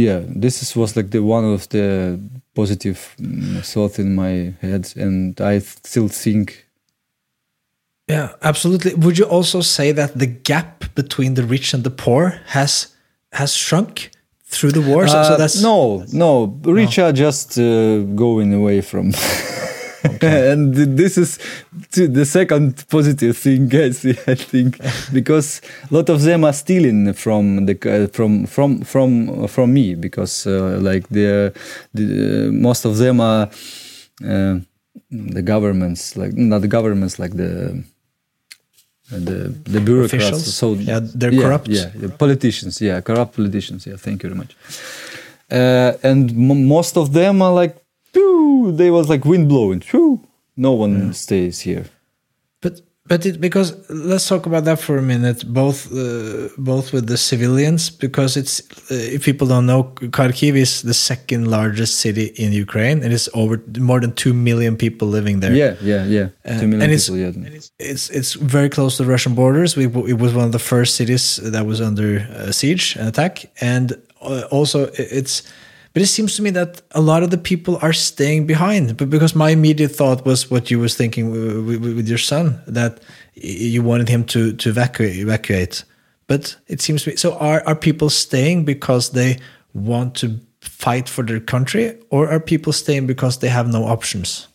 yeah 0.04 0.20
this 0.42 0.62
is, 0.62 0.76
was 0.76 0.96
like 0.96 1.10
the 1.10 1.22
one 1.36 1.44
of 1.56 1.68
the 1.68 2.18
positive 2.54 2.98
mm, 3.18 3.60
thought 3.72 3.98
in 3.98 4.08
my 4.14 4.32
head 4.60 4.84
and 4.96 5.40
i 5.40 5.58
still 5.60 6.08
think. 6.08 6.46
Yeah, 8.10 8.28
absolutely. 8.50 8.94
Would 8.94 9.18
you 9.18 9.26
also 9.36 9.60
say 9.60 9.92
that 9.92 10.10
the 10.18 10.30
gap 10.50 10.84
between 10.94 11.34
the 11.34 11.44
rich 11.54 11.74
and 11.74 11.82
the 11.84 11.90
poor 12.04 12.22
has 12.56 12.72
has 13.32 13.50
shrunk 13.54 14.10
through 14.52 14.72
the 14.72 14.80
wars? 14.90 15.10
So, 15.10 15.22
so 15.22 15.34
Uh, 15.34 15.36
that's 15.42 15.60
no 15.62 16.04
no. 16.12 16.30
Rich 16.80 16.98
are 16.98 17.12
just 17.26 17.58
uh, 17.58 17.64
going 18.24 18.50
away 18.60 18.80
from 18.80 19.12
and 20.22 20.74
this 20.96 21.18
is 21.18 21.38
the 21.92 22.24
second 22.24 22.84
positive 22.88 23.36
thing 23.36 23.68
i 23.74 23.90
see 23.90 24.14
i 24.26 24.34
think 24.34 24.78
because 25.12 25.60
a 25.90 25.94
lot 25.94 26.08
of 26.08 26.22
them 26.22 26.44
are 26.44 26.52
stealing 26.52 27.12
from 27.14 27.66
the 27.66 27.74
from 28.12 28.46
from 28.46 28.80
from 28.82 29.10
from 29.48 29.72
me 29.72 29.94
because 29.94 30.46
uh, 30.46 30.78
like 30.80 31.08
the, 31.08 31.52
the 31.94 32.50
most 32.52 32.84
of 32.84 32.96
them 32.98 33.20
are 33.20 33.48
uh, 34.24 34.54
the 35.10 35.42
governments 35.42 36.16
like 36.16 36.32
not 36.36 36.60
the 36.60 36.68
governments 36.68 37.18
like 37.18 37.34
the 37.36 37.82
the 39.10 39.54
the 39.64 39.80
bureaucrats 39.80 40.24
Officials? 40.24 40.54
so 40.54 40.74
Yeah, 40.74 41.00
they're 41.02 41.32
yeah, 41.32 41.42
corrupt. 41.42 41.68
yeah 41.68 41.86
the 41.94 42.08
politicians 42.10 42.80
yeah 42.80 43.00
corrupt 43.00 43.34
politicians 43.36 43.86
yeah 43.86 43.96
thank 43.96 44.22
you 44.22 44.28
very 44.28 44.38
much 44.38 44.52
uh, 45.50 45.92
and 46.02 46.30
m- 46.30 46.66
most 46.66 46.96
of 46.96 47.12
them 47.12 47.40
are 47.42 47.52
like 47.62 47.74
Phew, 48.18 48.72
they 48.72 48.90
was 48.90 49.08
like 49.08 49.24
wind 49.24 49.48
blowing. 49.48 49.80
Phew, 49.80 50.20
no 50.56 50.72
one 50.72 51.12
stays 51.12 51.60
here. 51.60 51.84
But 52.60 52.80
but 53.06 53.24
it 53.24 53.40
because 53.40 53.68
let's 53.88 54.28
talk 54.28 54.46
about 54.46 54.64
that 54.64 54.78
for 54.80 54.98
a 54.98 55.02
minute. 55.02 55.44
Both 55.46 55.78
uh, 55.92 56.48
both 56.58 56.92
with 56.92 57.06
the 57.06 57.16
civilians 57.16 57.90
because 57.90 58.36
it's 58.36 58.60
uh, 58.90 59.14
if 59.16 59.24
people 59.24 59.46
don't 59.46 59.66
know, 59.66 59.84
Kharkiv 60.18 60.54
is 60.56 60.82
the 60.82 60.94
second 60.94 61.48
largest 61.48 62.00
city 62.00 62.26
in 62.44 62.52
Ukraine. 62.52 63.02
It 63.02 63.12
is 63.12 63.30
over 63.34 63.62
more 63.78 64.00
than 64.00 64.12
two 64.12 64.34
million 64.34 64.76
people 64.76 65.08
living 65.08 65.40
there. 65.40 65.54
Yeah, 65.54 65.76
yeah, 65.80 66.04
yeah. 66.04 66.28
Uh, 66.44 66.60
Two 66.60 66.68
million 66.68 66.82
and 66.82 66.92
it's, 66.92 67.08
people. 67.08 67.18
Yeah. 67.18 67.46
and 67.46 67.46
it's 67.46 67.70
it's 67.78 68.10
it's 68.10 68.32
very 68.34 68.68
close 68.68 68.96
to 68.96 69.04
the 69.04 69.10
Russian 69.14 69.34
borders. 69.34 69.76
We, 69.76 69.84
it 70.12 70.18
was 70.18 70.32
one 70.34 70.44
of 70.44 70.52
the 70.52 70.64
first 70.72 70.96
cities 70.96 71.24
that 71.54 71.64
was 71.66 71.80
under 71.80 72.10
uh, 72.20 72.52
siege 72.52 72.96
and 72.98 73.08
attack, 73.08 73.34
and 73.60 73.86
uh, 74.20 74.42
also 74.50 74.78
it's. 74.94 75.42
But 75.98 76.04
it 76.04 76.10
seems 76.10 76.36
to 76.36 76.42
me 76.42 76.50
that 76.50 76.80
a 76.92 77.00
lot 77.00 77.24
of 77.24 77.30
the 77.30 77.36
people 77.36 77.76
are 77.82 77.92
staying 77.92 78.46
behind. 78.46 78.96
But 78.96 79.10
because 79.10 79.34
my 79.34 79.50
immediate 79.50 79.88
thought 79.88 80.24
was 80.24 80.48
what 80.48 80.70
you 80.70 80.78
was 80.78 80.94
thinking 80.94 81.32
with, 81.66 82.08
your 82.08 82.18
son 82.18 82.62
that 82.68 83.00
you 83.34 83.82
wanted 83.82 84.08
him 84.08 84.22
to 84.26 84.52
to 84.52 84.68
evacuate. 84.68 85.16
evacuate. 85.18 85.82
But 86.28 86.56
it 86.68 86.80
seems 86.80 87.02
to 87.02 87.10
me. 87.10 87.16
So 87.16 87.36
are 87.38 87.64
are 87.66 87.74
people 87.74 88.10
staying 88.10 88.64
because 88.64 89.10
they 89.10 89.38
want 89.74 90.14
to 90.20 90.38
fight 90.60 91.08
for 91.08 91.24
their 91.24 91.40
country, 91.40 91.96
or 92.10 92.28
are 92.28 92.38
people 92.38 92.72
staying 92.72 93.08
because 93.08 93.38
they 93.38 93.48
have 93.50 93.68
no 93.68 93.82
options? 93.82 94.46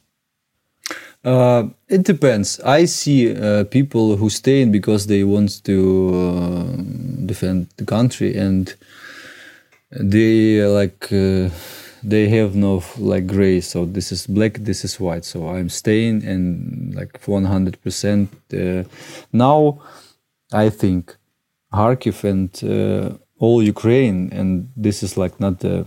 Uh, 1.25 1.63
it 1.89 2.03
depends. 2.03 2.61
I 2.61 2.85
see 2.85 3.35
uh, 3.35 3.65
people 3.65 4.15
who 4.15 4.29
stay 4.29 4.61
in 4.61 4.71
because 4.71 5.07
they 5.07 5.25
want 5.25 5.61
to 5.63 6.09
uh, 6.13 7.25
defend 7.25 7.67
the 7.75 7.85
country, 7.85 8.37
and 8.37 8.73
they 9.99 10.63
like 10.65 11.11
uh, 11.11 11.49
they 12.03 12.27
have 12.29 12.55
no 12.55 12.83
like 12.97 13.27
gray. 13.27 13.61
So 13.61 13.85
this 13.85 14.11
is 14.11 14.27
black, 14.27 14.55
this 14.55 14.83
is 14.83 14.99
white. 14.99 15.25
So 15.25 15.47
I'm 15.47 15.69
staying 15.69 16.23
and 16.25 16.93
like 16.95 17.19
100 17.25 17.81
percent. 17.81 18.29
Uh, 18.53 18.83
now, 19.31 19.81
I 20.51 20.69
think 20.69 21.15
Kharkiv 21.73 22.23
and 22.23 22.51
uh, 22.63 23.17
all 23.39 23.63
Ukraine, 23.63 24.29
and 24.31 24.69
this 24.75 25.03
is 25.03 25.17
like 25.17 25.39
not 25.39 25.59
the 25.59 25.85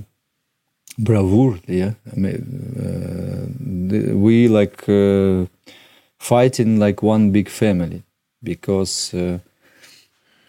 yeah 1.68 1.92
I 2.10 2.16
mean, 2.16 2.42
uh, 2.80 4.16
we 4.16 4.48
like 4.48 4.88
uh, 4.88 5.46
fighting 6.18 6.78
like 6.78 7.02
one 7.02 7.30
big 7.30 7.48
family 7.48 8.02
because 8.42 9.12
uh, 9.14 9.38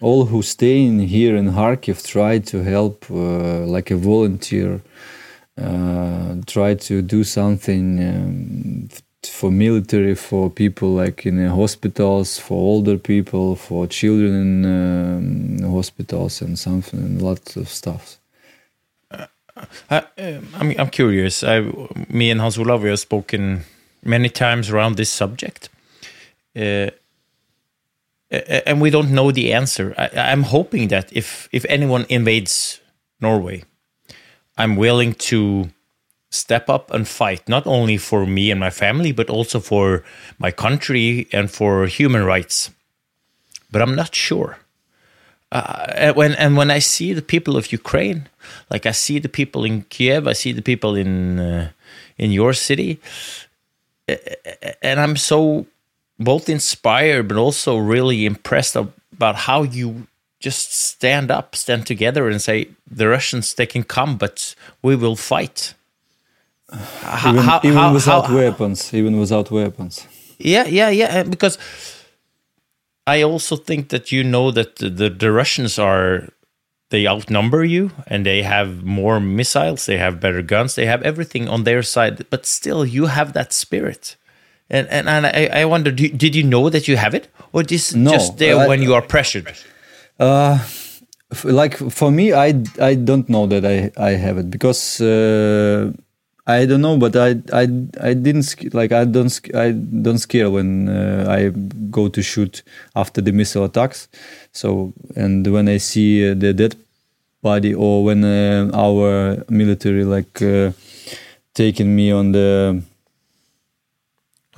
all 0.02 0.26
who 0.26 0.41
stay 0.41 0.84
in 0.86 1.00
here 1.00 1.36
in 1.36 1.52
Kharkiv 1.52 2.06
try 2.06 2.39
to 2.39 2.64
help 2.64 3.06
uh, 3.10 3.66
like 3.66 3.91
a 3.91 3.95
volunteer 3.98 4.82
uh, 5.58 6.36
try 6.45 6.76
to 6.76 7.02
do 7.02 7.24
something 7.24 8.00
um, 8.00 8.89
for 9.24 9.52
military 9.52 10.16
for 10.16 10.50
people 10.50 10.89
like 10.89 11.26
in 11.26 11.43
uh, 11.43 11.56
hospitals 11.56 12.38
for 12.39 12.54
older 12.54 12.98
people 12.98 13.56
for 13.56 13.88
children 13.88 14.64
in 14.66 15.62
um, 15.64 15.72
hospitals 15.74 16.41
and 16.41 16.58
something 16.60 17.20
lots 17.20 17.56
of 17.56 17.68
stuff 17.68 18.20
I, 19.89 20.04
um, 20.18 20.48
I'm, 20.56 20.76
I'm 20.80 20.89
curious. 20.89 21.43
I, 21.43 21.62
me 22.10 22.30
and 22.32 22.39
Hans 22.39 22.58
Olav, 22.58 22.84
we 22.84 22.89
have 22.89 23.00
spoken 23.00 23.64
many 24.04 24.30
times 24.30 24.70
around 24.70 24.98
this 24.98 25.10
subject. 25.10 25.70
Uh, 26.56 26.91
and 28.32 28.82
we 28.82 28.89
don't 28.89 29.11
know 29.11 29.32
the 29.32 29.53
answer. 29.53 29.93
I, 29.97 30.09
I'm 30.15 30.43
hoping 30.43 30.89
that 30.89 31.11
if, 31.13 31.47
if 31.51 31.65
anyone 31.69 32.05
invades 32.09 32.80
Norway, 33.21 33.63
I'm 34.57 34.75
willing 34.75 35.13
to 35.13 35.69
step 36.30 36.69
up 36.69 36.91
and 36.91 37.07
fight, 37.07 37.47
not 37.47 37.65
only 37.65 37.97
for 37.97 38.25
me 38.25 38.51
and 38.51 38.59
my 38.59 38.69
family, 38.69 39.11
but 39.11 39.30
also 39.30 39.59
for 39.59 40.03
my 40.38 40.51
country 40.51 41.28
and 41.32 41.49
for 41.49 41.88
human 41.88 42.23
rights. 42.23 42.71
But 43.71 43.82
I'm 43.82 43.95
not 43.95 44.13
sure 44.13 44.57
uh, 45.51 46.13
when 46.13 46.34
and 46.36 46.57
when 46.57 46.69
I 46.69 46.80
see 46.80 47.13
the 47.13 47.21
people 47.21 47.55
of 47.55 47.71
Ukraine, 47.71 48.28
like 48.69 48.86
I 48.86 48.91
see 48.91 49.19
the 49.19 49.30
people 49.30 49.63
in 49.63 49.84
Kiev, 49.84 50.28
I 50.28 50.34
see 50.34 50.51
the 50.51 50.61
people 50.61 50.95
in 50.95 51.39
uh, 51.39 51.69
in 52.17 52.32
your 52.32 52.53
city, 52.53 52.99
and 54.82 54.99
I'm 54.99 55.15
so 55.15 55.65
both 56.20 56.49
inspired 56.49 57.28
but 57.28 57.38
also 57.38 57.78
really 57.78 58.26
impressed 58.26 58.76
about 58.76 59.36
how 59.36 59.63
you 59.63 60.07
just 60.39 60.74
stand 60.74 61.32
up, 61.32 61.55
stand 61.55 61.86
together, 61.88 62.30
and 62.30 62.41
say 62.41 62.68
the 62.89 63.07
Russians 63.07 63.53
they 63.55 63.65
can 63.65 63.84
come, 63.84 64.18
but 64.18 64.55
we 64.84 64.95
will 64.95 65.15
fight. 65.15 65.74
How- 67.01 67.32
even, 67.32 67.43
how- 67.43 67.61
even 67.63 67.78
how- 67.78 67.93
without 67.93 68.30
weapons 68.30 68.93
even 68.93 69.18
without 69.20 69.49
weapons 69.51 70.05
yeah, 70.39 70.65
yeah, 70.68 70.89
yeah. 70.89 71.24
Because 71.24 71.57
I 73.07 73.24
also 73.24 73.55
think 73.55 73.89
that 73.89 74.11
you 74.11 74.24
know 74.24 74.51
that 74.51 74.76
the, 74.76 74.89
the, 74.89 75.09
the 75.09 75.32
Russians 75.32 75.80
are 75.80 76.28
they 76.89 77.07
outnumber 77.07 77.63
you 77.63 77.91
and 78.05 78.24
they 78.26 78.43
have 78.43 78.84
more 78.84 79.20
missiles, 79.20 79.86
they 79.88 79.97
have 79.97 80.20
better 80.20 80.41
guns, 80.43 80.76
they 80.76 80.86
have 80.86 81.01
everything 81.01 81.47
on 81.49 81.63
their 81.63 81.82
side. 81.82 82.26
But 82.30 82.45
still, 82.45 82.86
you 82.86 83.07
have 83.07 83.34
that 83.34 83.51
spirit. 83.51 84.15
And 84.70 84.88
and, 84.89 85.07
and 85.07 85.26
I, 85.26 85.61
I 85.61 85.65
wonder, 85.65 85.91
do, 85.91 86.07
did 86.09 86.36
you 86.36 86.43
know 86.43 86.70
that 86.70 86.88
you 86.88 86.97
have 86.97 87.13
it, 87.13 87.28
or 87.53 87.63
this 87.63 87.93
No, 87.93 88.11
just 88.11 88.38
there 88.38 88.57
I- 88.57 88.68
when 88.68 88.82
you 88.82 88.93
are 88.95 89.01
pressured? 89.01 89.53
F- 91.30 91.43
like 91.43 91.76
for 91.91 92.09
me 92.09 92.32
i 92.32 92.53
i 92.80 92.95
don't 92.95 93.28
know 93.28 93.45
that 93.47 93.65
i 93.65 93.91
i 93.97 94.11
have 94.11 94.38
it 94.38 94.49
because 94.49 95.01
uh, 95.01 95.91
i 96.47 96.65
don't 96.65 96.80
know 96.80 96.97
but 96.97 97.18
i 97.18 97.36
i 97.51 97.63
i 98.09 98.13
didn't 98.13 98.74
like 98.74 98.93
i 98.93 99.03
don't 99.03 99.36
i 99.53 99.72
don't 100.05 100.20
scare 100.20 100.49
when 100.49 100.88
uh, 100.88 101.26
i 101.28 101.49
go 101.91 102.07
to 102.07 102.22
shoot 102.24 102.63
after 102.95 103.20
the 103.20 103.34
missile 103.34 103.65
attacks 103.65 104.07
so 104.53 104.93
and 105.18 105.45
when 105.47 105.68
i 105.68 105.78
see 105.78 106.32
uh, 106.32 106.34
the 106.34 106.53
dead 106.53 106.78
body 107.43 107.74
or 107.76 108.05
when 108.05 108.24
uh, 108.24 108.72
our 108.74 109.43
military 109.49 110.05
like 110.05 110.41
uh, 110.41 110.72
taking 111.53 111.93
me 111.93 112.09
on 112.09 112.32
the 112.32 112.82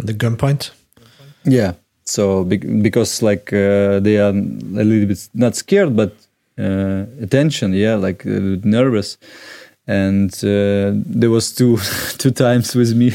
the 0.04 0.14
gunpoint. 0.14 0.72
yeah. 1.46 1.74
So 2.06 2.44
bec- 2.44 2.82
because 2.82 3.22
like 3.22 3.54
uh, 3.54 4.00
they 4.00 4.18
are 4.18 4.30
a 4.32 4.84
little 4.84 5.06
bit 5.08 5.30
not 5.36 5.56
scared, 5.56 5.96
but 5.96 6.14
uh, 6.58 7.06
attention, 7.22 7.74
yeah, 7.74 7.96
like 7.96 8.26
nervous. 8.26 9.18
And 9.86 10.32
uh, 10.44 10.92
there 11.06 11.30
was 11.30 11.54
two 11.54 11.78
two 12.18 12.32
times 12.32 12.76
with 12.76 12.96
me 12.96 13.12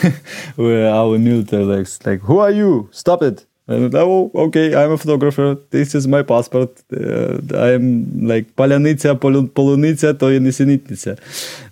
where 0.56 0.90
our 0.90 1.18
military 1.18 1.64
like 1.64 1.88
like, 2.04 2.20
who 2.22 2.38
are 2.38 2.50
you? 2.50 2.88
Stop 2.92 3.22
it! 3.22 3.46
And 3.66 3.94
oh, 3.94 4.30
okay, 4.34 4.74
I'm 4.74 4.92
a 4.92 4.98
photographer. 4.98 5.56
This 5.70 5.94
is 5.94 6.06
my 6.06 6.22
passport. 6.22 6.70
Uh, 6.92 7.38
I'm 7.56 8.26
like 8.26 8.54
Polyanitsa, 8.56 9.18
Polunitsa, 9.18 10.12
Toyanisinitsa. 10.12 11.18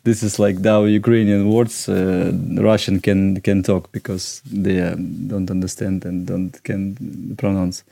This 0.03 0.23
is 0.23 0.39
like 0.39 0.59
now 0.59 0.85
Ukrainian 0.85 1.51
words. 1.51 1.91
Uh, 1.91 2.33
Russian 2.57 2.99
can 3.01 3.41
can 3.43 3.63
talk 3.63 3.93
because 3.93 4.41
they 4.51 4.81
uh, 4.81 4.95
don't 5.27 5.51
understand 5.51 6.07
and 6.07 6.27
don't 6.27 6.65
can 6.65 6.97
pronounce. 7.37 7.85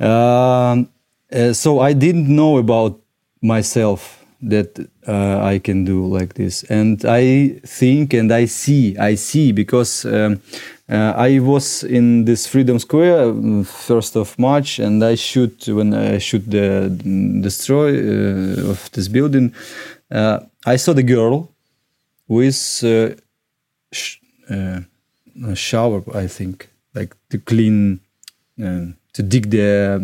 Um, 0.00 0.88
uh, 1.32 1.52
so 1.52 1.78
I 1.78 1.92
didn't 1.92 2.28
know 2.28 2.58
about 2.58 2.98
myself 3.40 4.18
that 4.42 4.80
uh, 5.06 5.38
I 5.44 5.60
can 5.60 5.84
do 5.84 6.06
like 6.06 6.34
this, 6.34 6.64
and 6.64 7.04
I 7.04 7.60
think 7.64 8.14
and 8.14 8.32
I 8.32 8.46
see, 8.46 8.96
I 8.98 9.14
see 9.14 9.52
because 9.52 10.04
um, 10.06 10.40
uh, 10.90 11.12
I 11.16 11.38
was 11.38 11.84
in 11.84 12.24
this 12.24 12.46
Freedom 12.46 12.78
Square 12.78 13.22
um, 13.30 13.64
first 13.64 14.16
of 14.16 14.38
March, 14.38 14.78
and 14.80 15.02
I 15.04 15.14
shoot 15.16 15.66
when 15.68 15.94
I 15.94 16.18
shoot 16.18 16.42
the 16.50 16.90
mm, 17.04 17.42
destroy 17.42 17.90
uh, 17.98 18.70
of 18.70 18.90
this 18.92 19.08
building. 19.08 19.54
Uh, 20.10 20.40
I 20.66 20.76
saw 20.76 20.92
the 20.92 21.02
girl 21.04 21.48
with 22.28 22.82
uh, 22.84 23.14
sh- 23.92 24.18
uh, 24.50 24.80
a 25.46 25.54
shower, 25.54 26.02
I 26.14 26.26
think, 26.26 26.68
like 26.94 27.14
to 27.30 27.38
clean, 27.38 28.00
uh, 28.62 28.86
to 29.12 29.22
dig 29.22 29.50
the 29.50 30.00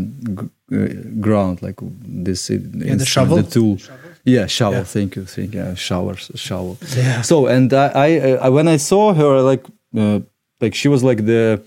g- 0.71 1.11
ground, 1.21 1.63
like 1.63 1.77
this. 2.07 2.51
Yeah, 2.51 2.95
the 2.97 3.05
shovel? 3.05 3.37
the 3.37 3.43
tool. 3.51 3.79
Yeah, 4.25 4.47
shower. 4.47 4.75
Yeah. 4.75 4.85
Thank 4.85 5.17
you. 5.17 5.25
Thank 5.25 5.55
you. 5.55 5.75
Showers, 5.77 6.31
shower. 6.35 6.77
Yeah. 6.97 7.23
So 7.23 7.47
and 7.47 7.73
I, 7.73 7.87
I, 7.95 8.19
uh, 8.39 8.51
when 8.51 8.67
I 8.69 8.77
saw 8.79 9.15
her, 9.15 9.41
like, 9.41 9.65
uh, 9.97 10.21
like 10.61 10.75
she 10.75 10.89
was 10.89 11.03
like 11.03 11.25
the 11.27 11.63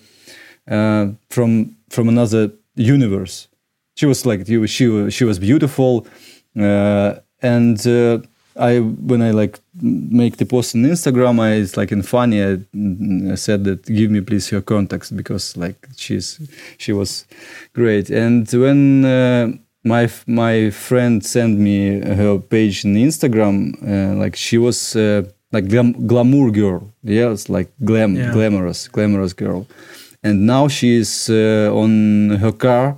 uh, 0.69 1.07
from 1.29 1.75
from 1.89 2.09
another 2.09 2.51
universe. 2.75 3.47
She 3.95 4.05
was 4.05 4.25
like 4.25 4.47
you. 4.47 4.67
She 4.67 5.09
she 5.09 5.25
was 5.25 5.39
beautiful, 5.39 6.07
uh, 6.57 7.15
and 7.41 7.85
uh, 7.87 8.19
I 8.55 8.79
when 8.79 9.21
I 9.21 9.31
like 9.31 9.59
make 9.81 10.37
the 10.37 10.45
post 10.45 10.75
on 10.75 10.83
Instagram, 10.83 11.39
I 11.39 11.53
it's 11.53 11.77
like 11.77 11.91
in 11.91 12.03
funny. 12.03 12.43
I, 12.43 12.59
I 13.31 13.35
said 13.35 13.63
that 13.65 13.85
give 13.85 14.11
me 14.11 14.21
please 14.21 14.49
her 14.49 14.61
contacts 14.61 15.11
because 15.11 15.57
like 15.57 15.87
she's 15.97 16.39
she 16.77 16.93
was 16.93 17.25
great. 17.73 18.09
And 18.09 18.49
when 18.51 19.05
uh, 19.05 19.51
my 19.83 20.09
my 20.27 20.69
friend 20.69 21.25
sent 21.25 21.57
me 21.57 22.01
her 22.01 22.37
page 22.39 22.85
in 22.85 22.95
Instagram, 22.95 23.73
uh, 23.83 24.15
like 24.15 24.35
she 24.35 24.57
was 24.57 24.95
uh, 24.95 25.23
like 25.51 25.67
glam, 25.67 25.93
glamour 26.07 26.51
girl. 26.51 26.81
Yes, 27.03 27.49
like 27.49 27.69
glam, 27.83 28.15
Yeah. 28.15 28.31
glamorous, 28.33 28.87
glamorous 28.87 29.33
girl. 29.33 29.65
And 30.23 30.45
now 30.45 30.67
she 30.67 30.97
is 30.97 31.29
uh, 31.29 31.71
on 31.73 32.29
her 32.41 32.51
car, 32.51 32.97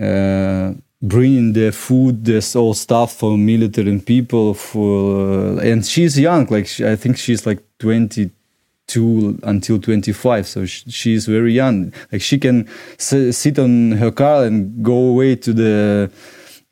uh, 0.00 0.72
bringing 1.02 1.52
the 1.52 1.72
food, 1.72 2.24
this 2.24 2.56
all 2.56 2.74
stuff 2.74 3.12
for 3.16 3.36
military 3.36 3.90
and 3.90 4.04
people. 4.04 4.54
For 4.54 5.60
and 5.62 5.84
she's 5.84 6.18
young, 6.18 6.46
like 6.50 6.66
she, 6.66 6.86
I 6.86 6.96
think 6.96 7.16
she's 7.18 7.46
like 7.46 7.60
twenty 7.78 8.30
two 8.88 9.38
until 9.44 9.78
25 9.78 10.44
so 10.46 10.66
sh- 10.66 10.82
she's 10.88 11.24
very 11.26 11.52
young 11.52 11.92
like 12.10 12.20
she 12.20 12.36
can 12.36 12.68
sit 12.98 13.56
on 13.56 13.92
her 13.92 14.10
car 14.10 14.44
and 14.44 14.82
go 14.84 14.92
away 15.12 15.36
to 15.36 15.52
the 15.52 16.10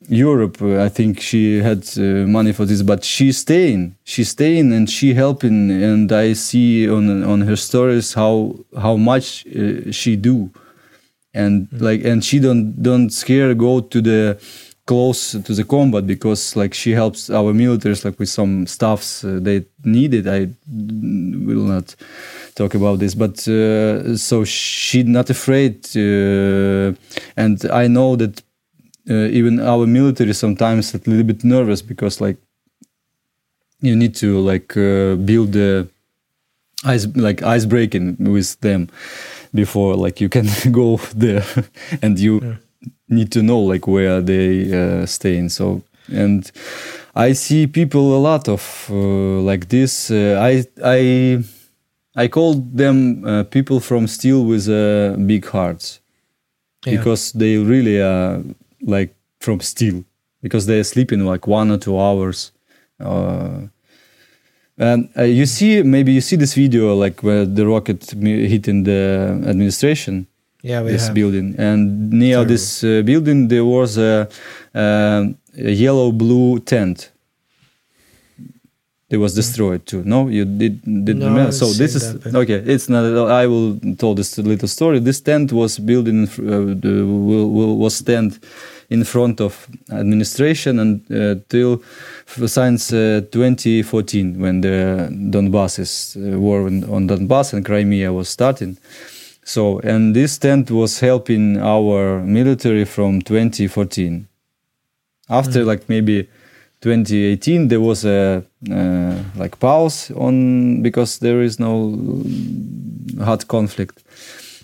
europe 0.09 0.63
Uh, 0.63 0.83
i 0.83 0.89
think 0.89 1.21
she 1.21 1.59
had 1.59 1.85
uh, 1.99 2.27
money 2.27 2.53
for 2.53 2.65
this 2.65 2.83
but 2.83 3.05
she's 3.05 3.39
staying 3.39 3.95
she's 4.05 4.31
staying 4.31 4.73
and 4.73 4.89
she 4.89 5.15
helping 5.15 5.71
and 5.71 6.11
i 6.13 6.33
see 6.33 6.89
on 6.89 7.23
on 7.23 7.43
her 7.43 7.57
stories 7.57 8.15
how 8.15 8.55
how 8.77 8.97
much 8.97 9.47
uh, 9.47 9.91
she 9.93 10.17
do. 10.17 10.51
And 11.33 11.69
like 11.73 12.05
and 12.05 12.25
she 12.25 12.41
don't 12.41 12.83
don't 12.83 13.11
scare 13.11 13.55
go 13.55 13.81
to 13.81 14.01
the 14.01 14.37
close 14.87 15.31
to 15.31 15.55
the 15.55 15.63
combat 15.63 16.05
because 16.05 16.57
like 16.57 16.75
she 16.75 16.91
helps 16.91 17.31
our 17.31 17.53
militaries 17.53 18.05
like 18.05 18.19
with 18.19 18.29
some 18.29 18.67
stuffs 18.67 19.23
uh, 19.23 19.39
they 19.41 19.65
needed 19.85 20.27
i 20.27 20.47
mm, 20.69 21.47
will 21.47 21.63
not 21.63 21.95
talk 22.57 22.75
about 22.75 22.99
this 22.99 23.15
but 23.15 23.47
uh, 23.47 24.17
so 24.17 24.43
she 24.45 25.05
not 25.05 25.31
afraid 25.31 25.77
uh, 25.95 26.93
and 27.37 27.65
i 27.71 27.87
know 27.87 28.17
that 28.17 28.43
uh, 29.09 29.29
even 29.39 29.61
our 29.61 29.87
military 29.87 30.33
sometimes 30.35 30.95
a 30.95 30.99
little 31.07 31.25
bit 31.25 31.45
nervous 31.45 31.83
because 31.83 32.21
like 32.21 32.37
you 33.81 33.97
need 33.97 34.15
to 34.17 34.39
like 34.41 34.77
uh, 34.77 35.15
build 35.17 35.53
the 35.53 35.89
ice 36.85 37.07
like 37.17 37.43
ice 37.43 37.65
breaking 37.67 38.17
with 38.19 38.59
them 38.61 38.89
before 39.55 39.95
like 39.97 40.21
you 40.21 40.29
can 40.29 40.47
go 40.73 40.97
there. 41.17 41.45
And 42.03 42.19
you 42.19 42.41
need 43.09 43.31
to 43.33 43.43
know 43.43 43.61
like 43.61 43.87
where 43.87 44.21
they 44.23 44.73
uh, 44.73 45.07
staying. 45.07 45.51
So 45.51 45.83
and 46.13 46.51
i 47.15 47.33
see 47.35 47.67
people 47.67 48.17
a 48.17 48.21
lot 48.21 48.49
of 48.49 48.87
uh, 48.91 48.95
like 49.51 49.69
this. 49.69 50.11
Uh, 50.11 50.39
i 50.41 50.65
i 50.85 51.39
i 52.17 52.29
call 52.29 52.55
them 52.55 53.25
uh, 53.25 53.45
people 53.45 53.81
from 53.81 54.07
steel 54.09 54.45
with 54.45 54.69
uh, 54.69 55.17
big 55.27 55.45
hearts 55.47 56.01
Yeah. 56.87 56.97
because 56.99 57.33
they 57.39 57.57
really 57.59 58.01
are 58.01 58.43
like 58.83 59.15
from 59.41 59.61
steel 59.61 60.05
because 60.43 60.67
they're 60.67 60.85
sleeping 60.85 61.25
like 61.25 61.47
one 61.47 61.71
or 61.71 61.79
two 61.79 61.99
hours 61.99 62.53
uh, 63.01 63.61
and 64.79 65.09
uh, 65.17 65.23
you 65.23 65.47
see 65.47 65.83
maybe 65.83 66.13
you 66.13 66.21
see 66.21 66.37
this 66.37 66.55
video 66.55 66.95
like 66.95 67.23
where 67.23 67.45
the 67.45 67.67
rocket 67.67 68.11
hitting 68.11 68.85
the 68.85 69.41
administration 69.47 70.27
Yeah, 70.63 70.83
we 70.85 70.93
this 70.93 71.07
have. 71.07 71.15
building 71.15 71.55
and 71.59 72.11
near 72.11 72.37
Terrible. 72.37 72.49
this 72.53 72.85
uh, 72.85 73.03
building 73.05 73.49
there 73.49 73.65
was 73.65 73.97
a, 73.99 74.29
um 74.75 75.37
a 75.57 75.73
yellow 75.73 76.13
blue 76.13 76.59
tent 76.61 77.11
it 79.11 79.17
was 79.17 79.35
destroyed 79.35 79.85
too. 79.87 80.03
No 80.05 80.29
you 80.29 80.45
did 80.45 80.81
did 81.05 81.17
No, 81.19 81.51
so 81.51 81.67
this 81.67 81.95
is 81.97 82.21
that, 82.21 82.35
okay 82.35 82.63
it's 82.75 82.89
not 82.89 83.05
i 83.29 83.47
will 83.47 83.79
tell 83.99 84.15
this 84.15 84.39
little 84.39 84.69
story. 84.69 85.01
This 85.01 85.21
tent 85.21 85.53
was 85.53 85.79
built 85.79 86.07
in 86.07 86.25
uh, 86.25 86.29
the, 86.83 87.05
will, 87.05 87.51
will, 87.51 87.77
was 87.77 87.97
stand 87.97 88.39
in 88.89 89.05
front 89.05 89.41
of 89.41 89.69
administration 89.91 90.79
and 90.79 91.13
uh, 91.13 91.35
till 91.49 91.83
since 92.47 92.93
uh, 92.93 93.23
2014 93.33 94.41
when 94.41 94.61
the 94.61 95.09
donbass 95.31 95.79
is 95.79 96.17
uh, 96.17 96.39
war 96.39 96.69
in, 96.69 96.85
on 96.85 97.09
donbass 97.09 97.53
and 97.53 97.65
crimea 97.65 98.13
was 98.13 98.29
starting. 98.29 98.79
So 99.45 99.81
and 99.81 100.15
this 100.15 100.39
tent 100.39 100.71
was 100.71 101.01
helping 101.01 101.59
our 101.59 102.21
military 102.21 102.85
from 102.85 103.23
2014 103.23 104.29
after 105.29 105.65
like 105.65 105.89
maybe 105.89 106.29
2018 106.81 107.69
there 107.69 107.81
was 107.81 108.05
a 108.05 108.43
uh, 108.71 109.15
like 109.37 109.59
pause 109.59 110.11
on 110.17 110.83
because 110.83 111.19
there 111.19 111.43
is 111.43 111.59
no 111.59 111.95
hot 113.23 113.47
conflict. 113.49 114.03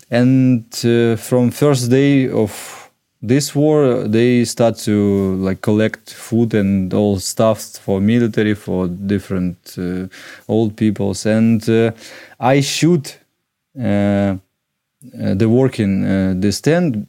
And 0.09 0.65
uh, 0.83 1.15
from 1.17 1.51
first 1.51 1.89
day 1.91 2.29
of 2.29 2.89
this 3.21 3.55
war 3.55 4.07
they 4.07 4.45
start 4.45 4.77
to 4.77 5.35
like 5.35 5.61
collect 5.61 6.13
food 6.13 6.53
and 6.53 6.93
all 6.93 7.19
stuff 7.19 7.61
for 7.77 7.99
military 7.99 8.53
for 8.55 8.87
different 8.87 9.57
uh, 9.77 10.07
old 10.47 10.75
peoples. 10.75 11.25
And 11.25 11.67
uh, 11.69 11.91
i 12.39 12.61
shoot 12.61 13.19
uh, 13.79 13.83
uh, 13.83 14.37
the 15.35 15.47
working 15.47 16.39
this 16.39 16.61
tent 16.61 17.07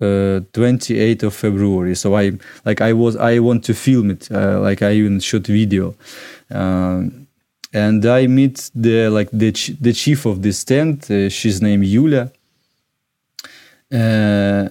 uh, 0.00 0.04
uh, 0.04 0.40
28th 0.52 1.22
of 1.24 1.34
February. 1.34 1.94
So 1.94 2.16
I 2.16 2.32
like 2.64 2.80
I 2.80 2.92
was 2.92 3.16
I 3.16 3.38
want 3.38 3.64
to 3.64 3.74
film 3.74 4.10
it. 4.10 4.30
Uh, 4.30 4.60
like 4.60 4.82
I 4.82 4.92
even 4.92 5.20
shot 5.20 5.46
video, 5.46 5.94
um, 6.50 7.26
and 7.72 8.04
I 8.04 8.26
meet 8.26 8.70
the 8.74 9.08
like 9.10 9.30
the 9.32 9.52
ch- 9.52 9.76
the 9.80 9.92
chief 9.92 10.26
of 10.26 10.42
this 10.42 10.64
tent. 10.64 11.10
Uh, 11.10 11.28
she's 11.28 11.60
named 11.62 11.84
Yulia. 11.84 12.32
Uh, 13.92 14.68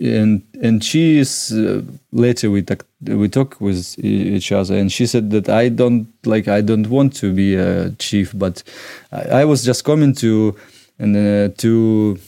and 0.00 0.42
and 0.62 0.84
she 0.84 1.18
is 1.18 1.50
uh, 1.52 1.82
later 2.12 2.50
we 2.50 2.62
talk 2.62 2.84
we 3.00 3.28
talk 3.28 3.60
with 3.60 3.98
each 3.98 4.52
other 4.52 4.76
and 4.76 4.92
she 4.92 5.06
said 5.06 5.30
that 5.30 5.48
I 5.48 5.70
don't 5.70 6.06
like 6.24 6.46
I 6.46 6.60
don't 6.60 6.88
want 6.88 7.16
to 7.16 7.32
be 7.32 7.56
a 7.56 7.90
chief 7.98 8.32
but 8.34 8.62
I, 9.10 9.40
I 9.40 9.44
was 9.44 9.64
just 9.64 9.84
coming 9.84 10.14
to 10.16 10.54
and 10.98 11.16
uh, 11.16 11.54
to 11.58 12.18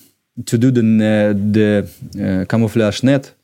to 0.46 0.58
do 0.58 0.70
the 0.70 0.80
uh, 0.80 1.32
the 1.52 1.88
uh, 2.20 2.44
camouflage 2.46 3.02
net 3.02 3.34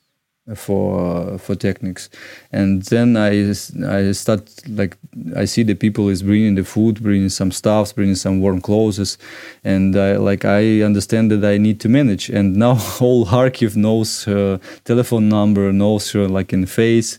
for 0.54 1.38
for 1.38 1.56
techniques 1.56 2.08
and 2.52 2.82
then 2.84 3.16
i 3.16 3.50
i 3.50 4.12
start 4.12 4.48
like 4.68 4.96
i 5.34 5.44
see 5.44 5.64
the 5.64 5.74
people 5.74 6.08
is 6.08 6.22
bringing 6.22 6.54
the 6.54 6.62
food 6.62 7.02
bringing 7.02 7.28
some 7.28 7.50
stuffs 7.50 7.92
bringing 7.92 8.14
some 8.14 8.40
warm 8.40 8.60
clothes. 8.60 9.18
And 9.64 9.96
i 9.96 10.16
like 10.16 10.44
i 10.44 10.82
understand 10.82 11.32
that 11.32 11.44
i 11.44 11.58
need 11.58 11.80
to 11.80 11.88
manage. 11.88 12.28
And 12.28 12.56
now 12.56 12.74
whole 12.98 13.26
kharkiv 13.26 13.74
knows 13.74 14.24
her 14.24 14.60
telephone 14.84 15.28
number 15.28 15.72
knows 15.72 16.12
her 16.12 16.28
like 16.28 16.52
in 16.52 16.66
face. 16.66 17.18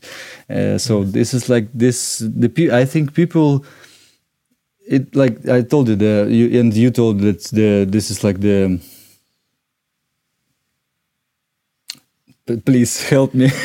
Uh, 0.50 0.78
so 0.78 1.04
this 1.04 1.34
is 1.34 1.50
like 1.50 1.68
this 1.74 2.20
the 2.20 2.70
i 2.72 2.86
think 2.86 3.14
people 3.14 3.66
it 4.88 5.14
like 5.14 5.46
i 5.50 5.62
told 5.62 5.90
you 5.90 5.98
the 5.98 6.28
you, 6.30 6.60
and 6.60 6.74
you 6.74 6.92
told 6.92 7.20
that 7.20 7.44
the 7.52 7.86
this 7.90 8.10
is 8.10 8.24
like 8.24 8.40
the 8.40 8.80
please 12.66 13.10
help 13.10 13.34
me 13.34 13.50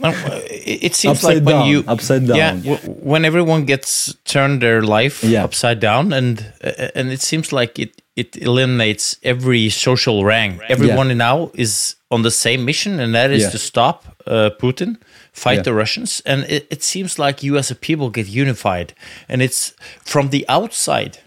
No, 0.00 0.10
it 0.50 0.82
it 0.82 0.94
seems 0.94 1.18
Upside 1.18 1.36
like 1.36 1.44
when 1.46 1.54
down, 1.56 1.68
you 1.68 1.84
upside 1.86 2.22
yeah, 2.22 2.36
down. 2.50 2.62
w- 2.62 2.94
when 3.12 3.24
everyone 3.24 3.64
gets 3.66 4.14
turned 4.24 4.60
their 4.60 4.82
life 4.82 5.22
Yeah. 5.24 5.44
upside 5.44 5.78
down, 5.80 6.12
and 6.12 6.38
uh, 6.64 6.98
and 6.98 7.12
it 7.12 7.22
seems 7.22 7.52
like 7.52 7.78
it 7.78 8.02
it 8.16 8.36
eliminates 8.36 9.16
every 9.22 9.70
social 9.70 10.24
rank. 10.24 10.60
Everyone 10.68 11.16
now 11.16 11.50
is 11.54 11.96
on 12.10 12.22
the 12.22 12.30
same 12.30 12.64
mission, 12.64 13.00
and 13.00 13.14
that 13.14 13.30
is 13.30 13.42
Yeah. 13.42 13.50
to 13.52 13.58
stop 13.58 14.04
uh, 14.26 14.50
Putin, 14.60 14.96
fight 15.32 15.56
Yeah. 15.58 15.62
the 15.64 15.72
Russians, 15.74 16.22
and 16.26 16.44
it, 16.48 16.66
it 16.70 16.82
seems 16.82 17.18
like 17.18 17.46
you 17.46 17.56
as 17.58 17.70
a 17.70 17.74
people 17.74 18.10
get 18.10 18.26
unified, 18.28 18.92
and 19.28 19.40
it's 19.42 19.72
from 20.04 20.30
the 20.30 20.44
outside. 20.48 21.18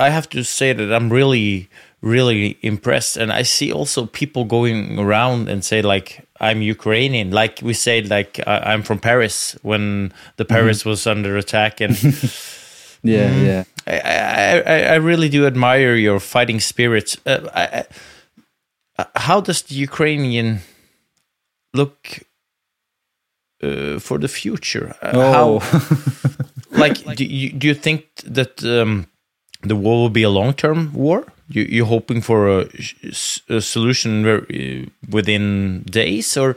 I 0.00 0.10
have 0.10 0.28
to 0.30 0.42
say 0.44 0.72
that 0.74 0.92
I'm 0.92 1.12
really, 1.12 1.68
really 2.04 2.58
impressed, 2.60 3.16
and 3.16 3.32
I 3.32 3.42
see 3.44 3.72
also 3.72 4.06
people 4.06 4.44
going 4.44 4.98
around 4.98 5.48
and 5.48 5.64
say 5.64 5.80
like 5.82 6.26
I'm 6.40 6.60
Ukrainian, 6.62 7.30
like 7.30 7.60
we 7.62 7.72
say 7.72 8.02
like 8.02 8.40
I- 8.46 8.72
I'm 8.72 8.82
from 8.82 8.98
Paris 8.98 9.56
when 9.62 10.12
the 10.36 10.44
Paris 10.44 10.84
was 10.84 11.06
under 11.06 11.36
attack, 11.36 11.80
and 11.80 11.92
yeah 13.02 13.30
Mm. 13.30 13.46
yeah 13.46 13.64
I, 13.86 14.62
I, 14.66 14.78
I, 14.94 14.94
really 14.96 15.28
do 15.28 15.46
admire 15.46 15.94
your 15.94 16.20
fighting 16.20 16.60
spirit. 16.60 17.16
Uh, 17.26 17.40
I, 17.54 17.84
I, 18.98 19.06
how 19.28 19.40
does 19.42 19.62
the 19.62 19.74
Ukrainian 19.74 20.60
look 21.74 22.20
uh, 23.62 23.98
for 23.98 24.18
the 24.18 24.28
future? 24.28 24.94
Uh, 25.02 25.12
oh 25.14 25.58
How 25.58 25.60
like 26.84 26.96
do 27.16 27.24
you, 27.24 27.52
do 27.52 27.66
you 27.66 27.74
think 27.74 28.06
that 28.24 28.64
um, 28.64 29.06
the 29.62 29.76
war 29.76 29.96
will 30.02 30.10
be 30.10 30.22
a 30.22 30.30
long 30.30 30.54
term 30.54 30.92
war? 30.94 31.24
You, 31.48 31.62
you're 31.62 31.86
hoping 31.86 32.22
for 32.22 32.66
a 33.48 33.60
solution 33.60 34.24
within 35.10 35.82
days, 35.82 36.36
or 36.36 36.56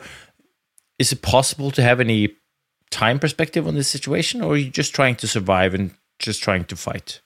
is 0.97 1.11
it 1.11 1.21
possible 1.21 1.71
to 1.71 1.81
have 1.81 1.99
any 1.99 2.35
time 2.89 3.19
perspective 3.19 3.67
on 3.67 3.75
this 3.75 3.87
situation, 3.87 4.41
or 4.41 4.53
are 4.53 4.57
you 4.57 4.69
just 4.69 4.95
trying 4.95 5.15
to 5.17 5.27
survive 5.27 5.73
and 5.73 5.91
just 6.19 6.41
trying 6.41 6.65
to 6.65 6.75
fight? 6.75 7.21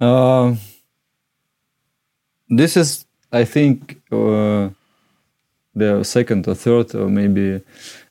Uh, 0.00 0.56
this 2.48 2.76
is, 2.76 3.06
I 3.32 3.44
think, 3.44 4.00
uh, 4.10 4.70
the 5.74 6.04
second 6.04 6.48
or 6.48 6.54
third 6.54 6.94
or 6.94 7.08
maybe 7.08 7.60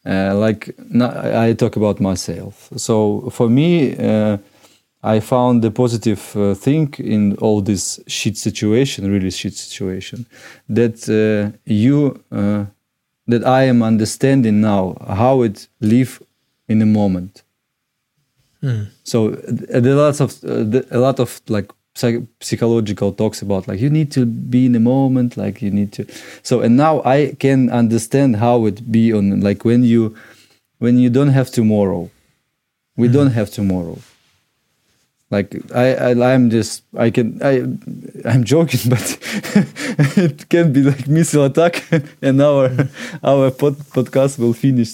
Uh, 0.06 0.36
like 0.36 0.76
no, 0.90 1.06
I 1.06 1.50
I 1.50 1.54
talk 1.56 1.78
about 1.78 2.00
myself. 2.02 2.70
So 2.76 3.30
for 3.30 3.50
me, 3.50 3.96
uh, 3.96 4.38
I 5.04 5.20
found 5.20 5.62
the 5.62 5.72
positive 5.72 6.22
uh, 6.36 6.54
thing 6.56 6.94
in 6.98 7.36
all 7.42 7.62
this 7.62 8.00
shit 8.08 8.38
situation, 8.38 9.12
really 9.12 9.32
shit 9.32 9.54
situation, 9.54 10.26
that 10.70 10.96
uh, 11.10 11.58
you, 11.66 12.24
uh, 12.32 12.66
that 13.28 13.44
I 13.46 13.64
am 13.64 13.84
understanding 13.84 14.62
now 14.62 14.96
how 15.08 15.42
it 15.44 15.68
live 15.82 16.22
in 16.70 16.82
a 16.82 16.86
moment. 16.86 17.44
So 19.04 19.34
uh, 19.34 19.80
there 19.82 19.94
are 19.94 20.06
lots 20.08 20.22
of 20.22 20.32
uh, 20.44 20.64
the- 20.64 20.86
a 20.92 20.98
lot 21.00 21.20
of 21.20 21.42
like 21.50 21.70
psych- 21.96 22.24
psychological 22.40 23.12
talks 23.12 23.42
about 23.42 23.68
like 23.68 23.82
you 23.82 23.90
need 23.90 24.10
to 24.12 24.26
be 24.26 24.66
in 24.66 24.72
the 24.72 24.80
moment, 24.80 25.36
like 25.36 25.62
you 25.62 25.70
need 25.72 25.92
to. 25.94 26.06
So 26.44 26.62
and 26.62 26.78
now 26.78 27.02
I 27.04 27.36
can 27.40 27.70
understand 27.70 28.38
how 28.38 28.66
it 28.68 28.90
be 28.90 29.12
on 29.12 29.42
like 29.42 29.66
when 29.66 29.84
you 29.84 30.16
when 30.80 30.98
you 30.98 31.10
don't 31.10 31.34
have 31.34 31.52
tomorrow. 31.52 32.10
We 32.96 33.08
don't 33.10 33.32
have 33.32 33.50
tomorrow. 33.52 33.98
Like 35.34 35.50
I, 35.74 35.96
I 35.96 36.34
I'm 36.34 36.52
just 36.52 36.84
I 36.96 37.10
can 37.10 37.42
I 37.42 37.54
I'm 38.30 38.44
joking, 38.44 38.82
but 38.94 39.18
it 40.16 40.48
can 40.48 40.72
be 40.72 40.84
like 40.84 41.08
missile 41.08 41.46
attack, 41.46 41.84
and 42.22 42.40
our 42.40 42.70
our 43.24 43.50
pod, 43.50 43.78
podcast 43.96 44.38
will 44.38 44.54
finish 44.54 44.92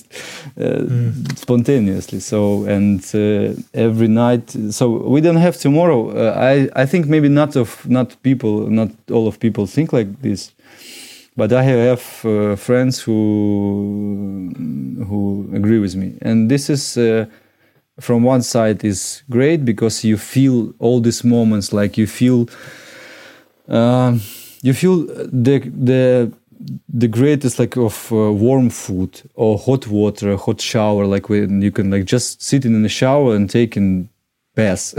uh, 0.58 1.12
spontaneously. 1.36 2.22
So 2.22 2.64
and 2.64 3.04
uh, 3.14 3.62
every 3.74 4.08
night, 4.08 4.56
so 4.72 4.86
we 5.14 5.20
don't 5.20 5.42
have 5.48 5.58
tomorrow. 5.58 6.10
Uh, 6.12 6.34
I 6.40 6.84
I 6.84 6.86
think 6.86 7.08
maybe 7.08 7.28
not 7.28 7.58
of 7.58 7.86
not 7.90 8.16
people, 8.24 8.70
not 8.70 8.90
all 9.12 9.28
of 9.28 9.40
people 9.40 9.68
think 9.68 9.92
like 9.92 10.22
this, 10.22 10.54
but 11.36 11.52
I 11.52 11.64
have 11.64 12.04
uh, 12.24 12.56
friends 12.56 13.02
who 13.02 14.54
who 15.10 15.50
agree 15.54 15.80
with 15.80 15.96
me, 15.96 16.14
and 16.22 16.50
this 16.50 16.70
is. 16.70 16.98
From 18.00 18.24
one 18.24 18.42
side 18.42 18.84
is 18.84 19.24
great 19.30 19.66
because 19.66 20.04
you 20.04 20.18
feel 20.18 20.74
all 20.80 21.02
these 21.02 21.24
moments 21.24 21.74
like 21.74 21.98
you 21.98 22.08
feel 22.08 22.48
um, 23.68 24.22
you 24.62 24.74
feel 24.74 25.06
the 25.06 25.60
the 25.60 26.32
the 26.90 27.08
greatest 27.08 27.60
like 27.60 27.78
of 27.78 28.12
uh, 28.12 28.32
warm 28.32 28.70
food 28.70 29.22
or 29.36 29.58
hot 29.58 29.88
water 29.88 30.36
hot 30.36 30.60
shower 30.60 31.06
like 31.06 31.30
when 31.30 31.62
you 31.62 31.72
can 31.72 31.90
like 31.90 32.06
just 32.06 32.42
sitting 32.42 32.74
in 32.74 32.84
the 32.84 32.90
shower 32.90 33.36
and 33.36 33.50
taking 33.50 34.10
bath 34.56 34.94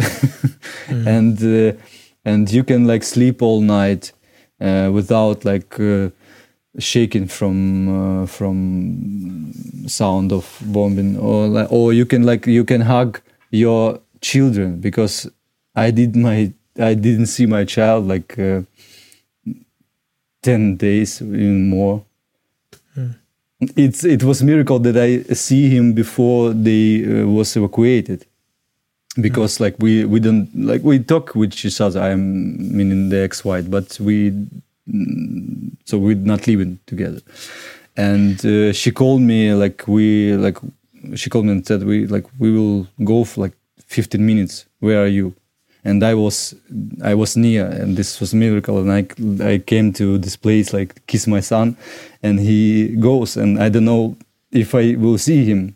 and 0.89 1.43
uh, 1.43 1.77
and 2.25 2.51
you 2.51 2.65
can 2.65 2.87
like 2.87 3.03
sleep 3.03 3.43
all 3.43 3.61
night 3.61 4.13
uh, 4.61 4.91
without 4.93 5.45
like 5.45 5.79
uh, 5.81 6.09
shaking 6.79 7.27
from 7.27 8.23
uh, 8.23 8.27
from 8.27 9.53
sound 9.87 10.33
of 10.33 10.59
bombing. 10.67 11.17
Or 11.19 11.67
or 11.71 11.93
you 11.93 12.07
can 12.07 12.25
like 12.25 12.47
you 12.47 12.65
can 12.65 12.83
hug 12.83 13.21
your 13.51 14.01
children 14.21 14.81
because 14.81 15.29
I 15.75 15.91
did 15.91 16.17
my 16.17 16.53
I 16.79 16.95
didn't 16.95 17.27
see 17.27 17.47
my 17.47 17.65
child 17.65 18.07
like 18.07 18.39
uh, 18.39 18.63
10 20.43 20.77
days 20.77 21.21
even 21.21 21.69
more. 21.69 22.05
It's 23.77 24.05
it 24.05 24.23
was 24.23 24.41
a 24.41 24.45
miracle 24.45 24.79
that 24.79 24.97
I 24.97 25.23
see 25.35 25.69
him 25.69 25.93
before 25.93 26.55
they 26.55 27.05
uh, 27.05 27.27
was 27.27 27.55
evacuated. 27.57 28.25
Because 29.21 29.61
like 29.61 29.77
we 29.79 30.05
we 30.07 30.19
don't 30.21 30.49
like 30.55 30.83
we 30.83 30.99
talk 31.01 31.35
with 31.35 31.53
each 31.53 31.81
other. 31.81 32.01
I'm 32.01 32.75
meaning 32.75 33.11
the 33.11 33.19
ex-wife 33.19 33.71
but 33.71 33.99
we 34.01 34.31
mm, 34.31 34.63
so 35.85 35.99
we're 35.99 36.17
not 36.17 36.47
living 36.47 36.79
together. 36.87 37.21
And 37.97 38.45
uh, 38.45 38.73
she 38.73 38.91
called 38.93 39.21
me 39.21 39.53
like 39.53 39.87
we 39.87 40.33
like 40.35 40.59
she 41.15 41.31
called 41.31 41.47
me 41.47 41.53
and 41.53 41.67
said 41.67 41.83
we 41.83 42.07
like 42.07 42.27
we 42.39 42.51
will 42.57 42.87
go 43.05 43.25
for 43.25 43.43
like 43.43 43.53
15 43.87 44.25
minutes. 44.25 44.67
Where 44.81 45.03
are 45.03 45.09
you? 45.09 45.35
And 45.83 46.05
i 46.05 46.15
was 46.15 46.55
i 47.03 47.15
was 47.15 47.37
near 47.37 47.67
and 47.67 47.97
this 47.97 48.21
was 48.21 48.35
miracle. 48.35 48.79
And 48.79 48.93
i 48.93 49.53
i 49.53 49.59
came 49.59 49.93
to 49.95 50.19
this 50.19 50.37
place 50.37 50.73
like 50.73 51.05
kiss 51.07 51.27
my 51.27 51.41
son 51.41 51.77
and 52.23 52.39
he 52.39 52.89
goes 52.97 53.37
and 53.37 53.59
i 53.59 53.69
don't 53.71 53.87
know 53.87 54.17
if 54.53 54.75
i 54.75 54.95
will 54.97 55.19
see 55.19 55.45
him. 55.45 55.75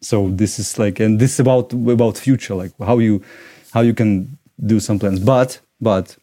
So 0.00 0.28
this 0.28 0.58
is 0.58 0.78
like 0.78 1.00
and 1.00 1.18
this 1.18 1.32
is 1.34 1.40
about 1.40 1.72
about 1.72 2.18
future 2.18 2.54
like 2.54 2.72
how 2.78 2.98
you 2.98 3.22
how 3.72 3.80
you 3.80 3.94
can 3.94 4.38
do 4.64 4.80
some 4.80 4.98
plans. 4.98 5.20
But 5.20 5.60
but 5.80 6.16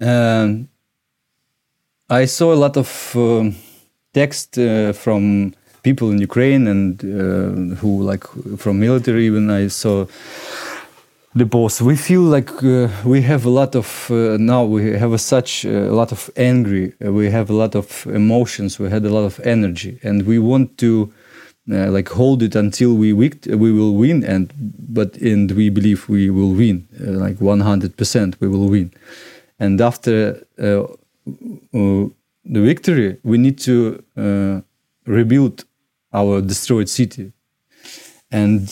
um, 0.00 0.68
I 2.10 2.24
saw 2.26 2.52
a 2.52 2.56
lot 2.64 2.76
of 2.76 3.12
um, 3.16 3.54
text 4.14 4.58
uh, 4.58 4.92
from 4.92 5.54
people 5.82 6.10
in 6.10 6.18
Ukraine 6.18 6.66
and 6.66 7.02
uh, 7.04 7.76
who 7.80 8.02
like 8.02 8.24
from 8.56 8.80
military 8.80 9.26
even 9.26 9.50
I 9.50 9.68
saw 9.68 10.06
the 11.34 11.44
boss. 11.44 11.80
We 11.80 11.96
feel 11.96 12.22
like 12.22 12.50
uh, 12.62 12.88
we 13.04 13.22
have 13.22 13.44
a 13.44 13.50
lot 13.50 13.74
of 13.76 14.10
uh, 14.10 14.36
now 14.38 14.64
we 14.64 14.92
have 14.98 15.12
a 15.12 15.18
such 15.18 15.64
a 15.64 15.92
lot 16.00 16.10
of 16.12 16.30
angry. 16.36 16.92
uh, 17.04 17.12
we 17.12 17.30
have 17.30 17.50
a 17.50 17.54
lot 17.62 17.74
of 17.74 18.06
emotions. 18.06 18.78
We 18.78 18.88
had 18.90 19.04
a 19.04 19.10
lot 19.10 19.24
of 19.24 19.40
energy, 19.44 19.98
and 20.02 20.26
we 20.26 20.38
want 20.38 20.78
to. 20.78 21.12
Uh, 21.70 21.90
like 21.90 22.08
hold 22.08 22.42
it 22.42 22.54
until 22.56 22.94
we 22.94 23.12
we 23.12 23.70
will 23.78 23.94
win 23.94 24.24
and 24.24 24.54
but 24.98 25.10
and 25.18 25.50
we 25.50 25.68
believe 25.68 26.08
we 26.08 26.30
will 26.30 26.54
win 26.54 26.88
uh, 26.98 27.10
like 27.10 27.36
100% 27.36 28.40
we 28.40 28.48
will 28.48 28.68
win 28.70 28.90
and 29.58 29.80
after 29.80 30.46
uh, 30.58 30.82
uh, 30.82 32.08
the 32.44 32.60
victory, 32.60 33.18
we 33.22 33.38
need 33.38 33.58
to 33.58 34.02
uh, 34.16 34.60
rebuild 35.06 35.64
our 36.12 36.40
destroyed 36.40 36.88
city, 36.88 37.32
and 38.30 38.68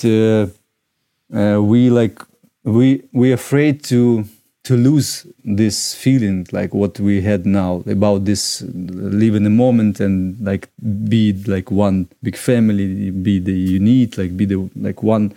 we 1.69 1.91
like 1.91 2.23
we 2.65 3.03
we 3.13 3.33
afraid 3.33 3.83
to 3.85 4.25
to 4.65 4.77
lose 4.77 5.27
this 5.45 5.95
feeling 5.95 6.45
like 6.51 6.75
what 6.75 6.99
we 6.99 7.21
had 7.21 7.47
now 7.47 7.85
about 7.87 8.25
this 8.25 8.63
live 8.63 9.37
in 9.37 9.45
the 9.45 9.51
moment 9.51 10.01
and 10.01 10.37
like 10.41 10.69
be 11.09 11.33
like 11.47 11.71
one 11.71 12.09
big 12.23 12.37
family, 12.37 13.11
be 13.11 13.39
the 13.39 13.53
unit, 13.53 14.19
like 14.19 14.37
be 14.37 14.45
the 14.45 14.69
like 14.75 15.03
one 15.03 15.33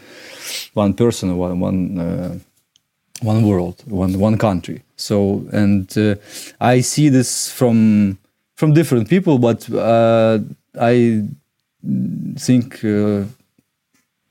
one 0.73 0.93
person, 0.93 1.37
one 1.37 1.59
one. 1.59 1.99
Uh, 1.99 2.39
one 3.21 3.43
world, 3.43 3.83
one 3.85 4.17
one 4.17 4.37
country. 4.37 4.81
So, 4.99 5.47
and 5.53 5.97
uh, 5.97 6.15
I 6.59 6.81
see 6.81 7.09
this 7.09 7.49
from 7.49 8.17
from 8.55 8.73
different 8.73 9.09
people, 9.09 9.39
but 9.39 9.69
uh, 9.71 10.39
I 10.77 11.23
think 12.37 12.83
uh, 12.83 13.23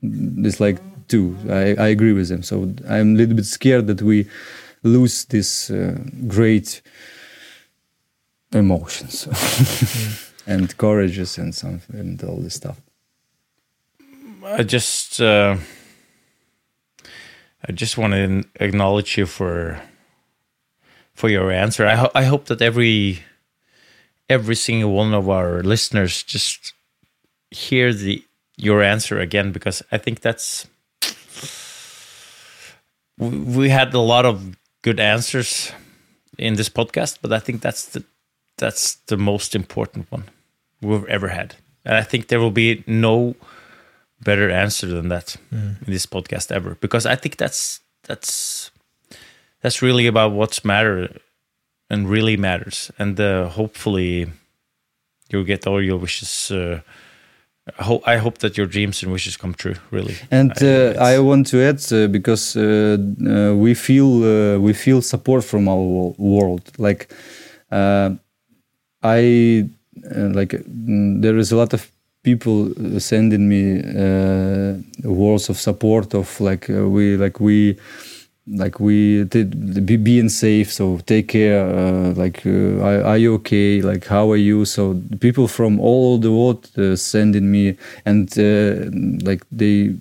it's 0.01 0.59
like 0.59 0.79
two. 1.07 1.35
I, 1.49 1.73
I 1.73 1.87
agree 1.87 2.13
with 2.13 2.29
them. 2.29 2.43
So 2.43 2.71
I'm 2.87 3.15
a 3.15 3.17
little 3.17 3.35
bit 3.35 3.45
scared 3.45 3.87
that 3.87 4.03
we 4.03 4.27
lose 4.83 5.25
this 5.25 5.71
uh, 5.71 5.97
great 6.27 6.83
emotions 8.53 9.27
and 10.47 10.77
courages 10.77 11.39
and 11.39 11.55
some 11.55 11.81
and 11.91 12.23
all 12.23 12.37
this 12.37 12.53
stuff. 12.53 12.79
I 14.43 14.61
just 14.61 15.19
uh, 15.19 15.57
I 17.67 17.71
just 17.71 17.97
want 17.97 18.13
to 18.13 18.43
acknowledge 18.59 19.17
you 19.17 19.25
for 19.25 19.81
for 21.19 21.29
your 21.29 21.51
answer. 21.51 21.85
I 21.85 21.95
ho- 21.95 22.15
I 22.15 22.23
hope 22.23 22.45
that 22.45 22.61
every 22.61 23.19
every 24.29 24.55
single 24.55 24.93
one 24.93 25.13
of 25.13 25.27
our 25.27 25.61
listeners 25.63 26.23
just 26.23 26.73
hear 27.51 27.93
the 27.93 28.23
your 28.55 28.81
answer 28.81 29.19
again 29.19 29.51
because 29.51 29.83
I 29.91 29.97
think 29.97 30.21
that's 30.21 30.67
we, 33.17 33.29
we 33.29 33.69
had 33.69 33.93
a 33.93 33.99
lot 33.99 34.25
of 34.25 34.55
good 34.81 34.99
answers 34.99 35.73
in 36.37 36.55
this 36.55 36.69
podcast, 36.69 37.17
but 37.21 37.33
I 37.33 37.39
think 37.39 37.61
that's 37.61 37.85
the 37.87 38.03
that's 38.57 38.95
the 39.07 39.17
most 39.17 39.55
important 39.55 40.09
one 40.11 40.23
we've 40.81 41.09
ever 41.09 41.27
had. 41.27 41.55
And 41.83 41.95
I 41.95 42.03
think 42.03 42.27
there 42.27 42.39
will 42.39 42.55
be 42.65 42.83
no 42.87 43.35
better 44.23 44.49
answer 44.49 44.87
than 44.87 45.09
that 45.09 45.35
mm. 45.51 45.85
in 45.85 45.91
this 45.93 46.05
podcast 46.05 46.49
ever 46.51 46.75
because 46.75 47.05
I 47.05 47.15
think 47.15 47.35
that's 47.35 47.81
that's 48.03 48.71
that's 49.61 49.81
really 49.81 50.07
about 50.07 50.31
what's 50.33 50.63
matter 50.63 51.09
and 51.89 52.09
really 52.09 52.37
matters 52.37 52.91
and 52.99 53.19
uh, 53.19 53.47
hopefully 53.49 54.27
you'll 55.29 55.43
get 55.47 55.67
all 55.67 55.81
your 55.83 55.97
wishes 55.99 56.51
uh, 56.51 56.79
I, 57.79 57.83
hope, 57.83 58.01
I 58.07 58.17
hope 58.17 58.37
that 58.39 58.57
your 58.57 58.65
dreams 58.67 59.03
and 59.03 59.11
wishes 59.11 59.37
come 59.37 59.53
true 59.53 59.75
really 59.91 60.15
And 60.31 60.51
I- 60.61 60.65
uh, 60.65 61.15
I 61.15 61.19
want 61.19 61.47
to 61.47 61.57
add 61.61 61.81
uh, 61.91 62.07
because 62.07 62.55
uh, 62.55 62.97
uh, 63.27 63.53
we 63.55 63.73
feel 63.75 64.23
uh, 64.23 64.59
we 64.59 64.73
feel 64.73 65.01
support 65.01 65.43
from 65.43 65.67
our 65.67 65.77
wo- 65.95 66.15
world. 66.17 66.71
Like 66.77 67.13
uh, 67.71 68.15
I 69.03 69.69
uh, 70.15 70.29
like 70.39 70.49
mm, 70.49 71.21
there 71.21 71.37
is 71.37 71.51
a 71.51 71.55
lot 71.57 71.73
of 71.73 71.89
people 72.23 72.73
sending 72.99 73.47
me 73.47 73.79
uh, 73.81 74.75
words 75.03 75.49
of 75.49 75.57
support 75.57 76.13
of 76.13 76.39
like 76.41 76.69
uh, 76.69 76.87
we 76.87 77.17
like 77.17 77.39
we 77.39 77.77
like 78.49 78.79
we 78.79 79.23
did 79.25 79.85
be 79.85 79.97
being 79.97 80.29
safe 80.29 80.71
so 80.71 80.97
take 81.05 81.27
care 81.27 81.65
uh, 81.69 82.13
like 82.15 82.45
uh, 82.45 82.81
are, 82.81 83.17
you 83.17 83.35
okay? 83.35 83.81
Like 83.81 84.07
how 84.07 84.31
are 84.31 84.37
you? 84.37 84.65
So 84.65 85.01
people 85.19 85.47
from 85.47 85.79
all 85.79 86.17
the 86.17 86.31
world 86.31 86.69
uh, 86.77 86.95
sending 86.95 87.51
me 87.51 87.77
and 88.05 88.27
uh, 88.37 88.89
like 89.25 89.43
they 89.51 89.95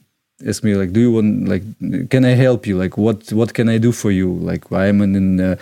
ask 0.47 0.63
me 0.63 0.75
like 0.75 0.93
do 0.93 1.01
you 1.01 1.13
want 1.13 1.49
like 1.49 1.63
can 2.11 2.25
i 2.25 2.31
help 2.31 2.67
you? 2.67 2.79
Like 2.79 2.97
what 2.97 3.33
what 3.33 3.55
can 3.55 3.69
i 3.69 3.79
do 3.79 3.93
for 3.93 4.11
you? 4.11 4.33
Like 4.35 4.71
i'm 4.73 5.03
in, 5.03 5.17
in 5.17 5.41
uh, 5.41 5.57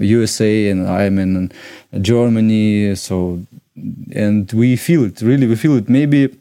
usa 0.00 0.70
and 0.70 0.88
i'm 0.88 1.18
in 1.18 1.52
germany. 2.00 2.94
So 2.96 3.40
and 4.12 4.50
we 4.52 4.76
feel 4.76 5.04
it 5.04 5.20
really 5.20 5.46
we 5.46 5.56
feel 5.56 5.76
it. 5.76 5.88
Maybe 5.88 6.34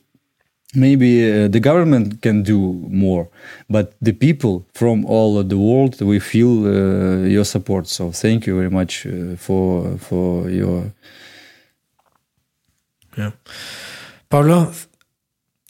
maybe 0.75 1.11
uh, 1.31 1.47
the 1.47 1.59
government 1.59 2.21
can 2.21 2.43
do 2.43 2.59
more 2.89 3.27
but 3.69 3.93
the 4.01 4.13
people 4.13 4.65
from 4.73 5.05
all 5.05 5.43
the 5.43 5.57
world 5.57 6.01
we 6.01 6.19
feel 6.19 6.65
uh, 6.65 7.25
your 7.25 7.45
support 7.45 7.87
so 7.87 8.11
thank 8.11 8.45
you 8.47 8.55
very 8.55 8.69
much 8.69 9.05
uh, 9.05 9.35
for 9.37 9.97
for 9.97 10.49
your 10.49 10.91
Yeah. 13.17 13.31
Pavel, 14.29 14.71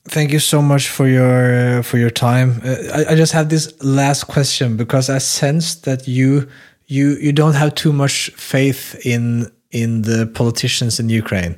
thank 0.10 0.32
you 0.32 0.40
so 0.40 0.62
much 0.62 0.90
for 0.90 1.08
your 1.08 1.80
uh, 1.80 1.82
for 1.84 1.98
your 1.98 2.10
time. 2.10 2.62
Uh, 2.64 2.76
I, 2.94 3.12
I 3.12 3.16
just 3.16 3.34
have 3.34 3.50
this 3.50 3.72
last 3.84 4.26
question 4.26 4.78
because 4.78 5.10
I 5.10 5.20
sense 5.20 5.76
that 5.82 6.08
you 6.08 6.48
you 6.88 7.18
you 7.22 7.32
don't 7.32 7.54
have 7.54 7.76
too 7.76 7.94
much 7.94 8.32
faith 8.36 8.96
in 9.06 9.52
in 9.72 10.02
the 10.04 10.26
politicians 10.34 11.00
in 11.00 11.10
Ukraine. 11.10 11.56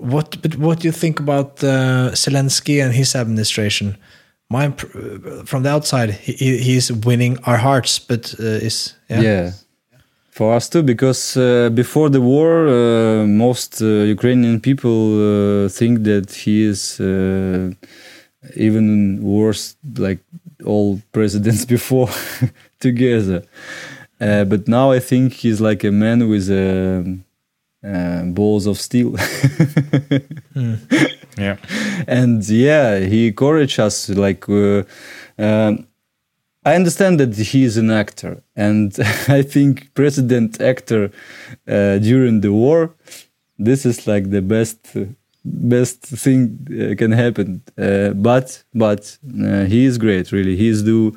What 0.00 0.40
but 0.42 0.56
what 0.56 0.80
do 0.80 0.88
you 0.88 0.92
think 0.92 1.20
about 1.20 1.62
uh, 1.62 2.12
Zelensky 2.14 2.82
and 2.82 2.94
his 2.94 3.14
administration? 3.14 3.96
My 4.48 4.70
from 5.44 5.62
the 5.62 5.70
outside, 5.70 6.10
he, 6.10 6.32
he 6.32 6.58
he's 6.58 6.90
winning 6.90 7.38
our 7.44 7.58
hearts, 7.58 7.98
but 7.98 8.34
uh, 8.40 8.66
is 8.66 8.94
yeah. 9.08 9.52
for 10.30 10.54
us 10.54 10.68
too 10.68 10.82
because 10.82 11.36
uh, 11.36 11.68
before 11.70 12.08
the 12.08 12.20
war 12.20 12.66
uh, 12.66 13.26
most 13.26 13.82
uh, 13.82 13.86
ukrainian 14.16 14.58
people 14.60 14.98
uh, 15.20 15.68
think 15.68 16.04
that 16.04 16.32
he 16.32 16.62
is 16.62 17.00
uh, 17.00 17.70
even 18.56 19.18
worse 19.22 19.76
like 19.98 20.20
all 20.64 21.00
presidents 21.12 21.64
before 21.66 22.08
together 22.80 23.42
but 24.18 24.66
now 24.66 24.92
i 24.92 25.00
think 25.00 25.32
he's 25.32 25.60
like 25.60 25.84
a 25.84 25.92
man 25.92 26.28
with 26.28 26.48
uh, 26.50 27.02
uh, 27.84 28.22
balls 28.24 28.66
of 28.66 28.78
steel. 28.78 29.16
Yeah. 31.38 31.56
and 32.06 32.46
yeah 32.48 32.98
he 32.98 33.28
encouraged 33.28 33.78
us 33.80 34.08
like 34.10 34.48
uh, 34.48 34.82
um, 35.38 35.86
i 36.64 36.74
understand 36.74 37.18
that 37.20 37.34
he 37.36 37.64
is 37.64 37.76
an 37.76 37.90
actor. 37.90 38.42
And 38.56 38.92
i 39.28 39.42
think 39.42 39.94
president 39.94 40.60
actor 40.60 41.10
uh, 41.68 41.98
during 41.98 42.40
the 42.40 42.52
war 42.52 42.94
this 43.58 43.86
is 43.86 44.06
like 44.06 44.30
the 44.30 44.42
best 44.42 44.96
best 45.44 46.00
thing 46.02 46.66
uh, 46.68 46.94
can 46.96 47.12
happen. 47.12 47.62
Uh, 47.78 48.10
but 48.10 48.62
but 48.74 49.18
uh, 49.44 49.64
he 49.64 49.84
is 49.84 49.96
great 49.98 50.32
really. 50.32 50.56
He 50.56 50.68
is 50.68 50.82
do 50.82 51.16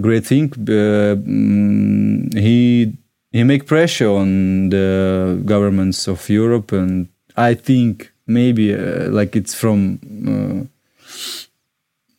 great 0.00 0.26
thing 0.26 0.52
uh, 0.52 1.16
mm, 1.16 2.34
he 2.38 2.96
he 3.32 3.44
make 3.44 3.66
pressure 3.66 4.08
on 4.08 4.70
the 4.70 5.40
governments 5.44 6.08
of 6.08 6.28
europe 6.28 6.72
and 6.72 7.08
i 7.36 7.54
think 7.54 8.12
maybe 8.26 8.74
uh, 8.74 9.08
like 9.10 9.36
it's 9.36 9.54
from 9.54 9.98
uh, 10.28 10.66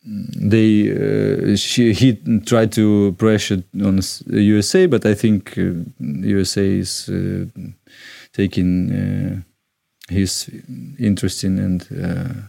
they 0.04 0.90
uh, 0.90 1.56
she, 1.56 1.92
he 1.92 2.16
tried 2.44 2.72
to 2.72 3.12
pressure 3.18 3.62
on 3.82 4.00
USA, 4.30 4.86
but 4.86 5.06
I 5.06 5.14
think 5.14 5.56
uh, 5.56 5.72
USA 6.00 6.66
is 6.66 7.08
uh, 7.08 7.46
taking 8.32 8.90
uh, 8.90 10.12
his 10.12 10.50
interest 10.98 11.44
in 11.44 11.58
and 11.58 11.88
uh, 12.04 12.48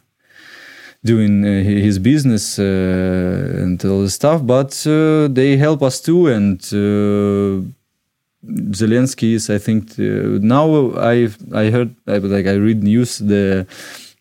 doing 1.04 1.46
uh, 1.46 1.64
his 1.64 2.00
business 2.00 2.58
uh, 2.58 2.64
and 2.64 3.84
all 3.86 4.02
the 4.02 4.10
stuff. 4.10 4.44
But 4.44 4.86
uh, 4.88 5.28
they 5.28 5.58
help 5.58 5.84
us 5.84 6.02
too, 6.02 6.28
and 6.28 6.60
uh, 6.74 7.70
Zelensky 8.72 9.34
is, 9.34 9.50
I 9.50 9.58
think, 9.58 9.92
uh, 10.00 10.40
now 10.42 10.92
I 10.98 11.30
I 11.54 11.70
heard 11.72 11.96
I, 12.08 12.18
like 12.18 12.48
I 12.48 12.56
read 12.56 12.84
news 12.84 13.18
the 13.20 13.66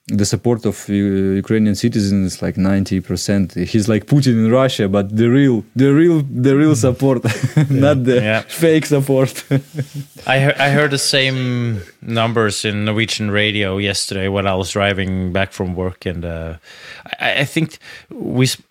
the 0.08 0.24
support 0.24 0.66
of 0.66 0.84
uh, 0.90 0.92
Ukrainian 0.92 1.74
citizens 1.76 2.34
is 2.34 2.42
like 2.42 2.56
90%. 2.56 3.54
He's 3.68 3.88
like 3.88 4.06
Putin 4.06 4.32
in 4.44 4.50
Russia, 4.50 4.88
but 4.88 5.16
the 5.16 5.28
real, 5.30 5.64
the 5.76 5.92
real, 5.94 6.22
the 6.28 6.56
real 6.56 6.74
support, 6.74 7.22
not 7.70 8.02
the 8.04 8.16
Yeah. 8.20 8.40
fake 8.48 8.84
support. 8.86 9.44
I 10.26 10.40
heard, 10.40 10.56
I 10.58 10.70
heard 10.70 10.90
the 10.90 10.98
same 10.98 11.82
numbers 12.02 12.64
in 12.64 12.84
Norwegian 12.84 13.30
radio 13.30 13.78
yesterday 13.78 14.26
when 14.28 14.46
I 14.46 14.54
was 14.56 14.72
driving 14.72 15.32
back 15.32 15.52
from 15.52 15.74
work, 15.76 16.04
and 16.04 16.24
uh, 16.24 16.56
I, 17.20 17.40
I 17.42 17.44
think 17.44 17.78
we 18.10 18.46
sp- 18.50 18.66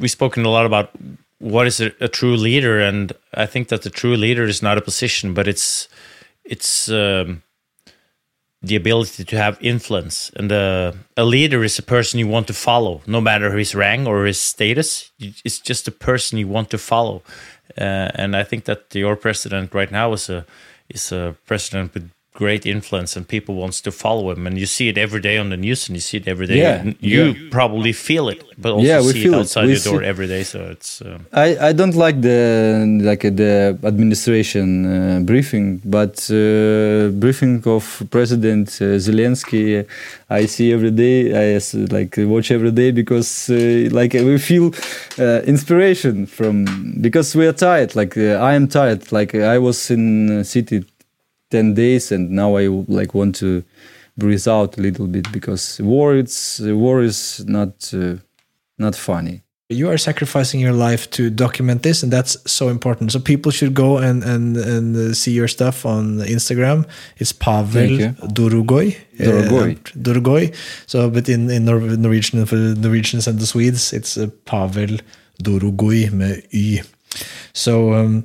we 0.00 0.06
spoken 0.08 0.44
a 0.44 0.48
lot 0.50 0.66
about 0.66 0.90
what 1.40 1.66
is 1.66 1.80
a, 1.80 1.92
a 2.00 2.08
true 2.08 2.36
leader, 2.36 2.78
and 2.78 3.12
I 3.34 3.46
think 3.46 3.68
that 3.68 3.82
the 3.82 3.90
true 3.90 4.16
leader 4.16 4.44
is 4.44 4.62
not 4.62 4.78
a 4.78 4.82
position, 4.82 5.34
but 5.34 5.48
it's 5.48 5.88
it's 6.44 6.88
um, 6.88 7.42
the 8.62 8.76
ability 8.76 9.24
to 9.24 9.36
have 9.36 9.58
influence, 9.60 10.30
and 10.36 10.52
uh, 10.52 10.92
a 11.16 11.24
leader 11.24 11.64
is 11.64 11.78
a 11.78 11.82
person 11.82 12.20
you 12.20 12.28
want 12.28 12.46
to 12.46 12.52
follow, 12.52 13.00
no 13.06 13.20
matter 13.20 13.56
his 13.56 13.74
rank 13.74 14.06
or 14.06 14.26
his 14.26 14.38
status. 14.38 15.10
It's 15.18 15.58
just 15.58 15.88
a 15.88 15.92
person 15.92 16.38
you 16.38 16.46
want 16.46 16.70
to 16.70 16.78
follow, 16.78 17.22
uh, 17.78 18.10
and 18.14 18.36
I 18.36 18.44
think 18.44 18.66
that 18.66 18.94
your 18.94 19.16
president 19.16 19.74
right 19.74 19.90
now 19.90 20.12
is 20.12 20.28
a 20.28 20.44
is 20.90 21.10
a 21.10 21.34
president 21.46 21.94
with 21.94 22.10
great 22.34 22.64
influence, 22.64 23.16
and 23.16 23.26
people 23.26 23.54
wants 23.56 23.80
to 23.82 23.90
follow 23.90 24.30
him, 24.30 24.46
and 24.46 24.56
you 24.58 24.66
see 24.66 24.88
it 24.88 24.96
every 24.96 25.20
day 25.20 25.36
on 25.36 25.50
the 25.50 25.56
news, 25.56 25.88
and 25.88 25.96
you 25.96 26.00
see 26.00 26.16
it 26.18 26.28
every 26.28 26.46
day. 26.46 26.58
Yeah, 26.58 26.92
you 27.00 27.24
yeah. 27.24 27.48
probably 27.50 27.92
feel 27.92 28.28
it, 28.28 28.42
but 28.56 28.72
also 28.72 28.86
Yeah, 28.86 29.00
we 29.00 29.12
see 29.12 29.22
feel 29.24 29.34
it 29.34 29.36
it. 29.36 29.40
outside 29.40 29.66
We 29.66 29.72
your 29.72 29.80
door 29.82 30.02
every 30.02 30.26
day. 30.28 30.44
So 30.44 30.58
it's 30.70 31.02
uh, 31.02 31.18
I, 31.32 31.56
I 31.68 31.72
don't 31.72 31.96
like 31.96 32.20
the 32.22 32.86
like 33.02 33.24
uh, 33.24 33.30
the 33.30 33.78
administration 33.82 34.66
uh, 34.86 35.20
briefing, 35.20 35.80
but 35.84 36.30
uh, 36.30 37.08
briefing 37.18 37.62
of 37.66 38.02
President 38.10 38.68
uh, 38.80 38.96
Zelensky, 38.98 39.84
I 40.30 40.46
see 40.46 40.72
every 40.72 40.92
day. 40.92 41.56
I 41.56 41.60
like 41.90 42.14
watch 42.18 42.50
every 42.52 42.70
day 42.70 42.90
because 42.92 43.50
uh, 43.50 43.88
like 43.90 44.12
we 44.12 44.38
feel 44.38 44.72
uh, 45.18 45.42
inspiration 45.42 46.26
from 46.26 46.64
because 47.00 47.34
we 47.34 47.46
are 47.46 47.52
tired. 47.52 47.96
Like 47.96 48.16
I 48.16 48.54
am 48.54 48.68
tired. 48.68 49.10
Like 49.12 49.34
I 49.34 49.58
was 49.58 49.90
in 49.90 50.44
city 50.44 50.84
ten 51.50 51.74
days, 51.74 52.12
and 52.12 52.30
now 52.30 52.56
I 52.56 52.66
like 52.88 53.14
want 53.14 53.36
to 53.36 53.62
breathe 54.16 54.48
out 54.48 54.78
a 54.78 54.80
little 54.80 55.06
bit 55.06 55.30
because 55.32 55.80
war. 55.80 56.16
It's 56.16 56.60
war 56.60 57.02
is 57.02 57.44
not 57.46 57.92
uh, 57.94 58.16
not 58.78 58.96
funny. 58.96 59.42
you 59.70 59.88
are 59.88 59.96
sacrificing 59.96 60.58
your 60.60 60.72
life 60.72 61.08
to 61.10 61.30
document 61.30 61.82
this 61.82 62.02
and 62.02 62.12
that's 62.12 62.36
so 62.50 62.68
important 62.68 63.12
so 63.12 63.20
people 63.20 63.52
should 63.52 63.72
go 63.72 63.98
and 63.98 64.24
and 64.24 64.56
and 64.56 64.96
uh, 64.96 65.14
see 65.14 65.30
your 65.30 65.46
stuff 65.48 65.86
on 65.86 66.18
instagram 66.18 66.84
it's 67.18 67.32
pavel 67.32 67.86
you. 67.86 68.08
Dorogoy. 68.32 68.96
Dorogoy. 69.16 69.76
Uh, 69.76 69.90
Dorogoy. 70.02 70.52
so 70.86 71.08
but 71.08 71.28
in 71.28 71.48
in 71.50 71.64
norwegian 71.64 72.44
for 72.46 72.56
the 72.56 72.74
norwegians 72.74 73.28
and 73.28 73.38
the 73.38 73.46
swedes 73.46 73.92
it's 73.92 74.18
uh, 74.18 74.26
pavel 74.44 74.98
Dorogoy 75.40 76.10
med 76.10 76.42
y 76.52 76.82
so 77.52 77.94
um, 77.94 78.24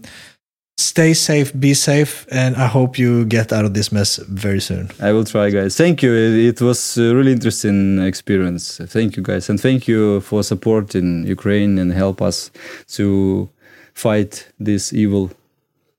stay 0.78 1.14
safe 1.14 1.52
be 1.60 1.74
safe 1.74 2.26
and 2.32 2.56
i 2.58 2.68
hope 2.68 3.00
you 3.00 3.26
get 3.26 3.54
out 3.54 3.66
of 3.66 3.74
this 3.74 3.92
mess 3.92 4.18
very 4.28 4.60
soon 4.60 4.90
I 5.00 5.12
will 5.12 5.26
try, 5.26 5.50
guys. 5.50 5.76
Thank 5.78 6.02
you. 6.04 6.14
It 6.14 6.62
was 6.62 6.98
a 6.98 7.14
really 7.14 7.32
interesting 7.32 8.00
experience. 8.00 8.78
Thank 8.78 9.18
you, 9.18 9.24
guys, 9.24 9.50
and 9.50 9.60
thank 9.60 9.88
you 9.88 10.22
for 10.22 10.44
supporting 10.44 11.28
Ukraine 11.28 11.78
and 11.78 11.92
help 11.94 12.22
us 12.22 12.50
to 12.98 13.50
fight 13.94 14.48
this 14.60 14.94
evil. 14.94 15.32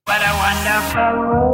What 0.07 0.21
a 0.21 0.31
wonderful. 0.43 1.51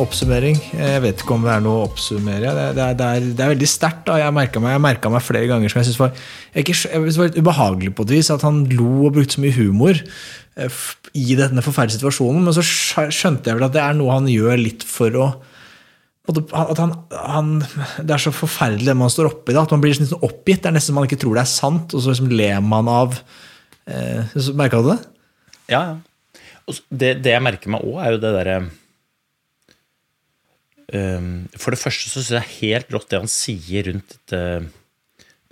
Oppsummering. 0.00 0.56
Jeg 0.72 1.02
vet 1.04 1.20
ikke 1.20 1.34
om 1.36 1.42
det 1.44 1.52
er 1.52 1.60
noe 1.60 1.82
å 1.82 1.88
oppsummere. 1.90 2.54
Det, 2.56 2.68
det, 2.78 2.86
det, 2.98 3.08
er, 3.08 3.26
det 3.36 3.44
er 3.44 3.50
veldig 3.52 3.68
sterkt. 3.68 4.08
Jeg 4.08 4.32
merka 4.32 4.62
meg, 4.62 4.78
meg 4.80 5.20
flere 5.20 5.44
ganger 5.50 5.68
som 5.68 5.82
jeg 5.82 5.90
syntes 5.90 6.00
var, 6.00 6.14
jeg 6.56 6.70
jeg 6.72 7.02
var 7.04 7.28
litt 7.28 7.36
ubehagelig 7.36 7.92
på 7.94 8.06
et 8.06 8.14
vis. 8.16 8.32
At 8.32 8.46
han 8.48 8.64
lo 8.72 9.10
og 9.10 9.18
brukte 9.18 9.36
så 9.36 9.44
mye 9.44 9.58
humor 9.58 10.00
i 10.54 11.34
denne 11.38 11.62
forferdelige 11.64 11.98
situasjonen. 11.98 12.44
Men 12.46 12.54
så 12.56 12.62
skjønte 12.64 13.50
jeg 13.50 13.58
vel 13.58 13.66
at 13.66 13.74
det 13.74 13.82
er 13.82 13.96
noe 13.98 14.14
han 14.14 14.30
gjør 14.30 14.60
litt 14.60 14.86
for 14.86 15.18
å 15.18 15.32
at 16.24 16.78
han, 16.80 16.92
han, 17.12 17.48
Det 18.00 18.14
er 18.14 18.22
så 18.22 18.30
forferdelig 18.32 18.86
det 18.88 18.94
man 18.96 19.10
står 19.12 19.26
oppi 19.28 19.52
da, 19.52 19.66
at 19.66 19.74
man 19.74 19.82
blir 19.82 19.92
liksom 19.92 20.22
oppgitt. 20.24 20.62
Det 20.64 20.70
er 20.70 20.76
nesten 20.78 20.96
man 20.96 21.04
ikke 21.04 21.18
tror 21.20 21.36
det 21.36 21.42
er 21.42 21.50
sant, 21.52 21.92
og 21.92 22.00
så 22.00 22.14
liksom 22.14 22.30
ler 22.32 22.62
man 22.64 22.88
av 22.88 23.18
eh, 23.84 24.32
Merka 24.56 24.80
du 24.80 24.88
det? 24.94 25.02
Ja, 25.68 25.82
ja. 25.90 26.40
Det, 26.88 27.10
det 27.20 27.34
jeg 27.34 27.44
merker 27.44 27.74
meg 27.74 27.84
òg, 27.84 27.98
er 28.00 28.14
jo 28.14 28.20
det 28.22 28.30
derre 28.32 28.54
um, 30.96 31.26
For 31.60 31.74
det 31.74 31.80
første 31.82 32.08
så 32.08 32.22
syns 32.22 32.30
jeg 32.30 32.38
det 32.38 32.40
er 32.40 32.54
helt 32.54 32.94
rått 32.96 33.10
det 33.10 33.20
han 33.20 33.28
sier 33.28 33.90
rundt 33.90 34.14
dette 34.14 34.40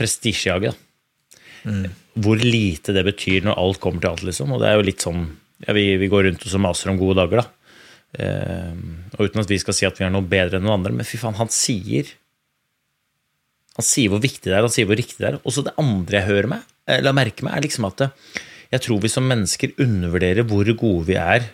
prestisjejaget. 0.01 0.79
Hvor 1.63 2.43
lite 2.43 2.95
det 2.95 3.05
betyr 3.07 3.47
når 3.47 3.59
alt 3.61 3.81
kommer 3.83 4.03
til 4.03 4.13
alt, 4.13 4.25
liksom. 4.27 4.53
Og 4.55 4.63
det 4.63 4.71
er 4.71 4.79
jo 4.79 4.87
litt 4.87 5.05
sånn 5.05 5.25
ja, 5.63 5.75
vi, 5.77 5.85
vi 6.01 6.11
går 6.11 6.27
rundt 6.29 6.43
og 6.43 6.53
så 6.53 6.61
maser 6.61 6.93
om 6.93 7.01
gode 7.01 7.21
dager, 7.21 7.43
da. 7.43 7.79
Eh, 8.23 8.73
og 9.17 9.29
uten 9.29 9.41
at 9.41 9.53
vi 9.53 9.61
skal 9.63 9.77
si 9.77 9.87
at 9.89 9.97
vi 9.97 10.05
er 10.05 10.13
noe 10.13 10.27
bedre 10.27 10.59
enn 10.59 10.67
noen 10.67 10.81
andre, 10.81 10.95
men 10.99 11.09
fy 11.09 11.21
faen, 11.21 11.39
han 11.39 11.53
sier 11.53 12.11
Han 13.73 13.87
sier 13.87 14.11
hvor 14.13 14.21
viktig 14.21 14.51
det 14.51 14.53
er, 14.53 14.67
han 14.67 14.73
sier 14.73 14.85
hvor 14.85 14.99
riktig 15.01 15.17
det 15.17 15.31
er. 15.31 15.39
Også 15.49 15.63
det 15.65 15.73
andre 15.81 16.19
jeg 16.19 16.29
hører 16.29 16.49
meg, 16.51 16.67
eller 16.93 17.15
merker 17.17 17.47
meg, 17.47 17.55
er 17.57 17.65
liksom 17.65 17.87
at 17.89 18.03
jeg 18.73 18.83
tror 18.85 18.99
vi 19.01 19.11
som 19.13 19.25
mennesker 19.25 19.73
undervurderer 19.81 20.45
hvor 20.49 20.69
gode 20.77 21.07
vi 21.09 21.17
er, 21.17 21.47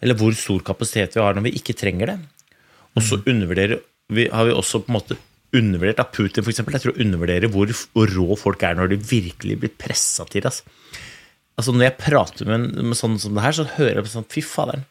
eller 0.00 0.16
hvor 0.16 0.32
stor 0.38 0.62
kapasitet 0.64 1.12
vi 1.12 1.20
har 1.20 1.36
når 1.36 1.44
vi 1.44 1.52
ikke 1.60 1.76
trenger 1.76 2.14
det. 2.14 2.16
Og 2.96 3.04
så 3.04 3.18
undervurderer 3.20 3.82
vi, 4.08 4.30
har 4.32 4.48
vi 4.48 4.56
også 4.56 4.80
på 4.80 4.88
en 4.88 4.96
måte 4.96 5.18
undervurdert 5.56 6.02
av 6.02 6.10
Putin, 6.12 6.44
eksempel. 6.44 6.76
Jeg 6.76 6.84
tror 6.84 7.00
undervurderer 7.00 7.52
hvor, 7.52 7.72
rå 8.12 8.36
folk 8.38 8.64
er 8.66 8.76
når 8.76 8.92
de 8.92 9.00
virkelig 9.10 9.56
blir 9.62 9.72
pressa 9.80 10.26
til 10.28 10.44
det. 10.44 10.52
Altså, 11.58 11.74
når 11.74 11.88
jeg 11.88 11.98
prater 12.02 12.48
med, 12.48 12.68
med 12.90 12.98
sånn 12.98 13.16
som 13.20 13.34
det 13.36 13.44
her, 13.44 13.56
så 13.56 13.66
hører 13.78 14.02
jeg 14.02 14.12
sånn 14.12 14.28
Fy 14.30 14.44
faderen, 14.44 14.84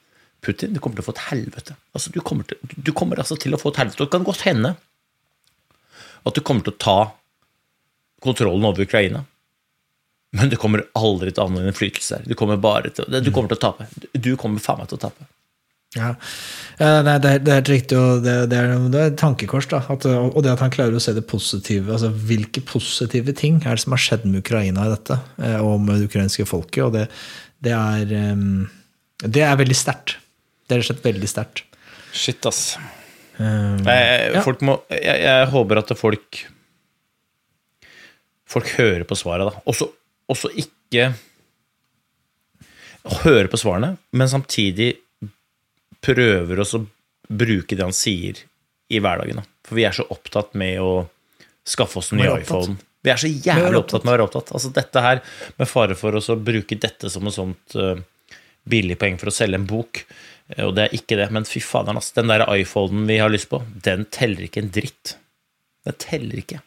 Putin, 0.44 0.74
du 0.76 0.82
kommer 0.82 1.00
til 1.00 1.06
å 1.06 1.08
få 1.08 1.16
et 1.16 1.24
helvete. 1.32 1.78
Altså, 1.98 2.12
du, 2.14 2.20
kommer 2.26 2.48
til, 2.50 2.60
du 2.62 2.92
kommer 2.96 3.22
altså 3.22 3.38
til 3.42 3.56
å 3.56 3.62
få 3.62 3.72
et 3.74 3.82
helvete. 3.82 4.02
Og 4.02 4.10
det 4.10 4.16
kan 4.18 4.28
godt 4.28 4.46
hende 4.46 4.76
at 6.28 6.36
du 6.36 6.44
kommer 6.46 6.66
til 6.66 6.76
å 6.76 6.82
ta 6.82 7.00
kontrollen 8.24 8.66
over 8.68 8.86
Ukraina. 8.86 9.24
Men 10.36 10.52
du 10.52 10.58
kommer 10.60 10.84
aldri 10.98 11.32
til 11.32 11.42
å 11.42 11.48
ha 11.48 11.54
noen 11.54 11.70
innflytelse 11.70 12.20
her. 12.20 12.28
Du 12.28 12.36
kommer 12.38 12.60
bare 12.62 12.92
til, 12.94 13.08
du 13.08 13.32
kommer 13.32 13.54
til 13.54 13.60
å 13.60 13.64
tape. 13.70 13.88
Du 14.14 14.34
kommer 14.40 14.62
faen 14.62 14.82
meg 14.82 14.92
til 14.92 15.00
å 15.00 15.06
tape. 15.08 15.28
Ja, 15.96 16.10
Nei, 16.78 17.16
det, 17.24 17.30
er, 17.30 17.40
det 17.42 17.52
er 17.52 17.60
helt 17.62 17.70
riktig, 17.72 17.98
og 17.98 18.26
det, 18.26 18.34
det, 18.52 18.58
er, 18.60 18.74
det 18.92 19.00
er 19.00 19.12
et 19.14 19.16
tankekors. 19.18 19.70
da, 19.72 19.80
at, 19.90 20.04
Og 20.06 20.36
det 20.46 20.52
at 20.52 20.62
han 20.62 20.74
klarer 20.74 20.98
å 20.98 21.02
se 21.02 21.14
det 21.16 21.24
positive. 21.30 21.90
altså 21.96 22.12
Hvilke 22.12 22.62
positive 22.68 23.34
ting 23.38 23.62
er 23.64 23.78
det 23.78 23.86
som 23.86 23.96
har 23.96 24.04
skjedd 24.04 24.28
med 24.28 24.44
Ukraina 24.44 24.86
i 24.86 24.92
dette, 24.92 25.18
eh, 25.40 25.58
og 25.64 25.80
med 25.86 26.04
det 26.04 26.10
ukrainske 26.12 26.46
folket? 26.50 26.84
og 26.84 26.94
Det, 26.98 27.08
det 27.64 27.74
er, 27.74 28.12
det 29.24 29.46
er 29.48 29.58
veldig 29.64 29.80
sterkt. 29.80 30.18
Det 30.68 30.76
er 30.76 30.84
rett 30.84 30.90
og 30.90 30.92
slett 30.92 31.08
veldig 31.08 31.32
sterkt. 31.32 31.64
Shit, 32.12 32.46
ass. 32.50 32.76
Um, 33.38 33.80
Jeg, 33.86 34.30
ja. 34.34 34.42
folk 34.44 34.62
må, 34.66 34.80
jeg, 34.92 35.18
jeg 35.24 35.50
håper 35.54 35.84
at 35.84 35.92
folk 35.98 36.44
Folk 38.48 38.70
hører 38.78 39.04
på 39.04 39.16
svaret, 39.20 39.50
da. 39.50 39.62
Også, 39.68 39.90
også 40.32 40.50
ikke 40.56 41.10
hører 43.26 43.50
på 43.52 43.60
svarene, 43.60 43.98
men 44.16 44.30
samtidig 44.32 44.94
prøver 46.04 46.62
også 46.64 46.82
å 46.82 46.88
bruke 47.28 47.76
det 47.76 47.84
han 47.84 47.96
sier 47.96 48.44
i 48.90 49.00
hverdagen. 49.04 49.42
Da. 49.42 49.48
For 49.68 49.80
vi 49.80 49.86
er 49.88 49.96
så 49.96 50.06
opptatt 50.14 50.54
med 50.60 50.80
å 50.82 50.92
skaffe 51.68 52.00
oss 52.00 52.14
en 52.14 52.22
ny 52.22 52.30
iPhone. 52.32 52.78
Vi 53.04 53.12
er 53.12 53.20
så 53.20 53.30
jævlig 53.30 53.80
opptatt. 53.80 53.82
opptatt 53.82 54.06
med 54.06 54.12
å 54.12 54.16
være 54.16 54.28
opptatt. 54.28 54.54
Altså 54.56 54.72
dette 54.76 55.04
her, 55.04 55.24
med 55.60 55.70
fare 55.70 55.98
for 56.00 56.18
å 56.18 56.38
bruke 56.40 56.80
dette 56.80 57.12
som 57.12 57.28
et 57.28 57.36
sånt 57.36 57.78
uh, 57.80 58.00
billig 58.68 58.98
poeng 59.00 59.20
for 59.20 59.32
å 59.32 59.36
selge 59.36 59.60
en 59.60 59.68
bok, 59.68 60.04
eh, 60.56 60.64
og 60.66 60.74
det 60.78 60.88
er 60.88 60.96
ikke 60.98 61.20
det, 61.20 61.30
men 61.36 61.48
fy 61.48 61.62
faderen, 61.64 62.00
ass, 62.02 62.14
den 62.16 62.32
der 62.32 62.46
iPhonen 62.56 63.06
vi 63.10 63.20
har 63.22 63.32
lyst 63.32 63.52
på, 63.52 63.62
den 63.86 64.08
teller 64.12 64.48
ikke 64.48 64.64
en 64.66 64.74
dritt. 64.76 65.16
Den 65.88 66.00
teller 66.04 66.42
ikke. 66.42 66.62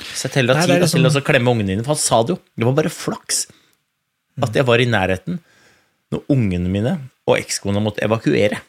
Så 0.00 0.26
jeg 0.26 0.38
teller 0.38 0.56
av 0.56 0.64
tid 0.64 0.74
er 0.78 0.86
til 0.86 1.04
liksom- 1.04 1.22
å 1.22 1.26
klemme 1.26 1.52
ungene 1.52 1.74
dine, 1.74 1.84
for 1.84 1.94
han 1.94 2.02
sa 2.02 2.22
det 2.22 2.34
jo. 2.34 2.40
Det 2.56 2.66
var 2.66 2.76
bare 2.78 2.94
flaks 2.94 3.46
at 4.42 4.54
jeg 4.54 4.64
var 4.64 4.80
i 4.80 4.86
nærheten 4.86 5.40
når 6.10 6.24
ungene 6.32 6.70
mine 6.72 6.94
og 7.30 7.38
ekskona 7.40 7.82
måtte 7.82 8.02
evakuere. 8.06 8.60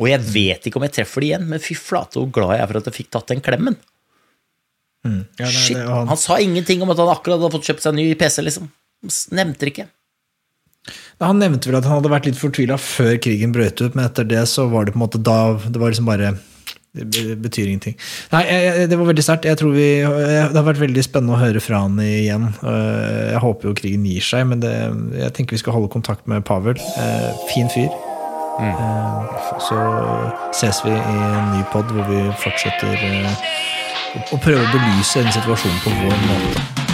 Og 0.00 0.08
jeg 0.10 0.22
vet 0.26 0.66
ikke 0.66 0.80
om 0.80 0.86
jeg 0.88 0.96
treffer 0.96 1.22
de 1.22 1.30
igjen, 1.30 1.44
men 1.50 1.62
fy 1.62 1.76
flate 1.78 2.18
hvor 2.18 2.30
glad 2.34 2.56
jeg 2.56 2.64
er 2.64 2.70
for 2.70 2.80
at 2.80 2.88
jeg 2.90 2.96
fikk 2.96 3.10
tatt 3.14 3.30
den 3.30 3.42
klemmen. 3.44 3.76
ja, 5.38 5.44
nei, 5.44 5.50
Shit, 5.52 5.76
det, 5.78 5.84
han... 5.86 6.08
han, 6.10 6.20
sa 6.20 6.40
ingenting 6.42 6.82
om 6.82 6.94
at 6.94 7.02
han 7.02 7.12
akkurat 7.12 7.38
hadde 7.38 7.52
fått 7.54 7.68
kjøpt 7.68 7.84
seg 7.84 7.92
en 7.92 8.00
ny 8.02 8.08
PC, 8.18 8.40
liksom. 8.46 8.72
Han 9.04 9.14
Nevnte 9.36 9.66
det 9.66 9.74
ikke. 9.74 9.90
Han 11.22 11.38
nevnte 11.40 11.70
vel 11.70 11.78
at 11.78 11.86
han 11.88 11.98
hadde 12.00 12.10
vært 12.12 12.26
litt 12.28 12.40
fortvila 12.40 12.76
før 12.80 13.14
krigen 13.22 13.54
brøt 13.54 13.80
ut, 13.80 13.94
men 13.94 14.04
etter 14.04 14.26
det 14.28 14.42
så 14.50 14.66
var 14.72 14.84
det 14.84 14.94
på 14.94 14.98
en 14.98 15.04
måte 15.06 15.20
da 15.22 15.54
Det 15.62 15.80
var 15.80 15.92
liksom 15.92 16.08
bare 16.10 16.34
Det 16.94 17.34
betyr 17.42 17.66
ingenting. 17.72 17.96
Nei, 18.30 18.42
jeg, 18.46 18.84
det 18.90 18.96
var 19.00 19.08
veldig 19.08 19.22
sterkt. 19.26 19.48
Jeg 19.50 19.58
tror 19.58 19.72
vi, 19.74 19.86
Det 20.06 20.54
har 20.54 20.66
vært 20.68 20.78
veldig 20.78 21.02
spennende 21.02 21.34
å 21.34 21.40
høre 21.40 21.58
fra 21.60 21.80
han 21.82 21.96
igjen. 21.98 22.44
Eh, 22.62 23.32
Jeg 23.32 23.40
håper 23.42 23.68
jo 23.68 23.74
krigen 23.74 24.04
gir 24.06 24.22
seg, 24.22 24.46
men 24.46 24.60
det, 24.62 24.70
jeg 25.18 25.32
tenker 25.34 25.56
vi 25.58 25.62
skal 25.64 25.74
holde 25.74 25.90
kontakt 25.90 26.28
med 26.30 26.44
Pavel. 26.46 26.78
Eh, 26.78 27.30
Fin 27.50 27.66
fyr. 27.74 27.90
Mm. 28.54 29.26
Så 29.58 29.74
ses 30.54 30.78
vi 30.86 30.92
i 30.94 31.16
en 31.18 31.48
ny 31.56 31.64
pod 31.72 31.90
hvor 31.90 32.06
vi 32.06 32.20
fortsetter 32.44 32.94
eh, 32.94 33.50
å- 34.30 34.38
prøve 34.38 34.62
å 34.62 34.70
belyse 34.70 35.18
den 35.24 35.34
situasjonen 35.34 35.80
på 35.82 35.90
vår 35.98 36.20
måte. 36.30 36.93